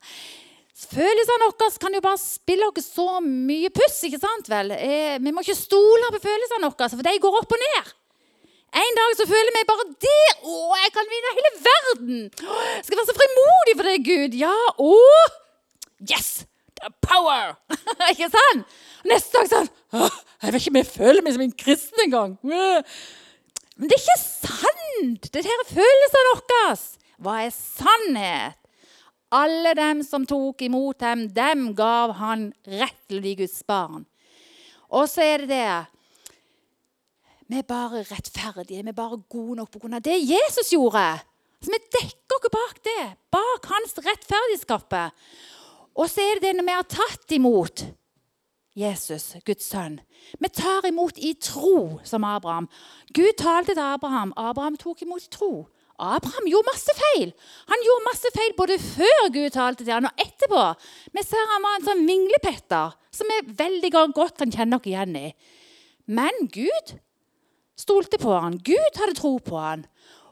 Følelsene 0.80 1.48
våre 1.50 1.70
kan 1.82 1.96
jo 1.96 2.00
bare 2.04 2.20
spille 2.22 2.68
oss 2.70 2.86
så 2.96 3.20
mye 3.24 3.72
puss. 3.76 3.98
ikke 4.08 4.22
sant 4.22 4.48
vel? 4.48 4.72
Eh, 4.72 5.18
vi 5.20 5.34
må 5.36 5.44
ikke 5.44 5.58
stole 5.58 6.12
på 6.16 6.22
følelsene 6.24 6.70
våre, 6.70 6.88
for 6.94 7.04
de 7.04 7.16
går 7.20 7.40
opp 7.42 7.56
og 7.56 7.64
ned. 7.66 7.90
En 8.80 8.96
dag 9.00 9.16
så 9.18 9.26
føler 9.26 9.56
vi 9.56 9.66
bare 9.68 9.88
det. 10.06 10.26
Å, 10.46 10.58
jeg 10.84 10.94
kan 10.96 11.10
vinne 11.10 11.34
hele 11.40 11.52
verden! 11.66 12.20
Jeg 12.30 12.86
skal 12.86 13.00
være 13.00 13.10
så 13.10 13.18
frimodig 13.18 13.74
for 13.80 13.90
deg, 13.90 14.06
Gud. 14.06 14.38
Ja, 14.38 14.54
å! 14.78 14.94
Yes! 16.06 16.46
The 16.80 16.94
power! 17.04 17.58
ikke 18.14 18.30
sant? 18.32 18.78
Neste 19.10 19.42
dag 19.42 19.50
sånn 19.52 19.70
Jeg 19.96 20.54
vet 20.54 20.62
ikke 20.62 20.72
om 20.72 20.80
jeg 20.80 20.90
føler 20.92 21.26
meg 21.26 21.36
som 21.36 21.44
en 21.44 21.58
kristen 21.66 22.06
engang. 22.06 22.38
Men 22.46 23.90
det 23.90 23.98
er 23.98 24.06
ikke 24.06 24.22
sant! 24.22 25.28
Det 25.34 25.44
er 25.44 25.68
følelsene 25.74 26.24
våre. 26.30 26.72
Hva 27.20 27.42
er 27.44 27.52
sannhet? 27.58 28.59
Alle 29.32 29.76
dem 29.78 30.02
som 30.04 30.26
tok 30.26 30.62
imot 30.66 31.04
ham, 31.06 31.28
dem 31.30 31.74
gav 31.78 32.16
han 32.18 32.50
rett 32.66 32.98
til 33.08 33.20
å 33.20 33.24
bli 33.26 33.36
Guds 33.44 33.62
barn. 33.68 34.08
Og 34.90 35.06
så 35.10 35.22
er 35.22 35.46
det 35.46 35.50
det 35.54 35.86
Vi 37.50 37.58
er 37.58 37.66
bare 37.66 38.04
rettferdige, 38.06 38.84
vi 38.84 38.90
er 38.90 38.94
bare 38.94 39.18
gode 39.30 39.56
nok 39.58 39.72
pga. 39.72 40.00
det 40.00 40.18
Jesus 40.22 40.70
gjorde. 40.70 41.20
Så 41.62 41.72
vi 41.74 41.80
dekker 41.92 42.36
oss 42.38 42.52
bak 42.54 42.84
det, 42.84 43.16
bak 43.32 43.66
hans 43.66 43.98
rettferdigskape. 43.98 45.10
Og 45.96 46.10
så 46.10 46.22
er 46.22 46.40
det 46.40 46.44
det 46.44 46.56
når 46.56 46.68
vi 46.68 46.76
har 46.78 46.88
tatt 46.88 47.32
imot 47.32 47.84
Jesus, 48.78 49.36
Guds 49.46 49.66
sønn. 49.66 50.00
Vi 50.40 50.50
tar 50.50 50.86
imot 50.88 51.18
i 51.18 51.34
tro, 51.34 52.00
som 52.04 52.24
Abraham. 52.24 52.70
Gud 53.14 53.34
talte 53.38 53.74
til 53.74 53.84
Abraham. 53.84 54.32
Abraham 54.38 54.78
tok 54.78 55.02
imot 55.02 55.26
i 55.26 55.32
tro. 55.34 55.68
Abraham 56.00 56.48
gjorde 56.50 56.70
masse 56.72 56.96
feil. 56.98 57.34
Han 57.72 57.86
gjorde 57.86 58.08
masse 58.08 58.32
feil 58.36 58.56
både 58.58 58.80
før 58.82 59.30
Gud 59.36 59.50
talte 59.56 59.84
til 59.86 59.94
han 59.96 60.08
og 60.10 60.24
etterpå. 60.24 60.64
Vi 61.16 61.26
ser 61.26 61.52
han 61.54 61.66
var 61.66 61.78
en 61.78 61.88
sånn 61.90 62.08
vinglepetter 62.08 62.96
som 63.20 63.32
vi 63.32 63.56
veldig 63.60 63.92
godt 64.16 64.38
kan 64.40 64.54
kjenne 64.54 64.80
oss 64.80 64.90
igjen 64.90 65.16
i. 65.20 65.28
Men 66.10 66.50
Gud 66.54 66.96
stolte 67.80 68.20
på 68.22 68.34
han. 68.36 68.58
Gud 68.64 69.00
hadde 69.00 69.18
tro 69.20 69.38
på 69.44 69.60
han. 69.60 69.86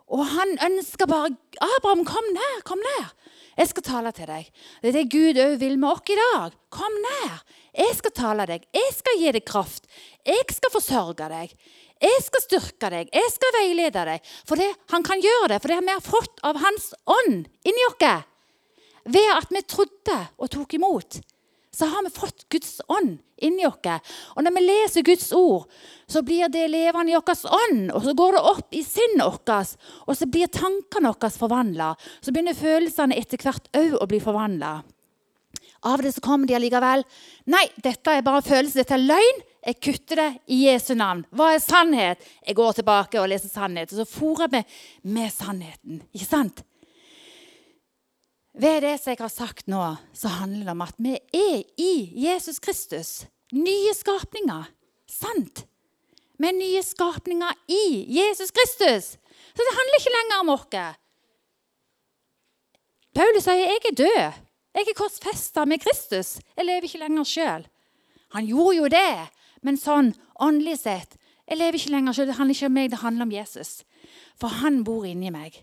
Og 0.08 0.24
han 0.24 0.56
ønska 0.64 1.06
bare 1.06 1.36
'Abraham, 1.60 2.06
kom 2.06 2.28
nær, 2.34 2.62
kom 2.64 2.80
nær. 2.80 3.12
Jeg 3.58 3.68
skal 3.68 3.84
tale 3.84 4.12
til 4.12 4.28
deg.' 4.28 4.52
Det 4.82 4.90
er 4.90 4.92
det 4.92 5.12
Gud 5.12 5.36
òg 5.36 5.60
vil 5.60 5.78
med 5.78 5.90
oss 5.90 6.10
i 6.10 6.16
dag. 6.16 6.54
Kom 6.70 6.94
nær. 7.04 7.44
Jeg 7.76 7.96
skal 7.96 8.12
tale 8.12 8.46
deg. 8.48 8.64
Jeg 8.74 8.94
skal 8.94 9.20
gi 9.20 9.32
deg 9.32 9.46
kraft. 9.46 9.88
Jeg 10.26 10.46
skal 10.50 10.72
forsørge 10.72 11.30
deg. 11.30 11.52
Jeg 12.02 12.22
skal 12.22 12.44
styrke 12.44 12.90
deg, 12.94 13.10
jeg 13.10 13.30
skal 13.34 13.56
veilede 13.58 14.04
deg. 14.06 14.26
For 14.46 14.60
det, 14.60 14.70
han 14.94 15.06
kan 15.06 15.22
gjøre 15.22 15.50
det, 15.50 15.62
for 15.62 15.72
det 15.72 15.78
har 15.80 15.88
vi 15.88 15.96
fått 16.06 16.44
av 16.46 16.60
Hans 16.62 16.92
ånd 17.10 17.48
inni 17.66 17.86
oss. 17.90 18.28
Ved 19.08 19.32
at 19.34 19.50
vi 19.50 19.62
trodde 19.64 20.18
og 20.38 20.52
tok 20.52 20.76
imot, 20.78 21.20
så 21.78 21.86
har 21.86 22.04
vi 22.04 22.10
fått 22.10 22.50
Guds 22.50 22.80
ånd 22.88 23.20
inni 23.38 23.68
oss. 23.68 24.12
Og 24.34 24.44
når 24.44 24.56
vi 24.56 24.64
leser 24.66 25.06
Guds 25.06 25.30
ord, 25.36 25.68
så 26.10 26.24
blir 26.26 26.50
det 26.50 26.66
levende 26.74 27.14
i 27.14 27.18
vår 27.18 27.44
ånd. 27.60 27.92
Og 27.94 28.04
så 28.04 28.14
går 28.18 28.38
det 28.38 28.46
opp 28.52 28.74
i 28.74 28.84
sinnet 28.86 29.26
vårt, 29.26 29.78
og 30.08 30.18
så 30.18 30.26
blir 30.26 30.50
tankene 30.50 31.14
våre 31.14 31.30
forvandla. 31.30 31.92
Så 32.22 32.34
begynner 32.34 32.58
følelsene 32.58 33.18
etter 33.18 33.42
hvert 33.44 33.70
òg 33.78 34.00
å 34.02 34.10
bli 34.10 34.22
forvandla. 34.24 34.80
Av 35.86 36.02
det 36.02 36.16
så 36.16 36.24
kommer 36.26 36.50
de 36.50 36.58
allikevel. 36.58 37.06
Nei, 37.54 37.68
dette 37.86 38.18
er 38.18 38.26
bare 38.26 38.42
følelse, 38.46 38.82
dette 38.82 38.98
er 38.98 39.06
løgn. 39.06 39.44
Jeg 39.68 39.82
kutter 39.84 40.22
det 40.22 40.30
i 40.56 40.62
Jesu 40.64 40.94
navn. 40.96 41.26
Hva 41.36 41.52
er 41.54 41.62
sannhet? 41.62 42.24
Jeg 42.48 42.58
går 42.58 42.80
tilbake 42.80 43.20
og 43.22 43.30
leser 43.30 43.52
sannhet. 43.52 43.92
Og 43.92 44.02
så 44.02 44.08
fôrer 44.10 44.50
vi 44.54 44.64
med 45.14 45.30
sannheten. 45.34 46.02
Ikke 46.16 46.30
sant? 46.30 46.64
Ved 48.58 48.82
det 48.82 48.96
som 48.98 49.14
jeg 49.14 49.22
har 49.22 49.30
sagt 49.30 49.68
nå, 49.70 49.82
så 50.18 50.32
handler 50.40 50.66
det 50.66 50.74
om 50.74 50.82
at 50.82 50.96
vi 50.98 51.14
er 51.14 51.60
i 51.78 51.94
Jesus 52.26 52.58
Kristus. 52.60 53.28
Nye 53.54 53.94
skapninger. 53.94 54.72
Sant? 55.06 55.68
Vi 56.38 56.50
er 56.50 56.58
nye 56.58 56.82
skapninger 56.84 57.54
i 57.70 58.06
Jesus 58.18 58.50
Kristus. 58.52 59.14
Så 59.54 59.62
det 59.62 59.76
handler 59.78 60.00
ikke 60.00 60.16
lenger 60.16 60.42
om 60.42 60.52
oss. 60.56 60.98
Paulus 63.18 63.46
sier 63.46 63.62
jeg 63.62 63.82
er 63.92 63.98
død. 64.02 64.44
Jeg 64.78 64.90
er 64.90 64.98
korsfesta 64.98 65.66
med 65.66 65.82
Kristus. 65.82 66.38
Jeg 66.58 66.66
lever 66.66 66.90
ikke 66.90 67.02
lenger 67.02 67.30
sjøl. 67.30 67.64
Han 68.34 68.46
gjorde 68.46 68.76
jo 68.78 68.90
det. 68.94 69.16
Men 69.66 69.78
sånn 69.78 70.14
åndelig 70.40 70.80
sett 70.84 71.18
Jeg 71.48 71.62
lever 71.62 71.78
ikke 71.80 71.94
lenger 71.94 72.14
selv. 72.14 72.28
Det 72.28 72.36
handler 72.38 72.56
ikke 72.58 72.68
om 72.68 72.74
meg, 72.76 72.90
det 72.92 73.00
handler 73.00 73.24
om 73.24 73.32
Jesus. 73.32 73.70
For 74.36 74.52
han 74.52 74.82
bor 74.84 75.06
inni 75.08 75.30
meg. 75.32 75.56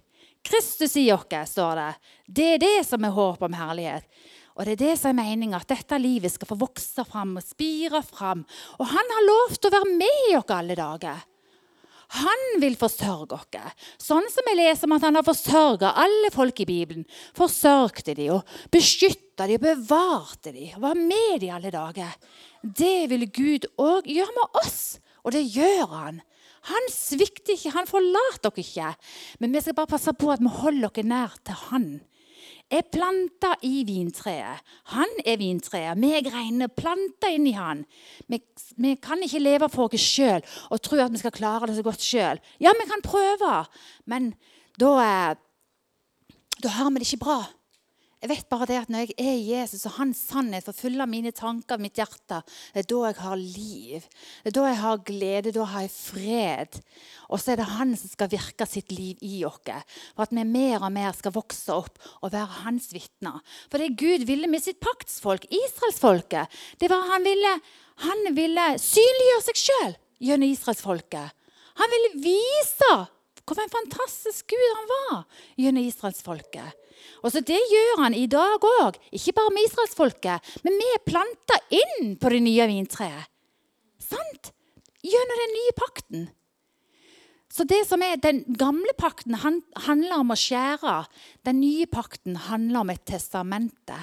Kristus 0.45 0.97
i 1.01 1.09
oss, 1.13 1.27
står 1.51 1.81
det. 1.81 1.91
Det 2.27 2.49
er 2.55 2.63
det 2.63 2.79
som 2.87 3.05
er 3.05 3.15
håp 3.17 3.43
om 3.43 3.57
herlighet. 3.57 4.09
Og 4.55 4.67
det 4.67 4.75
er 4.77 4.83
det 4.85 4.97
som 5.01 5.11
er 5.11 5.19
meninga, 5.19 5.59
at 5.59 5.71
dette 5.73 5.99
livet 5.99 6.31
skal 6.31 6.47
få 6.47 6.59
vokse 6.61 7.03
fram 7.09 7.33
og 7.41 7.47
spire 7.47 8.05
fram. 8.07 8.45
Og 8.79 8.87
han 8.87 9.15
har 9.17 9.25
lov 9.27 9.57
til 9.57 9.71
å 9.71 9.75
være 9.75 9.95
med 9.99 10.37
oss 10.39 10.53
alle 10.55 10.77
dager. 10.79 11.25
Han 12.15 12.45
vil 12.63 12.77
forsørge 12.79 13.35
oss. 13.35 13.73
Sånn 13.99 14.27
som 14.31 14.47
vi 14.47 14.57
leser 14.61 14.87
om 14.87 14.95
at 14.95 15.07
han 15.09 15.19
har 15.19 15.27
forsørga 15.27 15.95
alle 15.99 16.31
folk 16.35 16.61
i 16.63 16.69
Bibelen. 16.69 17.07
Forsørgte 17.35 18.15
de 18.15 18.29
og 18.37 18.55
beskytta 18.71 19.49
de 19.51 19.59
og 19.59 19.65
bevarte 19.65 20.53
de 20.55 20.69
og 20.77 20.85
var 20.85 21.01
med 21.01 21.41
de 21.43 21.51
alle 21.51 21.73
dager. 21.75 22.15
Det 22.63 23.09
vil 23.11 23.27
Gud 23.35 23.67
òg 23.81 24.07
gjøre 24.07 24.37
med 24.37 24.61
oss, 24.63 25.01
og 25.25 25.35
det 25.35 25.43
gjør 25.49 25.91
han. 25.91 26.23
Han 26.71 26.89
svikter 26.93 27.55
ikke, 27.57 27.75
han 27.75 27.89
forlater 27.89 28.51
dere 28.51 28.65
ikke. 28.65 28.91
Men 29.43 29.55
vi 29.55 29.63
skal 29.65 29.77
bare 29.77 29.93
passe 29.95 30.15
på 30.17 30.31
at 30.33 30.43
vi 30.43 30.53
holder 30.63 30.93
dere 30.95 31.11
nær 31.11 31.39
til 31.45 31.59
han. 31.69 31.89
Er 32.73 32.87
planta 32.89 33.53
i 33.69 33.83
vintreet. 33.87 34.63
Han 34.95 35.11
er 35.27 35.37
vintreet. 35.39 36.01
Vi 36.01 36.13
er 36.17 36.25
greinene 36.25 36.71
planta 36.73 37.29
inni 37.31 37.53
han. 37.55 37.85
Vi, 38.33 38.41
vi, 38.81 38.95
kan 38.97 39.21
ikke 39.23 39.43
leve 39.43 39.69
for 39.73 39.93
oss 39.93 40.07
sjøl 40.15 40.41
og 40.73 40.81
tro 40.83 40.99
at 41.05 41.13
vi 41.13 41.21
skal 41.21 41.35
klare 41.35 41.69
det 41.69 41.77
så 41.77 41.85
godt 41.85 42.03
sjøl. 42.03 42.41
Ja, 42.65 42.73
vi 42.73 42.89
kan 42.89 43.05
prøve, 43.05 43.53
men 44.11 44.33
da, 44.81 44.95
eh, 45.05 46.41
da 46.65 46.73
har 46.79 46.91
vi 46.91 47.05
det 47.05 47.11
ikke 47.11 47.27
bra. 47.27 47.39
Jeg 48.25 48.31
vet 48.31 48.47
bare 48.49 48.65
det 48.71 48.77
at 48.81 48.89
Når 48.89 49.03
jeg 49.05 49.15
er 49.21 49.41
Jesus 49.61 49.83
og 49.85 49.99
hans 49.99 50.23
sannhet 50.31 50.65
får 50.65 50.79
fylle 50.79 51.05
mine 51.05 51.29
tanker 51.37 51.77
mitt 51.77 51.99
hjerte, 52.01 52.39
det 52.73 52.81
er 52.81 52.87
da 52.89 53.01
jeg 53.05 53.19
har 53.21 53.37
liv. 53.37 54.07
Det 54.41 54.49
er 54.49 54.55
da 54.57 54.63
jeg 54.71 54.79
har 54.81 55.03
glede, 55.05 55.53
da 55.53 55.67
har 55.69 55.85
jeg 55.85 55.93
fred. 55.93 56.79
Og 57.29 57.43
så 57.43 57.53
er 57.53 57.61
det 57.61 57.69
han 57.75 57.93
som 58.01 58.09
skal 58.09 58.33
virke 58.33 58.65
sitt 58.69 58.95
liv 58.97 59.21
i 59.21 59.43
oss. 59.45 59.61
For 60.17 60.25
at 60.25 60.33
vi 60.33 60.45
mer 60.49 60.81
og 60.81 60.95
mer 60.97 61.13
skal 61.13 61.35
vokse 61.37 61.77
opp 61.77 62.01
og 62.23 62.33
være 62.33 62.63
hans 62.65 62.89
vitner. 62.97 63.45
For 63.69 63.83
det 63.83 63.93
Gud 64.01 64.25
ville 64.25 64.49
med 64.49 64.65
sitt 64.65 64.81
paktsfolk, 64.81 65.45
israelsfolket, 65.53 66.49
det 66.81 66.89
var 66.89 67.05
han 67.13 67.29
ville, 67.29 67.53
han 68.09 68.33
ville 68.33 68.69
synliggjøre 68.81 69.47
seg 69.51 69.63
sjøl. 69.67 69.95
gjennom 70.25 70.49
israelsfolket. 70.49 71.37
Han 71.77 71.93
ville 71.93 72.25
vise 72.25 72.93
hvor 73.45 73.61
en 73.61 73.73
fantastisk 73.73 74.49
Gud 74.53 74.71
han 74.79 74.89
var 74.91 75.19
gjennom 75.61 75.85
israelsfolket. 75.85 76.81
Og 77.23 77.33
så 77.33 77.41
Det 77.41 77.59
gjør 77.59 78.03
han 78.03 78.15
i 78.15 78.27
dag 78.27 78.65
òg. 78.81 78.97
Ikke 79.13 79.35
bare 79.37 79.53
med 79.53 79.67
israelsfolket, 79.69 80.55
men 80.65 80.79
vi 80.81 80.89
er 80.95 81.05
planta 81.05 81.59
inn 81.71 82.17
på 82.17 82.33
det 82.33 82.41
nye 82.45 82.69
vintreet. 82.71 83.29
Sant? 84.01 84.53
Gjennom 85.05 85.41
den 85.43 85.55
nye 85.59 85.77
pakten. 85.77 86.27
Så 87.55 87.65
det 87.65 87.85
som 87.87 88.03
er 88.03 88.17
Den 88.17 88.43
gamle 88.59 88.93
pakten 88.99 89.35
han, 89.35 89.63
handler 89.77 90.19
om 90.19 90.33
å 90.33 90.39
skjære. 90.39 91.05
Den 91.45 91.61
nye 91.61 91.87
pakten 91.87 92.37
handler 92.49 92.81
om 92.81 92.91
et 92.91 93.05
testamente. 93.07 93.99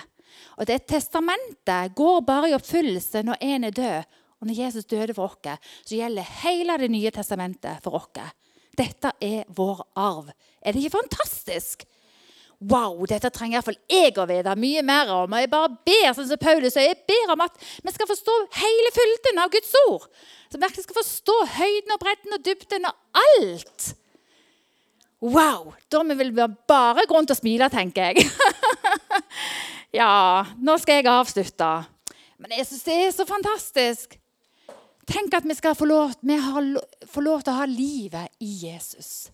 Og 0.57 0.67
det 0.69 0.85
testamentet 0.87 1.95
går 1.95 2.21
bare 2.23 2.51
i 2.51 2.55
oppfyllelse 2.55 3.23
når 3.27 3.41
en 3.41 3.63
er 3.67 3.75
død. 3.75 4.17
Og 4.39 4.47
når 4.47 4.57
Jesus 4.57 4.85
døde 4.85 5.13
for 5.13 5.29
oss, 5.29 5.59
så 5.85 5.97
gjelder 5.97 6.31
hele 6.43 6.77
Det 6.77 6.91
nye 6.91 7.11
testamentet 7.11 7.83
for 7.83 7.99
oss. 7.99 8.31
Dette 8.77 9.11
er 9.19 9.47
vår 9.51 9.81
arv. 9.99 10.29
Er 10.61 10.73
det 10.73 10.83
ikke 10.83 10.99
fantastisk? 11.01 11.85
Wow, 12.61 12.99
dette 13.09 13.31
trenger 13.33 13.57
iallfall 13.57 13.79
jeg 13.89 14.13
å 14.21 14.27
vite 14.29 14.53
mye 14.61 14.83
mer 14.85 15.09
om. 15.15 15.33
Og 15.33 15.41
jeg 15.41 15.49
bare 15.49 15.71
ber 15.87 16.11
sånn 16.13 16.27
som 16.29 16.41
Paulus, 16.41 16.77
og 16.77 16.85
jeg 16.85 16.99
ber 17.09 17.33
om 17.33 17.41
at 17.47 17.57
vi 17.57 17.93
skal 17.95 18.09
forstå 18.11 18.35
hele 18.59 18.91
fylden 18.93 19.41
av 19.41 19.49
Guds 19.55 19.73
ord. 19.87 20.05
Så 20.45 20.59
vi 20.59 20.61
virkelig 20.67 20.85
skal 20.85 20.99
forstå 20.99 21.37
høyden 21.55 21.95
og 21.95 22.03
bredden 22.03 22.37
og 22.37 22.45
dybden 22.45 22.87
og 22.91 23.23
alt. 23.23 23.89
Wow! 25.21 25.73
Da 25.89 26.03
vil 26.05 26.31
vi 26.37 26.47
bare 26.69 27.07
gå 27.09 27.25
til 27.25 27.33
å 27.33 27.39
smile, 27.41 27.69
tenker 27.73 28.11
jeg. 28.11 28.29
ja, 29.99 30.45
nå 30.61 30.77
skal 30.81 31.01
jeg 31.01 31.09
avslutte. 31.09 31.73
Men 32.41 32.57
jeg 32.59 32.69
syns 32.69 32.85
det 32.85 33.01
er 33.07 33.13
så 33.17 33.25
fantastisk. 33.29 34.20
Tenk 35.11 35.33
at 35.35 35.45
vi 35.47 35.55
skal 35.57 35.75
få 35.75 35.85
lov, 35.89 36.13
få 37.07 37.23
lov 37.23 37.43
til 37.43 37.51
å 37.51 37.59
ha 37.59 37.67
livet 37.67 38.31
i 38.39 38.51
Jesus. 38.63 39.31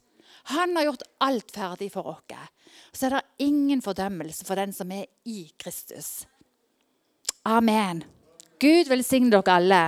Han 0.54 0.74
har 0.78 0.88
gjort 0.88 1.04
alt 1.22 1.52
ferdig 1.54 1.92
for 1.94 2.08
oss. 2.10 2.24
Så 2.92 3.08
er 3.08 3.18
det 3.18 3.46
ingen 3.46 3.82
fordømmelse 3.86 4.46
for 4.48 4.58
den 4.58 4.74
som 4.74 4.92
er 4.92 5.06
i 5.28 5.52
Kristus. 5.60 6.26
Amen. 7.46 8.04
Gud 8.60 8.90
velsigne 8.90 9.30
dere 9.32 9.58
alle. 9.60 9.82